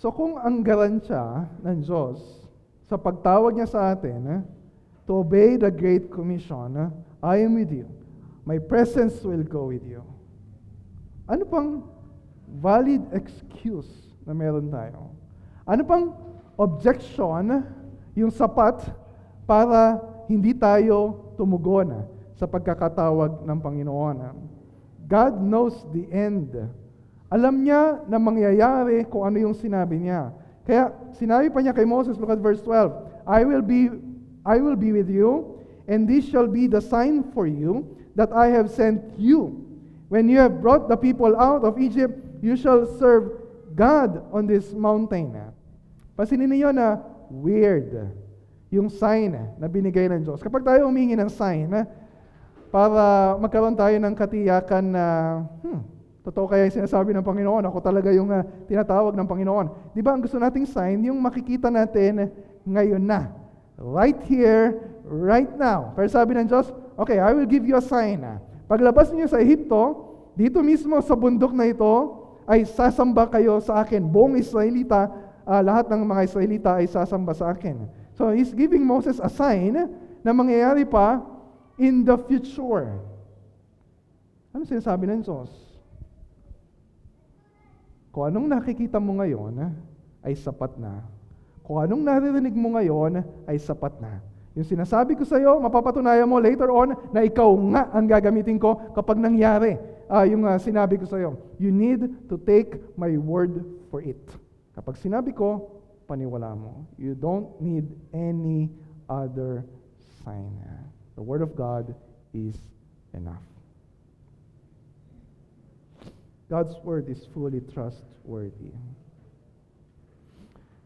So 0.00 0.08
kung 0.08 0.40
ang 0.40 0.64
garansya 0.64 1.44
ng 1.60 1.84
Diyos 1.84 2.24
sa 2.88 2.96
pagtawag 2.96 3.52
niya 3.52 3.68
sa 3.68 3.92
atin 3.92 4.20
eh, 4.32 4.40
to 5.04 5.20
obey 5.20 5.60
the 5.60 5.68
Great 5.68 6.08
Commission, 6.08 6.72
eh, 6.80 6.88
I 7.20 7.44
am 7.44 7.60
with 7.60 7.68
you. 7.68 7.84
My 8.48 8.56
presence 8.56 9.20
will 9.20 9.44
go 9.44 9.68
with 9.68 9.84
you. 9.84 10.00
Ano 11.28 11.44
pang 11.44 11.84
valid 12.48 13.04
excuse 13.12 13.92
na 14.24 14.32
meron 14.32 14.72
tayo? 14.72 15.12
Ano 15.68 15.84
pang 15.84 16.16
objection 16.56 17.60
yung 18.16 18.32
sapat 18.32 18.80
para 19.44 20.00
hindi 20.32 20.56
tayo 20.56 21.28
tumugon 21.36 21.92
eh, 21.92 22.04
sa 22.40 22.48
pagkakatawag 22.48 23.44
ng 23.44 23.58
Panginoon? 23.60 24.16
God 25.04 25.34
knows 25.44 25.76
the 25.92 26.08
end 26.08 26.56
alam 27.30 27.62
niya 27.62 28.02
na 28.10 28.18
mangyayari 28.18 29.06
kung 29.06 29.22
ano 29.22 29.38
yung 29.38 29.54
sinabi 29.54 30.02
niya. 30.02 30.34
Kaya 30.66 30.90
sinabi 31.14 31.46
pa 31.46 31.62
niya 31.62 31.70
kay 31.70 31.86
Moses, 31.86 32.18
look 32.18 32.28
at 32.28 32.42
verse 32.42 32.58
12, 32.66 32.90
I 33.24 33.46
will 33.46 33.62
be 33.62 33.86
I 34.42 34.58
will 34.58 34.74
be 34.74 34.90
with 34.90 35.06
you, 35.06 35.62
and 35.86 36.10
this 36.10 36.26
shall 36.26 36.50
be 36.50 36.66
the 36.66 36.82
sign 36.82 37.22
for 37.30 37.46
you 37.46 37.86
that 38.18 38.34
I 38.34 38.50
have 38.50 38.66
sent 38.66 39.14
you. 39.14 39.62
When 40.10 40.26
you 40.26 40.42
have 40.42 40.58
brought 40.58 40.90
the 40.90 40.98
people 40.98 41.38
out 41.38 41.62
of 41.62 41.78
Egypt, 41.78 42.18
you 42.42 42.58
shall 42.58 42.82
serve 42.98 43.30
God 43.78 44.26
on 44.34 44.50
this 44.50 44.74
mountain. 44.74 45.38
Pasinin 46.18 46.50
niyo 46.50 46.74
na 46.74 46.98
weird 47.30 48.10
yung 48.74 48.90
sign 48.90 49.38
na 49.54 49.70
binigay 49.70 50.10
ng 50.10 50.26
Diyos. 50.26 50.42
Kapag 50.42 50.66
tayo 50.66 50.90
humingi 50.90 51.14
ng 51.14 51.30
sign, 51.30 51.70
para 52.70 53.34
magkaroon 53.36 53.74
tayo 53.74 53.98
ng 53.98 54.14
katiyakan 54.14 54.84
na, 54.94 55.06
hmm, 55.62 56.00
Totoo 56.20 56.52
kaya 56.52 56.68
yung 56.68 56.84
sinasabi 56.84 57.16
ng 57.16 57.24
Panginoon, 57.24 57.64
ako 57.64 57.80
talaga 57.80 58.12
yung 58.12 58.28
uh, 58.28 58.44
tinatawag 58.68 59.16
ng 59.16 59.24
Panginoon. 59.24 59.96
Di 59.96 60.04
ba 60.04 60.12
ang 60.12 60.20
gusto 60.20 60.36
nating 60.36 60.68
sign, 60.68 61.08
yung 61.08 61.16
makikita 61.16 61.72
natin 61.72 62.28
ngayon 62.68 63.00
na. 63.00 63.32
Right 63.80 64.20
here, 64.28 64.84
right 65.08 65.48
now. 65.56 65.96
Pero 65.96 66.06
sabi 66.12 66.36
ng 66.36 66.44
Diyos, 66.44 66.68
okay, 67.00 67.16
I 67.16 67.32
will 67.32 67.48
give 67.48 67.64
you 67.64 67.80
a 67.80 67.84
sign. 67.84 68.20
Paglabas 68.68 69.08
niyo 69.16 69.32
sa 69.32 69.40
Ehipto, 69.40 70.12
dito 70.36 70.60
mismo 70.60 71.00
sa 71.00 71.16
bundok 71.16 71.56
na 71.56 71.72
ito, 71.72 72.20
ay 72.44 72.68
sasamba 72.68 73.24
kayo 73.24 73.56
sa 73.64 73.80
akin. 73.80 74.04
Buong 74.04 74.36
Israelita, 74.36 75.08
uh, 75.48 75.62
lahat 75.64 75.88
ng 75.88 76.04
mga 76.04 76.22
Israelita 76.28 76.70
ay 76.76 76.86
sasamba 76.86 77.32
sa 77.32 77.48
akin. 77.48 77.88
So 78.12 78.28
He's 78.36 78.52
giving 78.52 78.84
Moses 78.84 79.16
a 79.24 79.32
sign 79.32 79.88
na 80.20 80.30
mangyayari 80.36 80.84
pa 80.84 81.24
in 81.80 82.04
the 82.04 82.16
future. 82.28 83.00
Ano 84.52 84.68
sinasabi 84.68 85.08
ng 85.08 85.24
Diyos? 85.24 85.48
Kung 88.12 88.28
anong 88.28 88.52
nakikita 88.52 89.00
mo 89.00 89.16
ngayon 89.16 89.72
ay 90.20 90.36
sapat 90.36 90.76
na. 90.76 91.00
Kung 91.64 91.80
anong 91.80 92.02
naririnig 92.04 92.52
mo 92.52 92.76
ngayon 92.76 93.24
ay 93.48 93.56
sapat 93.56 93.96
na. 93.96 94.20
Yung 94.58 94.66
sinasabi 94.66 95.14
ko 95.14 95.22
sa 95.22 95.38
iyo, 95.38 95.56
mapapatunayan 95.62 96.26
mo 96.26 96.42
later 96.42 96.68
on 96.74 96.98
na 97.14 97.22
ikaw 97.22 97.48
nga 97.70 97.86
ang 97.94 98.04
gagamitin 98.10 98.58
ko 98.58 98.92
kapag 98.92 99.16
nangyari 99.22 99.78
uh, 100.10 100.26
yung 100.26 100.42
uh, 100.42 100.58
sinabi 100.58 100.98
ko 100.98 101.06
sa 101.06 101.22
iyo. 101.22 101.38
You 101.62 101.70
need 101.70 102.02
to 102.26 102.36
take 102.36 102.76
my 102.98 103.14
word 103.14 103.62
for 103.94 104.02
it. 104.02 104.18
Kapag 104.74 104.98
sinabi 104.98 105.30
ko, 105.30 105.70
paniwala 106.10 106.58
mo. 106.58 106.82
You 106.98 107.14
don't 107.14 107.54
need 107.62 107.86
any 108.10 108.66
other 109.06 109.62
sign. 110.26 110.50
The 111.20 111.24
word 111.28 111.42
of 111.42 111.54
God 111.54 111.94
is 112.32 112.56
enough. 113.12 113.44
God's 116.48 116.72
word 116.82 117.12
is 117.12 117.28
fully 117.36 117.60
trustworthy. 117.60 118.72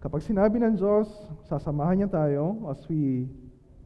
Kapag 0.02 0.26
sinabi 0.26 0.58
ng 0.58 0.74
Diyos, 0.74 1.06
sasamahan 1.46 2.02
niya 2.02 2.10
tayo 2.10 2.66
as 2.66 2.82
we 2.90 3.30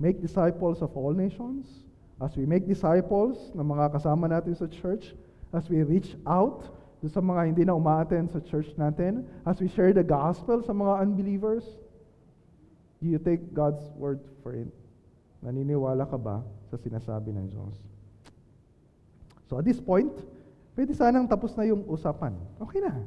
make 0.01 0.25
disciples 0.25 0.81
of 0.81 0.89
all 0.97 1.12
nations, 1.12 1.85
as 2.25 2.33
we 2.33 2.49
make 2.49 2.64
disciples 2.64 3.53
ng 3.53 3.68
mga 3.68 4.01
kasama 4.01 4.33
natin 4.33 4.57
sa 4.57 4.73
church, 4.73 5.12
as 5.53 5.68
we 5.68 5.85
reach 5.85 6.16
out 6.25 6.64
sa 7.05 7.20
mga 7.20 7.45
hindi 7.45 7.68
na 7.68 7.77
umaaten 7.77 8.25
sa 8.25 8.41
church 8.41 8.73
natin, 8.81 9.20
as 9.45 9.61
we 9.61 9.68
share 9.68 9.93
the 9.93 10.01
gospel 10.01 10.64
sa 10.64 10.73
mga 10.73 10.97
unbelievers, 11.05 11.77
do 13.05 13.12
you 13.12 13.20
take 13.20 13.53
God's 13.53 13.85
word 14.01 14.25
for 14.41 14.57
it? 14.57 14.78
Naniniwala 15.43 16.05
ka 16.09 16.18
ba 16.18 16.43
sa 16.68 16.76
sinasabi 16.76 17.30
ng 17.34 17.47
Diyos? 17.51 17.76
So 19.49 19.57
at 19.59 19.64
this 19.64 19.80
point, 19.80 20.12
Pwede 20.78 20.95
sanang 20.95 21.26
tapos 21.26 21.59
na 21.59 21.66
yung 21.66 21.82
usapan. 21.91 22.39
Okay 22.62 22.78
na. 22.78 23.03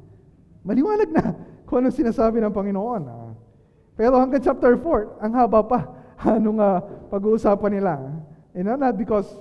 Maliwanag 0.60 1.08
na 1.08 1.32
kung 1.64 1.80
anong 1.80 1.96
sinasabi 1.96 2.44
ng 2.44 2.52
Panginoon. 2.52 3.04
Ah. 3.08 3.32
Pero 3.96 4.20
hanggang 4.20 4.44
chapter 4.44 4.76
4, 4.76 5.24
ang 5.24 5.32
haba 5.32 5.64
pa 5.64 5.80
anong 6.36 6.60
uh, 6.60 6.84
pag-uusapan 7.08 7.72
nila. 7.72 7.96
And 8.52 8.68
not 8.68 9.00
because 9.00 9.32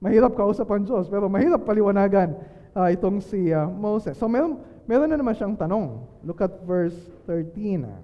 mahirap 0.00 0.32
kausap 0.32 0.64
ang 0.72 0.88
Diyos, 0.88 1.12
pero 1.12 1.28
mahirap 1.28 1.68
paliwanagan 1.68 2.40
uh, 2.72 2.88
itong 2.88 3.20
si 3.20 3.52
uh, 3.52 3.68
Moses. 3.68 4.16
So 4.16 4.32
meron, 4.32 4.64
meron 4.88 5.12
na 5.12 5.20
naman 5.20 5.36
siyang 5.36 5.52
tanong. 5.52 6.08
Look 6.24 6.40
at 6.40 6.64
verse 6.64 6.96
13. 7.28 7.84
Uh. 7.84 8.00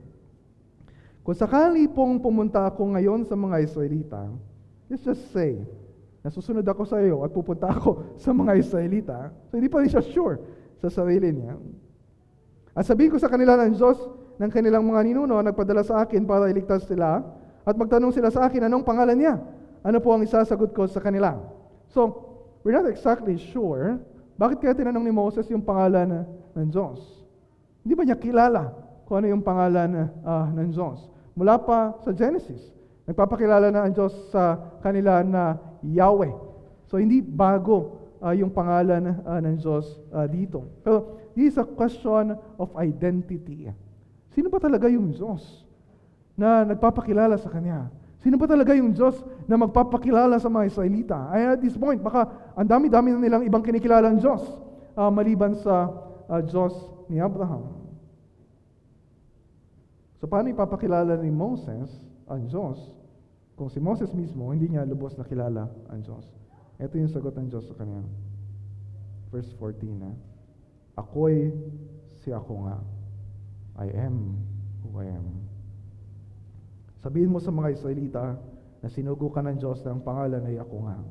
Kung 1.24 1.32
sakali 1.32 1.88
pong 1.88 2.20
pumunta 2.20 2.68
ako 2.68 2.92
ngayon 2.92 3.24
sa 3.24 3.32
mga 3.32 3.64
Israelita, 3.64 4.28
let's 4.92 5.00
just 5.00 5.24
say, 5.32 5.56
nasusunod 6.20 6.60
ako 6.68 6.84
sa 6.84 7.00
iyo 7.00 7.24
at 7.24 7.32
pupunta 7.32 7.72
ako 7.72 8.04
sa 8.24 8.36
mga 8.36 8.60
Israelita, 8.60 9.32
so 9.48 9.56
hindi 9.56 9.72
pa 9.72 9.80
rin 9.80 9.88
siya 9.88 10.04
sure 10.04 10.36
sa 10.84 10.92
sarili 10.92 11.32
niya. 11.32 11.56
At 12.76 12.84
sabihin 12.84 13.08
ko 13.08 13.16
sa 13.16 13.32
kanila 13.32 13.56
ng 13.56 13.72
Diyos 13.72 13.96
ng 14.36 14.52
kanilang 14.52 14.84
mga 14.84 15.00
ninuno 15.00 15.40
nagpadala 15.40 15.80
sa 15.80 16.04
akin 16.04 16.28
para 16.28 16.52
iligtas 16.52 16.84
sila 16.84 17.24
at 17.64 17.72
magtanong 17.72 18.12
sila 18.12 18.28
sa 18.28 18.44
akin 18.44 18.68
anong 18.68 18.84
pangalan 18.84 19.16
niya. 19.16 19.40
Ano 19.80 20.04
po 20.04 20.12
ang 20.12 20.20
isasagot 20.20 20.76
ko 20.76 20.84
sa 20.84 21.00
kanila? 21.00 21.40
So, 21.88 22.20
we're 22.60 22.76
not 22.76 22.84
exactly 22.84 23.40
sure 23.40 23.96
bakit 24.34 24.60
kaya 24.60 24.74
tinanong 24.74 25.06
ni 25.06 25.14
Moses 25.14 25.46
yung 25.48 25.62
pangalan 25.62 26.26
ng 26.52 26.68
Diyos. 26.68 27.00
Hindi 27.80 27.94
ba 27.94 28.02
niya 28.02 28.18
kilala 28.18 28.76
kung 29.06 29.22
ano 29.22 29.30
yung 29.30 29.44
pangalan 29.46 30.10
uh, 30.26 30.52
ng 30.52 30.68
Diyos? 30.74 31.13
Mula 31.35 31.59
pa 31.59 31.99
sa 32.07 32.14
Genesis, 32.14 32.62
nagpapakilala 33.05 33.74
na 33.74 33.85
ang 33.85 33.93
Diyos 33.93 34.14
sa 34.30 34.59
kanila 34.80 35.20
na 35.26 35.59
Yahweh. 35.82 36.30
So, 36.87 37.03
hindi 37.03 37.18
bago 37.20 38.05
uh, 38.24 38.32
yung 38.32 38.49
pangalan 38.49 39.20
uh, 39.20 39.41
ng 39.45 39.61
Diyos 39.61 39.85
uh, 40.14 40.24
dito. 40.24 40.64
Pero 40.80 41.20
this 41.37 41.53
is 41.53 41.59
a 41.61 41.66
question 41.68 42.32
of 42.57 42.72
identity. 42.80 43.68
Sino 44.32 44.49
ba 44.49 44.57
talaga 44.57 44.89
yung 44.89 45.12
Diyos 45.12 45.43
na 46.32 46.64
nagpapakilala 46.64 47.37
sa 47.37 47.53
Kanya? 47.53 47.93
Sino 48.24 48.41
ba 48.41 48.49
talaga 48.49 48.72
yung 48.72 48.97
Diyos 48.97 49.20
na 49.45 49.61
magpapakilala 49.61 50.41
sa 50.41 50.49
mga 50.49 50.72
Israelita? 50.72 51.28
Ay 51.28 51.45
at 51.45 51.61
this 51.61 51.76
point, 51.76 52.01
baka 52.01 52.24
ang 52.57 52.64
dami-dami 52.64 53.12
na 53.12 53.20
nilang 53.20 53.45
ibang 53.45 53.61
kinikilala 53.61 54.09
ng 54.09 54.18
Diyos 54.24 54.41
uh, 54.97 55.12
maliban 55.12 55.53
sa 55.61 55.93
uh, 56.24 56.41
Diyos 56.41 56.72
ni 57.12 57.20
Abraham. 57.20 57.84
So 60.24 60.28
paano 60.32 60.48
ipapakilala 60.48 61.20
ni 61.20 61.28
Moses 61.28 62.00
ang 62.24 62.48
Diyos 62.48 62.80
kung 63.60 63.68
si 63.68 63.76
Moses 63.76 64.08
mismo 64.16 64.48
hindi 64.56 64.72
niya 64.72 64.88
lubos 64.88 65.12
na 65.20 65.28
kilala 65.28 65.68
ang 65.92 66.00
Diyos? 66.00 66.24
Ito 66.80 66.96
yung 66.96 67.12
sagot 67.12 67.36
ng 67.36 67.52
Diyos 67.52 67.68
sa 67.68 67.76
kanya. 67.76 68.00
Verse 69.28 69.52
14 69.60 69.84
na, 70.00 70.16
Ako'y 70.96 71.52
si 72.24 72.32
ako 72.32 72.56
nga. 72.64 72.80
I 73.84 73.92
am 74.00 74.40
who 74.80 74.96
I 74.96 75.12
am. 75.12 75.44
Sabihin 77.04 77.28
mo 77.28 77.36
sa 77.36 77.52
mga 77.52 77.76
Israelita 77.76 78.40
na 78.80 78.88
sinugo 78.88 79.28
ka 79.28 79.44
ng 79.44 79.60
Diyos 79.60 79.84
ng 79.84 80.08
pangalan 80.08 80.40
ay 80.48 80.56
ako 80.56 80.88
nga. 80.88 81.04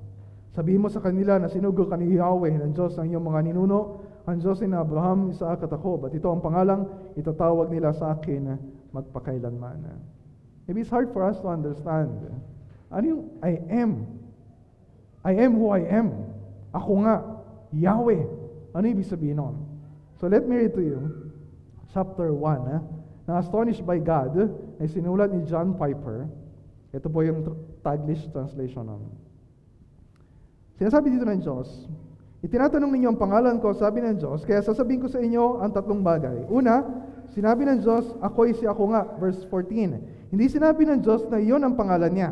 Sabihin 0.57 0.81
mo 0.81 0.89
sa 0.89 1.05
kanila 1.05 1.37
na 1.37 1.53
sinugo 1.53 1.85
ka 1.85 2.01
ni 2.01 2.17
Yahweh 2.17 2.57
ng 2.57 2.73
Diyos 2.73 2.97
ng 2.97 3.13
iyong 3.13 3.29
mga 3.29 3.45
ninuno, 3.45 4.09
ang 4.25 4.41
Diyos 4.41 4.57
ni 4.65 4.73
Abraham, 4.73 5.29
Isaac 5.29 5.61
at 5.61 5.69
Jacob. 5.69 6.01
At 6.09 6.17
ito 6.17 6.33
ang 6.33 6.41
pangalang 6.41 7.13
itatawag 7.13 7.69
nila 7.69 7.93
sa 7.93 8.17
akin 8.17 8.72
magpakailanman. 8.93 9.83
Maybe 10.69 10.85
it's 10.85 10.93
hard 10.93 11.11
for 11.11 11.25
us 11.27 11.41
to 11.41 11.49
understand. 11.49 12.13
Ano 12.93 13.03
yung 13.03 13.23
I 13.43 13.59
am? 13.67 14.07
I 15.25 15.33
am 15.43 15.57
who 15.57 15.73
I 15.73 15.83
am. 15.83 16.29
Ako 16.71 17.03
nga, 17.03 17.15
Yahweh. 17.73 18.23
Ano 18.71 18.85
ibig 18.87 19.09
sabihin 19.09 19.41
nun? 19.41 19.55
So 20.21 20.29
let 20.29 20.47
me 20.47 20.55
read 20.55 20.71
to 20.77 20.83
you 20.85 20.99
chapter 21.91 22.31
1. 22.31 22.79
Eh? 22.79 22.81
Na 23.27 23.41
astonished 23.41 23.83
by 23.83 23.99
God, 23.99 24.35
ay 24.79 24.87
sinulat 24.87 25.33
ni 25.33 25.43
John 25.49 25.75
Piper. 25.75 26.29
Ito 26.93 27.09
po 27.09 27.25
yung 27.25 27.43
Taglish 27.81 28.29
translation 28.29 28.87
nun. 28.87 29.03
Sinasabi 30.77 31.11
dito 31.11 31.25
ng 31.25 31.41
Diyos, 31.41 31.89
Itinatanong 32.43 32.91
ninyo 32.91 33.15
ang 33.15 33.19
pangalan 33.23 33.55
ko, 33.63 33.71
sabi 33.71 34.03
ng 34.03 34.19
Diyos, 34.19 34.43
kaya 34.43 34.59
sasabihin 34.59 34.99
ko 34.99 35.07
sa 35.07 35.23
inyo 35.23 35.63
ang 35.63 35.71
tatlong 35.71 36.03
bagay. 36.03 36.43
Una, 36.51 36.83
sinabi 37.33 37.65
ng 37.65 37.81
Diyos, 37.81 38.05
ako'y 38.21 38.53
si 38.55 38.65
ako 38.69 38.93
nga, 38.93 39.01
verse 39.17 39.41
14. 39.49 40.29
Hindi 40.29 40.45
sinabi 40.49 40.85
ng 40.87 41.01
Diyos 41.01 41.25
na 41.27 41.41
iyon 41.41 41.61
ang 41.65 41.73
pangalan 41.73 42.13
niya. 42.13 42.31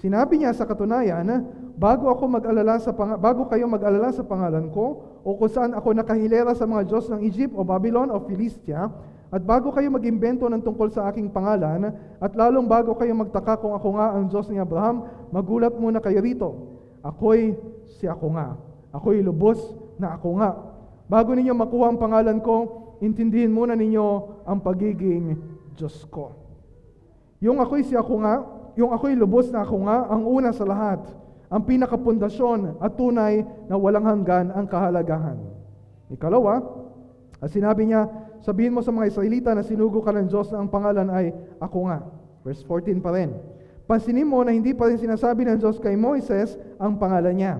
Sinabi 0.00 0.40
niya 0.40 0.56
sa 0.56 0.64
katunayan, 0.64 1.28
bago 1.76 2.08
ako 2.08 2.40
mag-alala 2.40 2.80
sa 2.80 2.92
pang- 2.92 3.20
bago 3.20 3.48
kayo 3.48 3.68
mag-alala 3.68 4.12
sa 4.12 4.24
pangalan 4.24 4.72
ko, 4.72 5.04
o 5.20 5.36
kung 5.36 5.52
saan 5.52 5.72
ako 5.76 5.92
nakahilera 5.92 6.56
sa 6.56 6.64
mga 6.64 6.88
Diyos 6.88 7.08
ng 7.12 7.20
Egypt 7.24 7.52
o 7.56 7.64
Babylon 7.64 8.08
o 8.08 8.20
Philistia, 8.24 8.88
at 9.30 9.42
bago 9.46 9.70
kayo 9.70 9.92
mag-imbento 9.92 10.48
ng 10.50 10.58
tungkol 10.64 10.90
sa 10.90 11.06
aking 11.12 11.30
pangalan, 11.30 11.92
at 12.18 12.32
lalong 12.34 12.66
bago 12.66 12.96
kayo 12.96 13.14
magtaka 13.14 13.60
kung 13.60 13.76
ako 13.76 13.88
nga 13.96 14.16
ang 14.16 14.26
Diyos 14.26 14.48
ni 14.48 14.58
Abraham, 14.58 15.06
magulat 15.30 15.76
muna 15.76 16.02
kayo 16.02 16.18
rito. 16.18 16.48
Ako'y 17.00 17.54
si 18.00 18.10
ako 18.10 18.26
nga. 18.34 18.58
Ako'y 18.90 19.22
lubos 19.22 19.60
na 19.96 20.18
ako 20.18 20.40
nga. 20.42 20.50
Bago 21.06 21.30
ninyo 21.32 21.54
makuha 21.54 21.94
ang 21.94 21.98
pangalan 22.00 22.42
ko, 22.42 22.89
intindihin 23.00 23.52
muna 23.52 23.72
ninyo 23.74 24.06
ang 24.44 24.60
pagiging 24.60 25.36
Diyos 25.74 26.04
ko. 26.08 26.36
Yung 27.40 27.58
ako'y 27.58 27.84
si 27.84 27.96
ako 27.96 28.14
nga, 28.20 28.34
yung 28.76 28.92
ako'y 28.92 29.16
lubos 29.16 29.48
na 29.48 29.64
ako 29.64 29.88
nga, 29.88 30.08
ang 30.12 30.22
una 30.28 30.52
sa 30.52 30.68
lahat, 30.68 31.00
ang 31.50 31.64
pinakapundasyon 31.66 32.78
at 32.78 32.94
tunay 32.94 33.42
na 33.66 33.74
walang 33.74 34.06
hanggan 34.06 34.52
ang 34.52 34.68
kahalagahan. 34.68 35.40
Ikalawa, 36.12 36.62
at 37.40 37.48
sinabi 37.48 37.88
niya, 37.88 38.06
sabihin 38.44 38.76
mo 38.76 38.84
sa 38.84 38.92
mga 38.92 39.08
Israelita 39.08 39.50
na 39.56 39.64
sinugo 39.64 40.04
ka 40.04 40.12
ng 40.12 40.28
Diyos 40.28 40.52
na 40.52 40.60
ang 40.60 40.68
pangalan 40.68 41.08
ay 41.08 41.32
ako 41.58 41.88
nga. 41.88 42.04
Verse 42.44 42.60
14 42.68 43.00
pa 43.00 43.16
rin. 43.16 43.32
Pansinin 43.88 44.28
mo 44.28 44.44
na 44.44 44.54
hindi 44.54 44.76
pa 44.76 44.86
rin 44.86 45.00
sinasabi 45.00 45.48
ng 45.48 45.58
Diyos 45.58 45.80
kay 45.80 45.96
Moises 45.96 46.54
ang 46.76 47.00
pangalan 47.00 47.34
niya. 47.34 47.54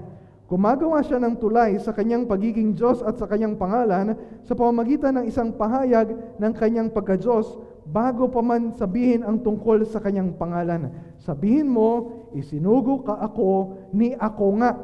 Gumagawa 0.51 0.99
siya 1.07 1.23
ng 1.23 1.39
tulay 1.39 1.79
sa 1.79 1.95
kanyang 1.95 2.27
pagiging 2.27 2.75
Diyos 2.75 3.07
at 3.07 3.15
sa 3.23 3.31
kanyang 3.31 3.55
pangalan 3.55 4.19
sa 4.43 4.59
pamamagitan 4.59 5.23
ng 5.23 5.31
isang 5.31 5.55
pahayag 5.55 6.11
ng 6.43 6.53
kanyang 6.59 6.91
pagka-Diyos 6.91 7.55
bago 7.87 8.27
pa 8.27 8.43
man 8.43 8.75
sabihin 8.75 9.23
ang 9.23 9.47
tungkol 9.47 9.87
sa 9.87 10.03
kanyang 10.03 10.35
pangalan. 10.35 10.91
Sabihin 11.23 11.71
mo, 11.71 12.27
isinugo 12.35 13.07
ka 13.07 13.23
ako 13.23 13.79
ni 13.95 14.11
ako 14.19 14.59
nga. 14.59 14.75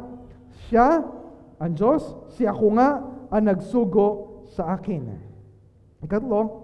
Siya, 0.71 1.03
ang 1.59 1.73
Diyos, 1.75 2.15
si 2.39 2.47
ako 2.47 2.79
nga 2.79 3.03
ang 3.35 3.51
nagsugo 3.51 4.39
sa 4.55 4.71
akin. 4.79 5.03
Ikatlo, 5.99 6.63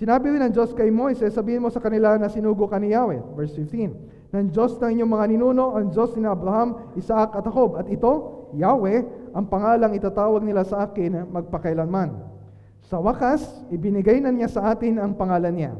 sinabi 0.00 0.32
rin 0.32 0.48
ng 0.48 0.56
Diyos 0.56 0.72
kay 0.72 0.88
Moises, 0.88 1.36
sabihin 1.36 1.60
mo 1.60 1.68
sa 1.68 1.84
kanila 1.84 2.16
na 2.16 2.32
sinugo 2.32 2.64
ka 2.64 2.80
ni 2.80 2.96
Yahweh. 2.96 3.36
Verse 3.36 3.52
15 3.60 4.18
ng 4.28 4.52
Diyos 4.52 4.76
ng 4.76 4.92
inyong 4.92 5.12
mga 5.12 5.26
ninuno, 5.32 5.72
ang 5.72 5.88
Diyos 5.88 6.12
ni 6.20 6.28
Abraham, 6.28 6.92
Isaac 7.00 7.32
at 7.32 7.44
Jacob. 7.48 7.80
At 7.80 7.88
ito, 7.88 8.37
Yahweh, 8.56 9.32
ang 9.36 9.46
pangalang 9.48 9.92
itatawag 9.92 10.40
nila 10.44 10.64
sa 10.64 10.88
akin 10.88 11.28
magpakailanman. 11.28 12.16
Sa 12.88 13.02
wakas, 13.02 13.44
ibinigay 13.68 14.22
na 14.22 14.32
niya 14.32 14.48
sa 14.48 14.72
atin 14.72 14.96
ang 14.96 15.12
pangalan 15.12 15.52
niya. 15.52 15.72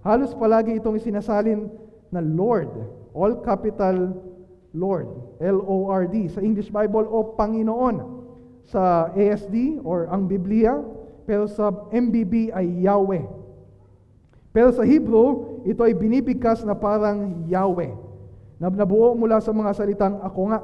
Halos 0.00 0.32
palagi 0.32 0.80
itong 0.80 0.96
isinasalin 0.96 1.68
na 2.08 2.20
Lord, 2.24 2.72
all 3.12 3.40
capital 3.44 4.16
Lord, 4.74 5.08
L-O-R-D, 5.38 6.34
sa 6.34 6.40
English 6.40 6.68
Bible 6.72 7.06
o 7.06 7.36
Panginoon. 7.36 8.24
Sa 8.64 9.12
ASD 9.12 9.84
or 9.84 10.08
ang 10.08 10.24
Biblia, 10.24 10.80
pero 11.28 11.44
sa 11.44 11.68
MBB 11.92 12.48
ay 12.52 12.84
Yahweh. 12.84 13.24
Pero 14.54 14.72
sa 14.72 14.86
Hebrew, 14.86 15.60
ito 15.68 15.82
ay 15.82 15.92
binibigkas 15.92 16.64
na 16.64 16.72
parang 16.72 17.44
Yahweh. 17.44 17.92
Na 18.56 18.70
nabuo 18.70 19.12
mula 19.12 19.42
sa 19.42 19.50
mga 19.52 19.70
salitang 19.74 20.16
ako 20.22 20.40
nga. 20.48 20.58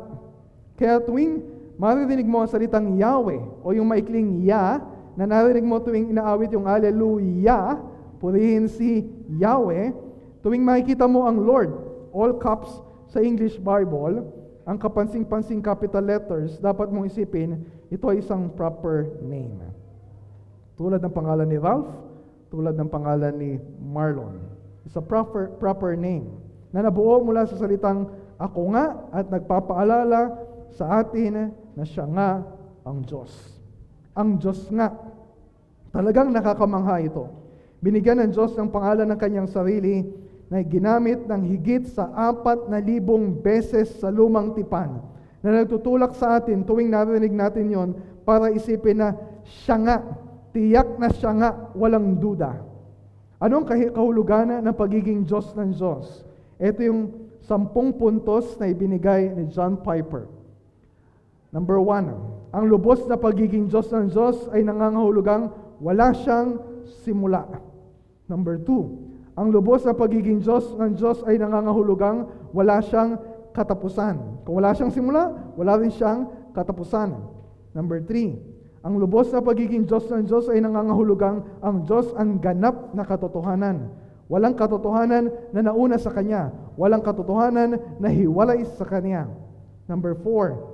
Kaya 0.80 0.96
tuwing 1.04 1.44
maririnig 1.76 2.24
mo 2.24 2.40
ang 2.40 2.48
salitang 2.48 2.96
Yahweh 2.96 3.60
o 3.60 3.76
yung 3.76 3.84
maikling 3.84 4.40
Ya, 4.48 4.80
na 5.12 5.28
narinig 5.28 5.68
mo 5.68 5.76
tuwing 5.76 6.08
inaawit 6.08 6.48
yung 6.56 6.64
Alleluia, 6.64 7.76
purihin 8.16 8.64
si 8.64 9.04
Yahweh, 9.36 9.92
tuwing 10.40 10.64
makikita 10.64 11.04
mo 11.04 11.28
ang 11.28 11.44
Lord, 11.44 11.76
all 12.16 12.32
caps 12.40 12.80
sa 13.12 13.20
English 13.20 13.60
Bible, 13.60 14.24
ang 14.64 14.80
kapansing-pansing 14.80 15.60
capital 15.60 16.00
letters, 16.00 16.56
dapat 16.56 16.88
mong 16.88 17.12
isipin, 17.12 17.60
ito 17.92 18.08
ay 18.08 18.24
isang 18.24 18.48
proper 18.56 19.20
name. 19.20 19.60
Tulad 20.80 21.04
ng 21.04 21.12
pangalan 21.12 21.44
ni 21.44 21.60
Ralph, 21.60 21.92
tulad 22.48 22.72
ng 22.80 22.88
pangalan 22.88 23.36
ni 23.36 23.60
Marlon. 23.84 24.40
It's 24.88 24.96
a 24.96 25.04
proper, 25.04 25.52
proper 25.60 25.92
name 25.92 26.40
na 26.72 26.86
nabuo 26.86 27.20
mula 27.20 27.44
sa 27.44 27.58
salitang 27.58 28.08
ako 28.40 28.72
nga 28.72 29.04
at 29.12 29.26
nagpapaalala 29.28 30.49
sa 30.76 31.02
atin 31.02 31.54
na 31.74 31.84
siya 31.86 32.06
nga 32.10 32.44
ang 32.86 33.02
Diyos. 33.06 33.30
Ang 34.14 34.38
Diyos 34.38 34.66
nga. 34.70 34.92
Talagang 35.90 36.30
nakakamangha 36.30 37.02
ito. 37.02 37.26
Binigyan 37.80 38.22
ng 38.22 38.30
Diyos 38.34 38.54
ng 38.54 38.70
pangalan 38.70 39.08
ng 39.10 39.18
kanyang 39.18 39.48
sarili 39.50 40.06
na 40.52 40.60
ginamit 40.60 41.24
ng 41.24 41.42
higit 41.46 41.88
sa 41.90 42.10
apat 42.14 42.68
na 42.68 42.82
libong 42.82 43.38
beses 43.40 43.88
sa 44.02 44.10
lumang 44.10 44.52
tipan 44.52 44.98
na 45.40 45.62
nagtutulak 45.62 46.12
sa 46.18 46.36
atin 46.36 46.66
tuwing 46.66 46.92
narinig 46.92 47.32
natin 47.32 47.72
yon 47.72 47.90
para 48.26 48.52
isipin 48.52 49.00
na 49.00 49.16
siya 49.46 49.78
nga 49.80 49.96
Tiyak 50.50 50.98
na 50.98 51.08
siya 51.14 51.30
nga, 51.38 51.50
walang 51.78 52.18
duda. 52.18 52.58
Anong 53.38 53.70
kahulugan 53.70 54.58
ng 54.60 54.74
pagiging 54.74 55.22
Diyos 55.22 55.54
ng 55.54 55.70
Diyos? 55.70 56.26
Ito 56.58 56.80
yung 56.82 57.02
sampung 57.46 57.94
puntos 57.94 58.58
na 58.58 58.68
ibinigay 58.68 59.30
ni 59.32 59.48
John 59.48 59.78
Piper. 59.80 60.26
Number 61.50 61.82
one, 61.82 62.14
ang 62.54 62.64
lubos 62.66 63.02
na 63.10 63.18
pagiging 63.18 63.66
Diyos 63.66 63.90
ng 63.90 64.10
Diyos 64.10 64.46
ay 64.54 64.62
nangangahulugang 64.62 65.50
wala 65.82 66.14
siyang 66.14 66.62
simula. 67.02 67.46
Number 68.30 68.58
two, 68.62 69.10
ang 69.34 69.50
lubos 69.50 69.82
na 69.82 69.94
pagiging 69.94 70.38
Diyos 70.42 70.78
ng 70.78 70.94
Diyos 70.94 71.26
ay 71.26 71.42
nangangahulugang 71.42 72.30
wala 72.54 72.78
siyang 72.82 73.18
katapusan. 73.50 74.46
Kung 74.46 74.62
wala 74.62 74.70
siyang 74.74 74.94
simula, 74.94 75.54
wala 75.58 75.78
rin 75.78 75.90
siyang 75.90 76.30
katapusan. 76.54 77.18
Number 77.74 78.02
three, 78.06 78.38
ang 78.86 78.96
lubos 78.96 79.34
na 79.34 79.42
pagiging 79.42 79.84
Diyos 79.90 80.06
ng 80.06 80.30
Diyos 80.30 80.46
ay 80.48 80.62
nangangahulugang 80.62 81.42
ang 81.60 81.82
Diyos 81.82 82.14
ang 82.14 82.38
ganap 82.38 82.94
na 82.94 83.02
katotohanan. 83.02 83.90
Walang 84.30 84.54
katotohanan 84.54 85.26
na 85.50 85.60
nauna 85.66 85.98
sa 85.98 86.14
Kanya. 86.14 86.54
Walang 86.78 87.02
katotohanan 87.02 87.98
na 87.98 88.08
hiwalay 88.08 88.62
sa 88.78 88.86
Kanya. 88.86 89.26
Number 89.90 90.14
four, 90.14 90.69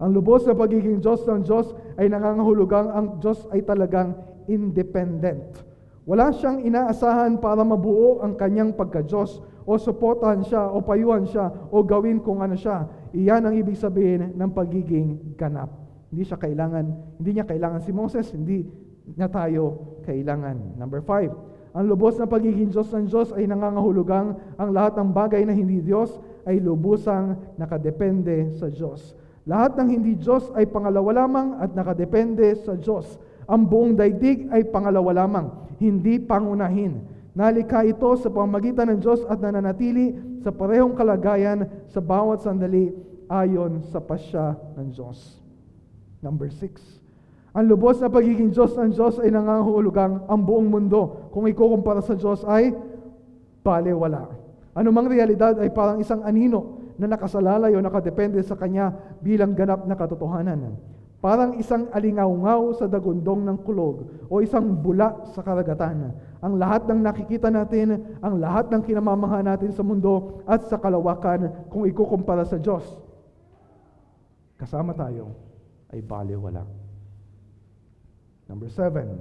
ang 0.00 0.16
lubos 0.16 0.48
na 0.48 0.56
pagiging 0.56 1.04
Diyos 1.04 1.28
ng 1.28 1.44
Diyos 1.44 1.76
ay 2.00 2.08
nangangahulugang 2.08 2.88
ang 2.88 3.06
Diyos 3.20 3.44
ay 3.52 3.60
talagang 3.60 4.16
independent. 4.48 5.60
Wala 6.08 6.32
siyang 6.32 6.64
inaasahan 6.64 7.36
para 7.38 7.60
mabuo 7.60 8.24
ang 8.24 8.32
kanyang 8.34 8.72
pagka-Diyos 8.72 9.44
o 9.68 9.76
suportahan 9.76 10.40
siya 10.40 10.72
o 10.72 10.80
payuhan 10.80 11.28
siya 11.28 11.52
o 11.68 11.84
gawin 11.84 12.24
kung 12.24 12.40
ano 12.40 12.56
siya. 12.56 12.88
Iyan 13.12 13.44
ang 13.44 13.54
ibig 13.54 13.76
sabihin 13.76 14.32
ng 14.32 14.50
pagiging 14.56 15.36
ganap. 15.36 15.68
Hindi 16.08 16.24
siya 16.24 16.40
kailangan, 16.40 16.84
hindi 17.20 17.30
niya 17.36 17.46
kailangan 17.46 17.84
si 17.84 17.92
Moses, 17.92 18.26
hindi 18.32 18.64
niya 19.04 19.28
tayo 19.28 20.00
kailangan. 20.08 20.80
Number 20.80 21.04
five, 21.04 21.30
ang 21.70 21.86
lubos 21.86 22.18
na 22.18 22.26
pagiging 22.26 22.72
Diyos 22.72 22.90
ng 22.90 23.06
Diyos 23.06 23.30
ay 23.36 23.46
nangangahulugang 23.46 24.34
ang 24.56 24.70
lahat 24.72 24.98
ng 24.98 25.12
bagay 25.12 25.44
na 25.44 25.54
hindi 25.54 25.84
Diyos 25.84 26.16
ay 26.48 26.58
lubusang 26.58 27.54
nakadepende 27.60 28.56
sa 28.56 28.72
Diyos. 28.72 29.19
Lahat 29.48 29.72
ng 29.76 29.88
hindi 29.88 30.16
Diyos 30.20 30.52
ay 30.52 30.68
pangalawa 30.68 31.24
lamang 31.24 31.48
at 31.56 31.72
nakadepende 31.72 32.52
sa 32.60 32.76
Diyos. 32.76 33.16
Ang 33.48 33.66
buong 33.66 33.96
daigdig 33.96 34.52
ay 34.52 34.68
pangalawa 34.68 35.24
lamang, 35.24 35.50
hindi 35.80 36.20
pangunahin. 36.20 37.02
Nalikha 37.32 37.86
ito 37.86 38.10
sa 38.20 38.28
pamagitan 38.28 38.90
ng 38.92 38.98
Diyos 39.00 39.24
at 39.30 39.40
nananatili 39.40 40.18
sa 40.44 40.52
parehong 40.52 40.92
kalagayan 40.92 41.66
sa 41.88 42.02
bawat 42.02 42.44
sandali 42.44 42.92
ayon 43.30 43.86
sa 43.88 44.02
pasya 44.02 44.58
ng 44.76 44.92
Diyos. 44.92 45.40
Number 46.20 46.52
six, 46.52 47.00
ang 47.50 47.66
lubos 47.66 47.98
na 47.98 48.12
pagiging 48.12 48.54
Diyos 48.54 48.76
ng 48.76 48.92
Diyos 48.92 49.18
ay 49.18 49.32
nangangahulugang 49.34 50.28
ang 50.30 50.40
buong 50.44 50.68
mundo. 50.68 51.32
Kung 51.34 51.48
ikukumpara 51.50 52.04
sa 52.04 52.14
Diyos 52.14 52.46
ay 52.46 52.70
balewala. 53.66 54.30
Anumang 54.76 55.10
realidad 55.10 55.58
ay 55.58 55.72
parang 55.74 55.98
isang 55.98 56.22
anino 56.22 56.79
na 57.00 57.16
nakasalalay 57.16 57.72
o 57.72 57.80
nakadepende 57.80 58.36
sa 58.44 58.60
Kanya 58.60 58.92
bilang 59.24 59.56
ganap 59.56 59.88
na 59.88 59.96
katotohanan. 59.96 60.76
Parang 61.20 61.56
isang 61.60 61.88
alingaungaw 61.92 62.80
sa 62.80 62.88
dagundong 62.88 63.44
ng 63.44 63.58
kulog 63.60 64.08
o 64.32 64.40
isang 64.40 64.72
bula 64.72 65.20
sa 65.36 65.44
karagatan. 65.44 66.16
Ang 66.40 66.56
lahat 66.56 66.88
ng 66.88 67.00
nakikita 67.04 67.52
natin, 67.52 68.16
ang 68.24 68.40
lahat 68.40 68.72
ng 68.72 68.80
kinamamahan 68.80 69.44
natin 69.44 69.68
sa 69.76 69.84
mundo 69.84 70.40
at 70.48 70.64
sa 70.64 70.80
kalawakan 70.80 71.68
kung 71.68 71.84
ikukumpara 71.84 72.48
sa 72.48 72.56
Diyos. 72.56 72.84
Kasama 74.56 74.96
tayo 74.96 75.36
ay 75.92 76.00
balewala. 76.00 76.64
Number 78.48 78.72
seven, 78.72 79.20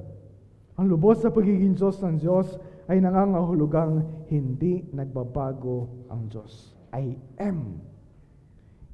ang 0.79 0.87
lubos 0.87 1.19
sa 1.19 1.35
pagiging 1.35 1.75
Diyos 1.75 1.99
ng 1.99 2.15
Diyos 2.15 2.47
ay 2.87 3.03
nangangahulugang 3.03 4.23
hindi 4.31 4.87
nagbabago 4.95 6.07
ang 6.07 6.31
Diyos. 6.31 6.78
I 6.93 7.17
am. 7.39 7.79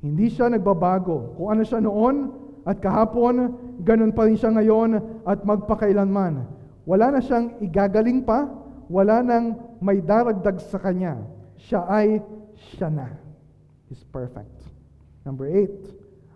Hindi 0.06 0.30
siya 0.30 0.52
nagbabago. 0.52 1.34
Kung 1.40 1.50
ano 1.56 1.62
siya 1.66 1.82
noon 1.82 2.30
at 2.66 2.78
kahapon, 2.78 3.58
ganun 3.82 4.14
pa 4.14 4.30
rin 4.30 4.38
siya 4.38 4.54
ngayon 4.54 5.24
at 5.26 5.42
magpakailanman. 5.42 6.46
Wala 6.86 7.18
na 7.18 7.20
siyang 7.22 7.58
igagaling 7.66 8.22
pa, 8.22 8.46
wala 8.86 9.26
nang 9.26 9.58
may 9.82 10.02
daragdag 10.02 10.62
sa 10.70 10.78
kanya. 10.78 11.18
Siya 11.58 11.90
ay 11.90 12.22
siya 12.54 12.94
na. 12.94 13.10
He's 13.90 14.06
perfect. 14.14 14.54
Number 15.26 15.50
eight, 15.50 15.74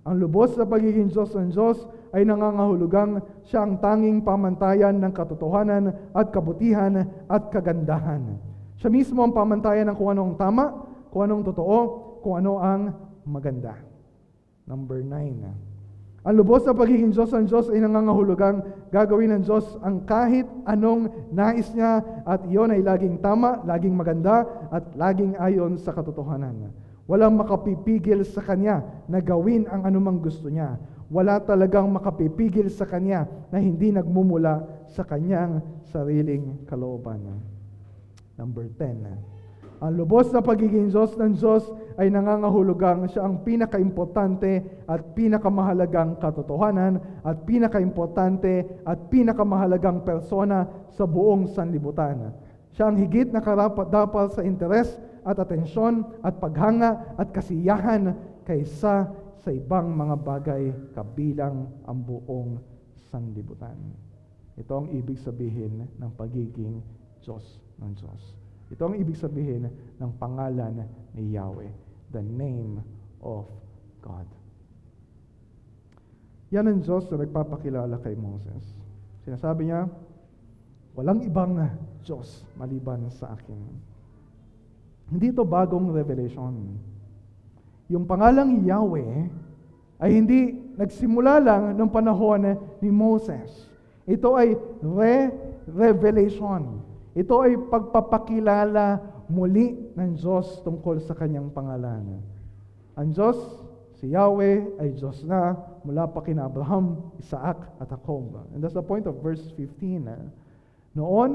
ang 0.02 0.18
lubos 0.18 0.58
sa 0.58 0.66
pagiging 0.66 1.14
Diyos 1.14 1.30
ng 1.38 1.54
Diyos 1.54 1.86
ay 2.10 2.26
nangangahulugang 2.26 3.22
siya 3.46 3.62
ang 3.62 3.78
tanging 3.78 4.26
pamantayan 4.26 4.98
ng 4.98 5.14
katotohanan 5.14 5.94
at 6.18 6.34
kabutihan 6.34 7.06
at 7.30 7.54
kagandahan. 7.54 8.42
Siya 8.82 8.90
mismo 8.90 9.22
ang 9.22 9.36
pamantayan 9.36 9.86
ng 9.94 9.98
kung 9.98 10.10
anong 10.10 10.34
tama, 10.42 10.89
kung 11.10 11.26
anong 11.26 11.50
totoo, 11.54 11.78
kung 12.22 12.40
ano 12.40 12.62
ang 12.62 12.82
maganda. 13.26 13.78
Number 14.70 15.02
nine, 15.02 15.70
ang 16.20 16.36
lubos 16.36 16.68
na 16.68 16.76
pagiging 16.76 17.16
Diyos 17.16 17.32
ng 17.32 17.48
Diyos 17.48 17.72
ay 17.72 17.80
nangangahulugang 17.80 18.60
gagawin 18.92 19.40
ng 19.40 19.44
Diyos 19.48 19.66
ang 19.80 20.04
kahit 20.04 20.44
anong 20.68 21.32
nais 21.32 21.72
niya 21.72 22.04
at 22.28 22.44
iyon 22.44 22.76
ay 22.76 22.84
laging 22.84 23.24
tama, 23.24 23.64
laging 23.64 23.96
maganda 23.96 24.44
at 24.68 24.84
laging 25.00 25.40
ayon 25.40 25.80
sa 25.80 25.96
katotohanan. 25.96 26.76
Walang 27.08 27.40
makapipigil 27.40 28.22
sa 28.28 28.44
Kanya 28.44 28.84
na 29.08 29.24
gawin 29.24 29.66
ang 29.72 29.88
anumang 29.88 30.20
gusto 30.20 30.52
niya. 30.52 30.78
Wala 31.10 31.42
talagang 31.42 31.90
makapipigil 31.90 32.68
sa 32.70 32.86
Kanya 32.86 33.26
na 33.50 33.58
hindi 33.58 33.90
nagmumula 33.90 34.86
sa 34.92 35.08
Kanyang 35.08 35.64
sariling 35.88 36.68
kalooban. 36.68 37.42
Number 38.36 38.68
10. 38.76 39.39
Ang 39.80 39.96
lubos 39.96 40.28
na 40.36 40.44
pagiging 40.44 40.92
Diyos 40.92 41.16
ng 41.16 41.40
Diyos 41.40 41.64
ay 41.96 42.12
nangangahulugang 42.12 43.08
siya 43.08 43.24
ang 43.24 43.48
pinakaimportante 43.48 44.84
at 44.84 45.16
pinakamahalagang 45.16 46.20
katotohanan 46.20 47.00
at 47.24 47.48
pinakaimportante 47.48 48.84
at 48.84 49.08
pinakamahalagang 49.08 50.04
persona 50.04 50.68
sa 50.92 51.08
buong 51.08 51.48
sanlibutan. 51.48 52.36
Siya 52.76 52.92
ang 52.92 53.00
higit 53.00 53.32
na 53.32 53.40
karapat-dapat 53.40 54.36
sa 54.36 54.44
interes 54.44 55.00
at 55.24 55.40
atensyon 55.40 56.04
at 56.28 56.36
paghanga 56.44 57.16
at 57.16 57.32
kasiyahan 57.32 58.20
kaysa 58.44 59.08
sa 59.40 59.50
ibang 59.52 59.96
mga 59.96 60.16
bagay 60.20 60.64
kabilang 60.92 61.72
ang 61.88 62.00
buong 62.04 62.60
sanlibutan. 63.08 63.80
Ito 64.60 64.84
ang 64.84 64.88
ibig 64.92 65.24
sabihin 65.24 65.88
ng 65.88 66.12
pagiging 66.20 66.84
Diyos 67.24 67.64
ng 67.80 67.96
Diyos. 67.96 68.39
Ito 68.70 68.86
ang 68.86 68.96
ibig 69.02 69.18
sabihin 69.18 69.66
ng 69.98 70.12
pangalan 70.22 70.86
ni 71.18 71.34
Yahweh, 71.34 71.74
the 72.14 72.22
name 72.22 72.86
of 73.22 73.50
God. 74.06 74.26
Yan 76.50 76.70
ang 76.70 76.82
Diyos 76.82 77.06
na 77.10 77.22
nagpapakilala 77.22 78.02
kay 78.02 78.18
Moses. 78.18 78.74
Sinasabi 79.26 79.70
niya, 79.70 79.86
walang 80.98 81.22
ibang 81.22 81.62
Diyos 82.02 82.46
maliban 82.58 83.06
sa 83.14 83.38
akin. 83.38 83.62
Hindi 85.10 85.34
ito 85.34 85.46
bagong 85.46 85.94
revelation. 85.94 86.78
Yung 87.90 88.06
pangalang 88.06 88.62
Yahweh 88.62 89.26
ay 90.00 90.10
hindi 90.14 90.54
nagsimula 90.78 91.42
lang 91.42 91.74
ng 91.74 91.90
panahon 91.90 92.56
ni 92.82 92.90
Moses. 92.94 93.66
Ito 94.06 94.38
ay 94.38 94.54
re-revelation. 94.82 96.86
Ito 97.18 97.42
ay 97.42 97.58
pagpapakilala 97.58 99.02
muli 99.30 99.78
ng 99.98 100.18
Diyos 100.18 100.62
tungkol 100.62 101.02
sa 101.02 101.18
kanyang 101.18 101.50
pangalan. 101.54 102.22
Ang 102.98 103.10
Diyos, 103.14 103.38
si 103.98 104.14
Yahweh, 104.14 104.82
ay 104.82 104.94
Diyos 104.94 105.26
na 105.26 105.58
mula 105.82 106.06
pa 106.10 106.22
kina 106.22 106.46
Abraham, 106.46 107.14
Isaac, 107.18 107.58
at 107.82 107.90
Jacob. 107.90 108.46
And 108.54 108.62
that's 108.62 108.78
the 108.78 108.86
point 108.86 109.10
of 109.10 109.22
verse 109.22 109.42
15. 109.58 110.06
Noon, 110.98 111.32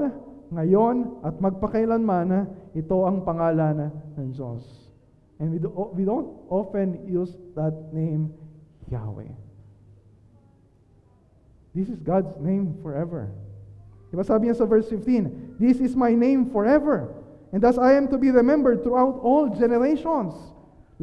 ngayon, 0.51 1.25
at 1.25 1.39
magpakailanman, 1.41 2.47
ito 2.77 2.97
ang 3.03 3.23
pangalan 3.25 3.89
ng 4.19 4.27
Diyos. 4.31 4.63
And 5.39 5.51
we, 5.51 5.59
do, 5.59 5.67
we 5.91 6.07
don't 6.07 6.31
often 6.47 7.03
use 7.03 7.35
that 7.59 7.91
name, 7.91 8.31
Yahweh. 8.87 9.31
This 11.75 11.91
is 11.91 11.99
God's 11.99 12.31
name 12.39 12.79
forever. 12.79 13.27
Diba 14.15 14.23
sabi 14.23 14.47
niya 14.47 14.55
sa 14.55 14.63
verse 14.63 14.87
15, 14.87 15.59
This 15.59 15.83
is 15.83 15.91
my 15.91 16.15
name 16.15 16.47
forever, 16.47 17.11
and 17.51 17.59
thus 17.59 17.75
I 17.75 17.99
am 17.99 18.07
to 18.07 18.15
be 18.15 18.31
remembered 18.31 18.79
throughout 18.79 19.19
all 19.19 19.51
generations. 19.51 20.31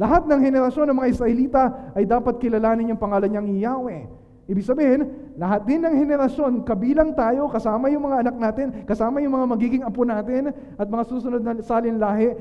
Lahat 0.01 0.25
ng 0.25 0.41
henerasyon 0.41 0.89
ng 0.89 0.97
mga 0.97 1.09
Israelita 1.13 1.63
ay 1.93 2.09
dapat 2.09 2.41
kilalanin 2.41 2.89
yung 2.89 2.97
pangalan 2.97 3.29
niyang 3.29 3.53
Yahweh. 3.53 4.09
Ibig 4.49 4.65
sabihin, 4.65 5.29
lahat 5.37 5.61
din 5.69 5.85
ng 5.85 5.93
henerasyon, 5.93 6.65
kabilang 6.65 7.13
tayo, 7.13 7.45
kasama 7.53 7.93
yung 7.93 8.09
mga 8.09 8.25
anak 8.25 8.35
natin, 8.41 8.67
kasama 8.89 9.21
yung 9.21 9.37
mga 9.37 9.45
magiging 9.45 9.83
apo 9.85 10.01
natin, 10.01 10.49
at 10.73 10.89
mga 10.89 11.05
susunod 11.05 11.45
na 11.45 11.61
salin 11.61 12.01
lahi, 12.01 12.33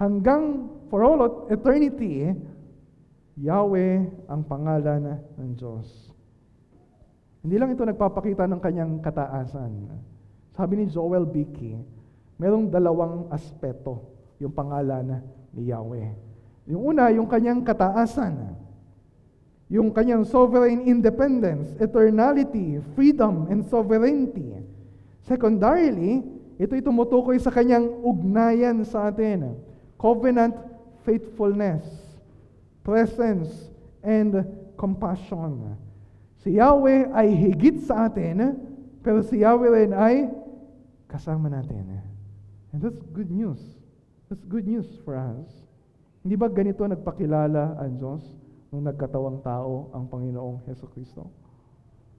hanggang 0.00 0.72
for 0.88 1.04
all 1.04 1.20
eternity, 1.52 2.32
Yahweh 3.36 4.08
ang 4.32 4.40
pangalan 4.48 5.20
ng 5.36 5.50
Diyos. 5.52 6.08
Hindi 7.44 7.60
lang 7.60 7.76
ito 7.76 7.84
nagpapakita 7.84 8.48
ng 8.48 8.60
kanyang 8.64 9.04
kataasan. 9.04 9.92
Sabi 10.54 10.80
ni 10.80 10.86
Joel 10.86 11.26
Bicky, 11.26 11.74
merong 12.38 12.70
dalawang 12.70 13.28
aspeto 13.28 14.06
yung 14.38 14.54
pangalan 14.54 15.22
ni 15.50 15.70
Yahweh. 15.70 16.10
Yung 16.70 16.94
una, 16.94 17.10
yung 17.10 17.26
kanyang 17.28 17.60
kataasan. 17.66 18.54
Yung 19.68 19.90
kanyang 19.90 20.22
sovereign 20.22 20.86
independence, 20.86 21.74
eternality, 21.82 22.78
freedom, 22.94 23.50
and 23.50 23.66
sovereignty. 23.66 24.54
Secondarily, 25.26 26.22
ito'y 26.60 26.80
tumutukoy 26.84 27.36
sa 27.42 27.50
kanyang 27.50 27.90
ugnayan 28.00 28.80
sa 28.86 29.10
atin. 29.10 29.58
Covenant 29.98 30.54
faithfulness. 31.02 32.04
presence, 32.84 33.72
and 34.04 34.44
compassion. 34.76 35.74
Si 36.44 36.60
Yahweh 36.60 37.08
ay 37.16 37.32
higit 37.32 37.80
sa 37.88 38.06
atin, 38.06 38.60
pero 39.00 39.24
si 39.24 39.40
Yahweh 39.40 39.70
rin 39.72 39.92
ay 39.96 40.28
kasama 41.08 41.52
natin. 41.52 42.00
And 42.74 42.78
that's 42.82 43.00
good 43.14 43.30
news. 43.30 43.60
That's 44.28 44.44
good 44.48 44.66
news 44.66 44.88
for 45.06 45.14
us. 45.14 45.46
Hindi 46.24 46.40
ba 46.40 46.48
ganito 46.48 46.82
nagpakilala 46.82 47.78
ang 47.78 48.00
Diyos 48.00 48.24
nung 48.72 48.88
nagkatawang 48.88 49.44
tao 49.44 49.92
ang 49.92 50.08
Panginoong 50.08 50.64
Heso 50.64 50.88
Kristo? 50.88 51.28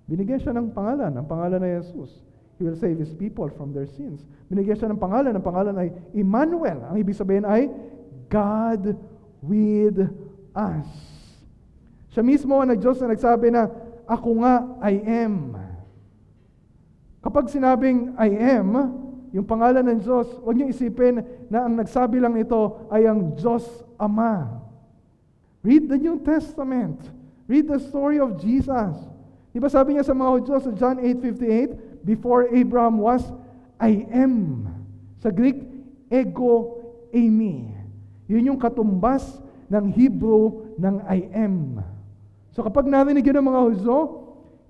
Binigyan 0.05 0.37
siya 0.37 0.53
ng 0.53 0.69
pangalan, 0.71 1.11
ang 1.17 1.25
pangalan 1.25 1.57
na 1.57 1.81
Jesus. 1.81 2.21
He 2.55 2.63
will 2.63 2.77
save 2.77 3.01
His 3.01 3.11
people 3.17 3.49
from 3.51 3.73
their 3.73 3.89
sins. 3.89 4.23
Binigyan 4.47 4.77
siya 4.77 4.89
ng 4.93 5.01
pangalan, 5.01 5.33
ang 5.33 5.43
pangalan 5.43 5.75
ay 5.75 5.89
Emmanuel. 6.13 6.85
Ang 6.87 7.01
ibig 7.01 7.17
sabihin 7.17 7.43
ay 7.43 7.67
God 8.29 8.95
with 9.41 9.97
us. 10.53 10.87
Siya 12.13 12.23
mismo 12.23 12.55
ang 12.61 12.71
Diyos 12.77 13.01
na 13.03 13.11
nagsabi 13.11 13.51
na, 13.51 13.67
Ako 14.05 14.45
nga, 14.45 14.53
I 14.85 15.01
am. 15.25 15.64
Kapag 17.25 17.49
sinabing 17.49 18.13
I 18.21 18.29
am, 18.53 18.69
yung 19.33 19.49
pangalan 19.49 19.81
ng 19.81 19.99
Diyos, 20.05 20.29
huwag 20.45 20.61
niyo 20.61 20.69
isipin 20.69 21.25
na 21.49 21.65
ang 21.65 21.73
nagsabi 21.73 22.21
lang 22.21 22.37
ito 22.37 22.85
ay 22.93 23.09
ang 23.09 23.33
Diyos 23.33 23.65
Ama. 23.97 24.61
Read 25.65 25.89
the 25.89 25.97
New 25.97 26.21
Testament. 26.21 27.01
Read 27.49 27.65
the 27.65 27.81
story 27.81 28.21
of 28.21 28.37
Jesus. 28.37 28.93
Di 29.49 29.57
ba 29.57 29.65
sabi 29.73 29.97
niya 29.97 30.05
sa 30.05 30.13
mga 30.13 30.45
Diyos 30.45 30.69
sa 30.69 30.73
John 30.77 31.01
8.58, 31.01 32.05
Before 32.05 32.45
Abraham 32.53 33.01
was, 33.01 33.25
I 33.81 34.05
am. 34.13 34.69
Sa 35.17 35.33
Greek, 35.33 35.65
ego 36.13 36.77
eimi. 37.09 37.73
Yun 38.29 38.53
yung 38.53 38.59
katumbas 38.61 39.41
ng 39.65 39.89
Hebrew 39.89 40.77
ng 40.77 41.01
I 41.09 41.25
am. 41.33 41.81
So 42.53 42.61
kapag 42.61 42.85
narinig 42.85 43.25
yun 43.25 43.41
ng 43.41 43.49
mga 43.49 43.61
Huzo, 43.65 43.99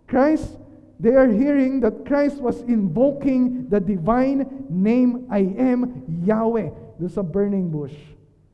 Christ, 0.07 0.55
they 0.99 1.13
are 1.13 1.27
hearing 1.27 1.83
that 1.83 2.07
Christ 2.07 2.39
was 2.39 2.61
invoking 2.65 3.67
the 3.67 3.79
divine 3.79 4.65
name 4.69 5.27
I 5.27 5.51
am 5.55 6.03
Yahweh 6.23 6.71
doon 6.99 7.11
sa 7.11 7.23
burning 7.23 7.67
bush. 7.67 7.95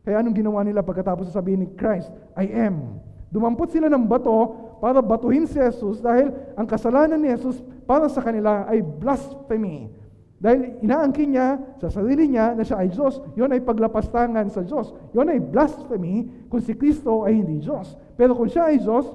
Kaya 0.01 0.25
anong 0.25 0.33
ginawa 0.33 0.65
nila 0.65 0.81
pagkatapos 0.81 1.29
sabihin 1.29 1.65
ni 1.65 1.69
Christ, 1.77 2.09
I 2.33 2.49
am? 2.49 2.97
Dumampot 3.29 3.69
sila 3.69 3.87
ng 3.87 4.09
bato 4.09 4.57
para 4.81 4.99
batuhin 4.99 5.45
si 5.45 5.61
Jesus 5.61 6.01
dahil 6.01 6.33
ang 6.57 6.65
kasalanan 6.65 7.21
ni 7.21 7.29
Jesus 7.29 7.61
para 7.85 8.09
sa 8.09 8.19
kanila 8.19 8.65
ay 8.65 8.81
blasphemy. 8.81 9.93
Dahil 10.41 10.81
inaangkin 10.81 11.37
niya 11.37 11.61
sa 11.77 11.93
sarili 11.93 12.25
niya 12.25 12.57
na 12.57 12.65
siya 12.65 12.81
ay 12.81 12.89
Diyos, 12.89 13.21
yon 13.37 13.53
ay 13.53 13.61
paglapastangan 13.61 14.49
sa 14.49 14.65
Diyos. 14.65 14.89
Yon 15.13 15.29
ay 15.29 15.37
blasphemy 15.37 16.49
kung 16.49 16.65
si 16.65 16.73
Kristo 16.73 17.29
ay 17.29 17.37
hindi 17.37 17.61
Diyos. 17.61 17.93
Pero 18.17 18.33
kung 18.33 18.49
siya 18.49 18.73
ay 18.73 18.81
Diyos, 18.81 19.05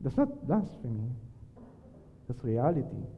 that's 0.00 0.16
not 0.16 0.32
blasphemy. 0.48 1.12
That's 2.28 2.44
reality. 2.44 3.08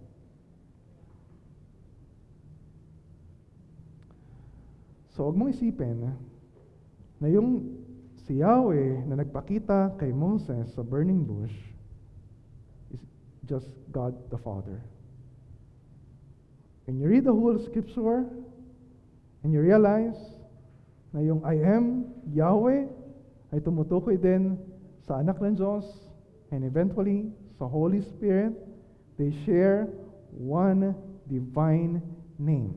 So, 5.11 5.27
huwag 5.27 5.35
mong 5.35 5.51
isipin 5.51 6.15
na 7.19 7.27
yung 7.27 7.75
si 8.23 8.39
Yahweh 8.39 9.11
na 9.11 9.19
nagpakita 9.19 9.99
kay 9.99 10.15
Moses 10.15 10.71
sa 10.71 10.87
burning 10.87 11.27
bush 11.27 11.53
is 12.95 13.03
just 13.51 13.67
God 13.91 14.15
the 14.31 14.39
Father. 14.39 14.79
When 16.87 17.03
you 17.03 17.11
read 17.11 17.27
the 17.27 17.35
whole 17.35 17.59
scripture 17.59 18.31
and 19.43 19.51
you 19.51 19.59
realize 19.59 20.17
na 21.11 21.27
yung 21.27 21.43
I 21.43 21.59
am 21.59 22.07
Yahweh 22.31 22.87
ay 23.51 23.59
tumutukoy 23.59 24.15
din 24.15 24.55
sa 25.03 25.19
anak 25.19 25.43
ng 25.43 25.59
Diyos 25.59 25.83
and 26.55 26.63
eventually 26.63 27.35
sa 27.59 27.67
Holy 27.67 27.99
Spirit, 27.99 28.70
they 29.21 29.37
share 29.45 29.85
one 30.33 30.97
divine 31.29 32.01
name. 32.41 32.73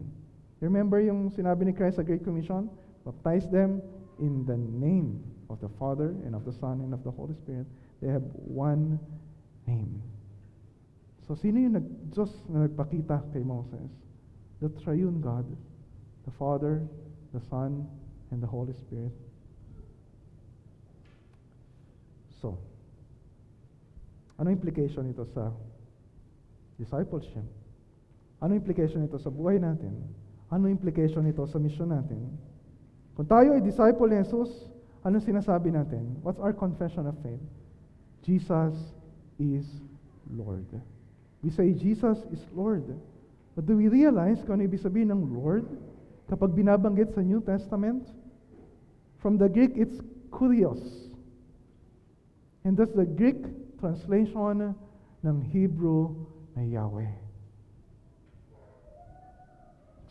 Remember 0.59 0.99
yung 0.99 1.31
sinabi 1.31 1.63
ni 1.63 1.71
Christ 1.71 1.95
sa 1.95 2.03
Great 2.03 2.27
Commission? 2.27 2.67
Baptize 3.07 3.47
them 3.47 3.79
in 4.19 4.43
the 4.43 4.59
name 4.59 5.23
of 5.47 5.63
the 5.63 5.71
Father 5.79 6.11
and 6.27 6.35
of 6.35 6.43
the 6.43 6.51
Son 6.51 6.83
and 6.83 6.91
of 6.91 6.99
the 7.07 7.11
Holy 7.15 7.31
Spirit. 7.39 7.63
They 8.03 8.11
have 8.11 8.27
one 8.35 8.99
name. 9.63 10.03
So 11.23 11.39
sino 11.39 11.63
yung 11.63 11.79
nag 11.79 11.87
Diyos 12.11 12.31
na 12.51 12.67
nagpakita 12.67 13.23
kay 13.31 13.39
Moses? 13.39 13.87
The 14.59 14.67
triune 14.83 15.23
God, 15.23 15.47
the 16.27 16.33
Father, 16.35 16.83
the 17.31 17.39
Son, 17.47 17.87
and 18.35 18.43
the 18.43 18.47
Holy 18.51 18.75
Spirit. 18.75 19.15
So, 22.43 22.59
ano 24.35 24.51
implication 24.51 25.07
nito 25.07 25.23
sa 25.31 25.55
discipleship? 26.83 27.47
Ano 28.43 28.59
implication 28.59 28.99
nito 29.07 29.15
sa 29.15 29.31
buhay 29.31 29.55
natin? 29.55 29.95
Ano 30.51 30.67
implication 30.67 31.23
nito 31.23 31.47
sa 31.47 31.55
mission 31.55 31.87
natin? 31.87 32.27
Kung 33.15 33.25
tayo 33.25 33.55
ay 33.55 33.63
disciple 33.63 34.11
ni 34.11 34.19
Jesus, 34.19 34.51
ano 35.07 35.23
sinasabi 35.23 35.71
natin? 35.71 36.19
What's 36.19 36.43
our 36.43 36.51
confession 36.51 37.07
of 37.07 37.15
faith? 37.23 37.39
Jesus 38.27 38.75
is 39.39 39.63
Lord. 40.27 40.67
We 41.39 41.51
say 41.51 41.71
Jesus 41.71 42.19
is 42.31 42.43
Lord. 42.51 42.87
But 43.55 43.67
do 43.67 43.79
we 43.79 43.87
realize 43.87 44.43
kung 44.43 44.59
ano 44.59 44.67
ibig 44.67 44.81
sabihin 44.81 45.11
ng 45.11 45.35
Lord 45.35 45.67
kapag 46.27 46.55
binabanggit 46.55 47.15
sa 47.15 47.21
New 47.23 47.43
Testament? 47.43 48.07
From 49.23 49.39
the 49.39 49.47
Greek, 49.47 49.75
it's 49.79 50.03
kurios. 50.31 50.81
And 52.63 52.75
that's 52.75 52.95
the 52.95 53.07
Greek 53.07 53.39
translation 53.79 54.75
ng 55.23 55.37
Hebrew 55.51 56.15
Yahweh. 56.61 57.09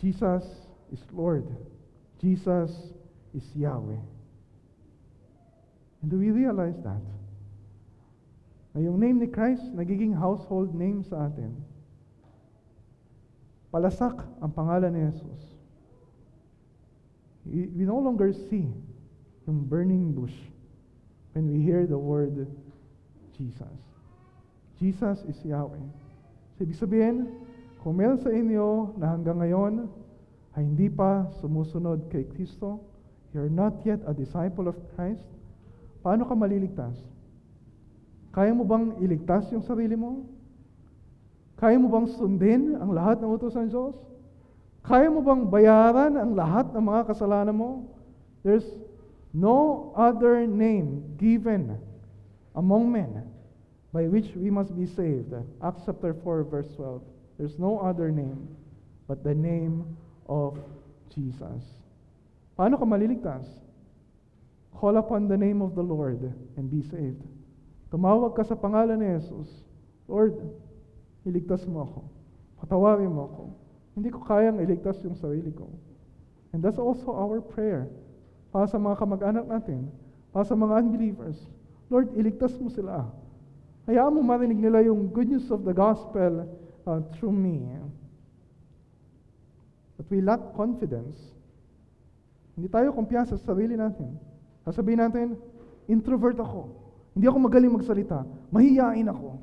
Jesus 0.01 0.43
is 0.91 0.99
Lord. 1.13 1.47
Jesus 2.21 2.71
is 3.35 3.45
Yahweh. 3.55 4.03
And 6.03 6.11
do 6.11 6.19
we 6.19 6.31
realize 6.31 6.75
that? 6.83 7.01
Na 8.75 8.81
yung 8.83 8.99
name 8.99 9.23
ni 9.23 9.31
Christ, 9.31 9.63
nagiging 9.71 10.19
household 10.19 10.75
name 10.75 11.07
sa 11.07 11.31
atin. 11.31 11.55
Palasak 13.71 14.27
ang 14.43 14.51
pangalan 14.51 14.91
ni 14.91 15.07
Jesus. 15.07 15.43
We 17.47 17.87
no 17.87 17.99
longer 17.99 18.35
see 18.35 18.71
yung 19.47 19.67
burning 19.67 20.15
bush 20.15 20.35
when 21.35 21.51
we 21.51 21.63
hear 21.63 21.87
the 21.87 21.99
word 21.99 22.47
Jesus. 23.39 23.79
Jesus 24.79 25.23
is 25.31 25.39
Yahweh. 25.47 26.02
So, 26.63 26.71
ibig 26.71 26.79
sabihin, 26.79 27.27
kung 27.83 27.99
meron 27.99 28.23
sa 28.23 28.31
inyo 28.31 28.95
na 28.95 29.11
hanggang 29.11 29.43
ngayon 29.43 29.91
ay 30.55 30.63
hindi 30.63 30.87
pa 30.87 31.27
sumusunod 31.43 32.07
kay 32.07 32.23
Kristo, 32.23 32.79
you're 33.35 33.51
not 33.51 33.83
yet 33.83 33.99
a 34.07 34.15
disciple 34.15 34.71
of 34.71 34.79
Christ, 34.95 35.27
paano 36.07 36.23
ka 36.23 36.39
maliligtas? 36.39 37.03
Kaya 38.31 38.55
mo 38.55 38.63
bang 38.63 38.95
iligtas 39.03 39.51
yung 39.51 39.67
sarili 39.67 39.99
mo? 39.99 40.23
Kaya 41.59 41.83
mo 41.83 41.91
bang 41.91 42.07
sundin 42.15 42.79
ang 42.79 42.95
lahat 42.95 43.19
ng 43.19 43.27
utos 43.35 43.59
ng 43.59 43.67
Diyos? 43.67 43.99
Kaya 44.87 45.11
mo 45.11 45.19
bang 45.19 45.43
bayaran 45.51 46.15
ang 46.15 46.39
lahat 46.39 46.71
ng 46.71 46.85
mga 46.87 47.11
kasalanan 47.11 47.59
mo? 47.59 47.91
There's 48.47 48.71
no 49.35 49.91
other 49.99 50.47
name 50.47 51.19
given 51.19 51.75
among 52.55 52.87
men 52.87 53.32
by 53.93 54.09
which 54.09 54.33
we 54.35 54.49
must 54.49 54.75
be 54.75 54.87
saved. 54.89 55.37
Acts 55.63 55.83
chapter 55.85 56.17
4, 56.17 56.45
verse 56.45 56.69
12. 56.77 57.03
There's 57.39 57.59
no 57.59 57.79
other 57.79 58.11
name 58.11 58.49
but 59.07 59.23
the 59.23 59.35
name 59.35 59.85
of 60.27 60.57
Jesus. 61.13 61.61
Paano 62.57 62.81
ka 62.81 62.89
maliligtas? 62.89 63.45
Call 64.73 64.97
upon 64.97 65.29
the 65.29 65.37
name 65.37 65.61
of 65.61 65.77
the 65.77 65.85
Lord 65.85 66.33
and 66.57 66.65
be 66.73 66.81
saved. 66.81 67.21
Tumawag 67.93 68.33
ka 68.33 68.43
sa 68.49 68.57
pangalan 68.57 68.97
ni 69.05 69.09
Jesus. 69.21 69.53
Lord, 70.09 70.41
iligtas 71.29 71.69
mo 71.69 71.85
ako. 71.85 72.01
Patawarin 72.65 73.13
mo 73.13 73.29
ako. 73.29 73.43
Hindi 73.93 74.09
ko 74.09 74.25
kayang 74.25 74.65
iligtas 74.65 74.97
yung 75.05 75.15
sarili 75.21 75.53
ko. 75.53 75.69
And 76.57 76.65
that's 76.65 76.81
also 76.81 77.13
our 77.13 77.45
prayer. 77.45 77.93
Para 78.49 78.65
sa 78.65 78.81
mga 78.81 78.97
kamag-anak 78.97 79.45
natin, 79.45 79.93
para 80.33 80.49
sa 80.49 80.57
mga 80.57 80.81
unbelievers. 80.81 81.37
Lord, 81.93 82.17
iligtas 82.17 82.57
mo 82.57 82.73
sila. 82.73 83.13
Hayaan 83.91 84.15
mo 84.15 84.23
marinig 84.23 84.63
nila 84.63 84.87
yung 84.87 85.11
good 85.11 85.27
news 85.27 85.51
of 85.51 85.67
the 85.67 85.75
gospel 85.75 86.47
uh, 86.87 87.01
through 87.19 87.35
me. 87.35 87.67
But 89.99 90.07
we 90.07 90.23
lack 90.23 90.43
confidence. 90.55 91.19
Hindi 92.55 92.71
tayo 92.71 92.95
kumpiyansa 92.95 93.35
sa 93.41 93.55
sarili 93.55 93.75
natin. 93.75 94.19
Sasabihin 94.63 95.03
natin, 95.03 95.35
introvert 95.91 96.39
ako. 96.39 96.71
Hindi 97.13 97.27
ako 97.27 97.39
magaling 97.43 97.75
magsalita. 97.75 98.23
Mahiyain 98.55 99.09
ako. 99.11 99.41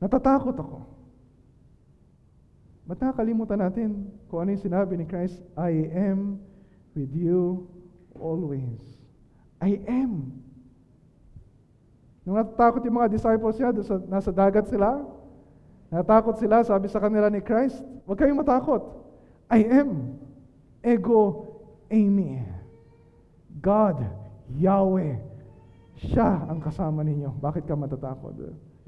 Natatakot 0.00 0.56
ako. 0.56 0.78
Ba't 2.88 2.98
nakakalimutan 2.98 3.60
natin 3.60 3.90
kung 4.26 4.42
ano 4.42 4.56
yung 4.56 4.64
sinabi 4.64 4.96
ni 4.96 5.06
Christ, 5.06 5.38
I 5.54 5.86
am 5.92 6.40
with 6.96 7.12
you 7.14 7.68
always. 8.16 8.80
I 9.60 9.78
am. 9.86 10.39
Nung 12.24 12.36
natatakot 12.36 12.84
yung 12.84 13.00
mga 13.00 13.12
disciples 13.12 13.56
niya, 13.56 13.72
sa, 13.80 13.96
nasa 14.04 14.30
dagat 14.30 14.68
sila, 14.68 15.00
natakot 15.88 16.36
sila, 16.36 16.60
sabi 16.62 16.86
sa 16.92 17.00
kanila 17.00 17.32
ni 17.32 17.40
Christ, 17.40 17.80
huwag 18.04 18.20
kayong 18.20 18.40
matakot. 18.40 18.82
I 19.50 19.64
am. 19.66 20.20
Ego, 20.84 21.48
Amy. 21.90 22.44
God, 23.60 24.04
Yahweh. 24.56 25.18
Siya 26.00 26.48
ang 26.48 26.64
kasama 26.64 27.04
ninyo. 27.04 27.36
Bakit 27.40 27.68
ka 27.68 27.76
matatakot? 27.76 28.32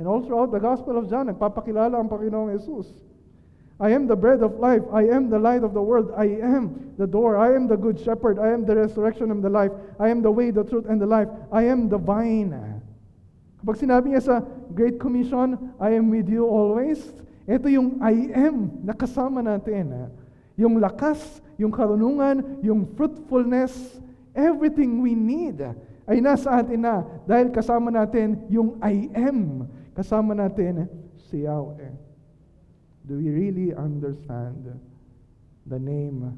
And 0.01 0.09
all 0.09 0.25
throughout 0.25 0.53
the 0.53 0.63
Gospel 0.63 0.97
of 0.97 1.11
John, 1.13 1.29
nagpapakilala 1.29 2.01
ang 2.01 2.09
Panginoong 2.09 2.57
Jesus. 2.57 2.89
I 3.83 3.91
am 3.91 4.07
the 4.07 4.17
bread 4.17 4.41
of 4.47 4.57
life. 4.63 4.87
I 4.95 5.11
am 5.11 5.29
the 5.29 5.39
light 5.39 5.65
of 5.67 5.75
the 5.75 5.83
world. 5.83 6.15
I 6.17 6.39
am 6.39 6.95
the 6.97 7.07
door. 7.07 7.37
I 7.37 7.53
am 7.53 7.67
the 7.67 7.77
good 7.77 7.99
shepherd. 7.99 8.39
I 8.39 8.55
am 8.55 8.65
the 8.65 8.77
resurrection 8.77 9.31
and 9.35 9.43
the 9.43 9.51
life. 9.51 9.73
I 9.99 10.09
am 10.09 10.23
the 10.23 10.31
way, 10.31 10.55
the 10.55 10.63
truth, 10.63 10.87
and 10.89 11.01
the 11.01 11.07
life. 11.07 11.29
I 11.51 11.67
am 11.67 11.91
the 11.91 11.99
vine. 11.99 12.72
Kapag 13.63 13.79
sinabi 13.79 14.11
niya 14.11 14.23
sa 14.27 14.37
Great 14.75 14.99
Commission, 14.99 15.55
I 15.79 15.95
am 15.95 16.11
with 16.11 16.27
you 16.27 16.43
always, 16.43 16.99
ito 17.47 17.71
yung 17.71 18.03
I 18.03 18.27
am 18.35 18.83
na 18.83 18.91
kasama 18.91 19.39
natin. 19.39 20.11
Yung 20.59 20.83
lakas, 20.83 21.39
yung 21.63 21.71
karunungan, 21.71 22.59
yung 22.59 22.91
fruitfulness, 22.99 24.03
everything 24.35 24.99
we 24.99 25.15
need 25.15 25.63
ay 26.11 26.19
nasa 26.19 26.59
atin 26.59 26.83
na 26.83 27.07
dahil 27.23 27.55
kasama 27.55 27.95
natin 27.95 28.35
yung 28.51 28.83
I 28.83 29.07
am. 29.15 29.71
Kasama 29.95 30.35
natin 30.35 30.91
si 31.31 31.47
Yahweh. 31.47 31.95
Do 33.07 33.23
we 33.23 33.31
really 33.31 33.71
understand 33.79 34.75
the 35.71 35.79
name 35.79 36.35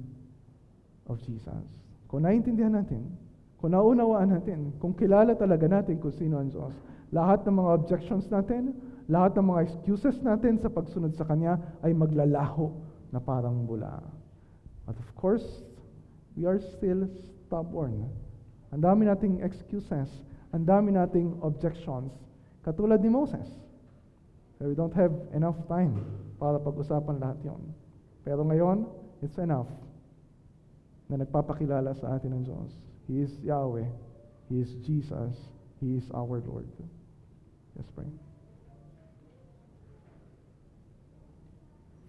of 1.08 1.24
Jesus? 1.24 1.64
Kung 2.04 2.28
naiintindihan 2.28 2.76
natin, 2.76 3.08
kung 3.56 3.72
naunawaan 3.72 4.28
natin, 4.28 4.76
kung 4.76 4.92
kilala 4.92 5.32
talaga 5.32 5.64
natin 5.64 5.96
kung 5.96 6.12
sino 6.12 6.36
ang 6.36 6.52
Diyos, 6.52 6.76
lahat 7.14 7.46
ng 7.46 7.54
mga 7.54 7.70
objections 7.78 8.26
natin, 8.26 8.74
lahat 9.06 9.38
ng 9.38 9.46
mga 9.46 9.70
excuses 9.70 10.18
natin 10.26 10.58
sa 10.58 10.66
pagsunod 10.66 11.14
sa 11.14 11.22
Kanya 11.22 11.62
ay 11.86 11.94
maglalaho 11.94 12.74
na 13.14 13.22
parang 13.22 13.62
bula. 13.62 14.02
But 14.82 14.98
of 14.98 15.06
course, 15.14 15.46
we 16.34 16.50
are 16.50 16.58
still 16.58 17.06
stubborn. 17.46 18.10
Ang 18.74 18.82
dami 18.82 19.06
nating 19.06 19.46
excuses, 19.46 20.10
ang 20.50 20.66
dami 20.66 20.90
nating 20.90 21.38
objections, 21.46 22.10
katulad 22.66 22.98
ni 22.98 23.14
Moses. 23.14 23.46
So 24.58 24.66
we 24.66 24.74
don't 24.74 24.94
have 24.98 25.14
enough 25.30 25.58
time 25.70 26.02
para 26.42 26.58
pag-usapan 26.58 27.22
lahat 27.22 27.38
yon. 27.46 27.62
Pero 28.26 28.42
ngayon, 28.42 28.90
it's 29.22 29.38
enough 29.38 29.70
na 31.06 31.22
nagpapakilala 31.22 31.94
sa 31.94 32.18
atin 32.18 32.34
ng 32.34 32.42
Diyos. 32.42 32.70
He 33.06 33.22
is 33.22 33.30
Yahweh. 33.44 33.86
He 34.50 34.58
is 34.58 34.74
Jesus. 34.82 35.36
He 35.78 36.00
is 36.00 36.08
our 36.10 36.40
Lord. 36.40 36.66
Let's. 37.76 38.33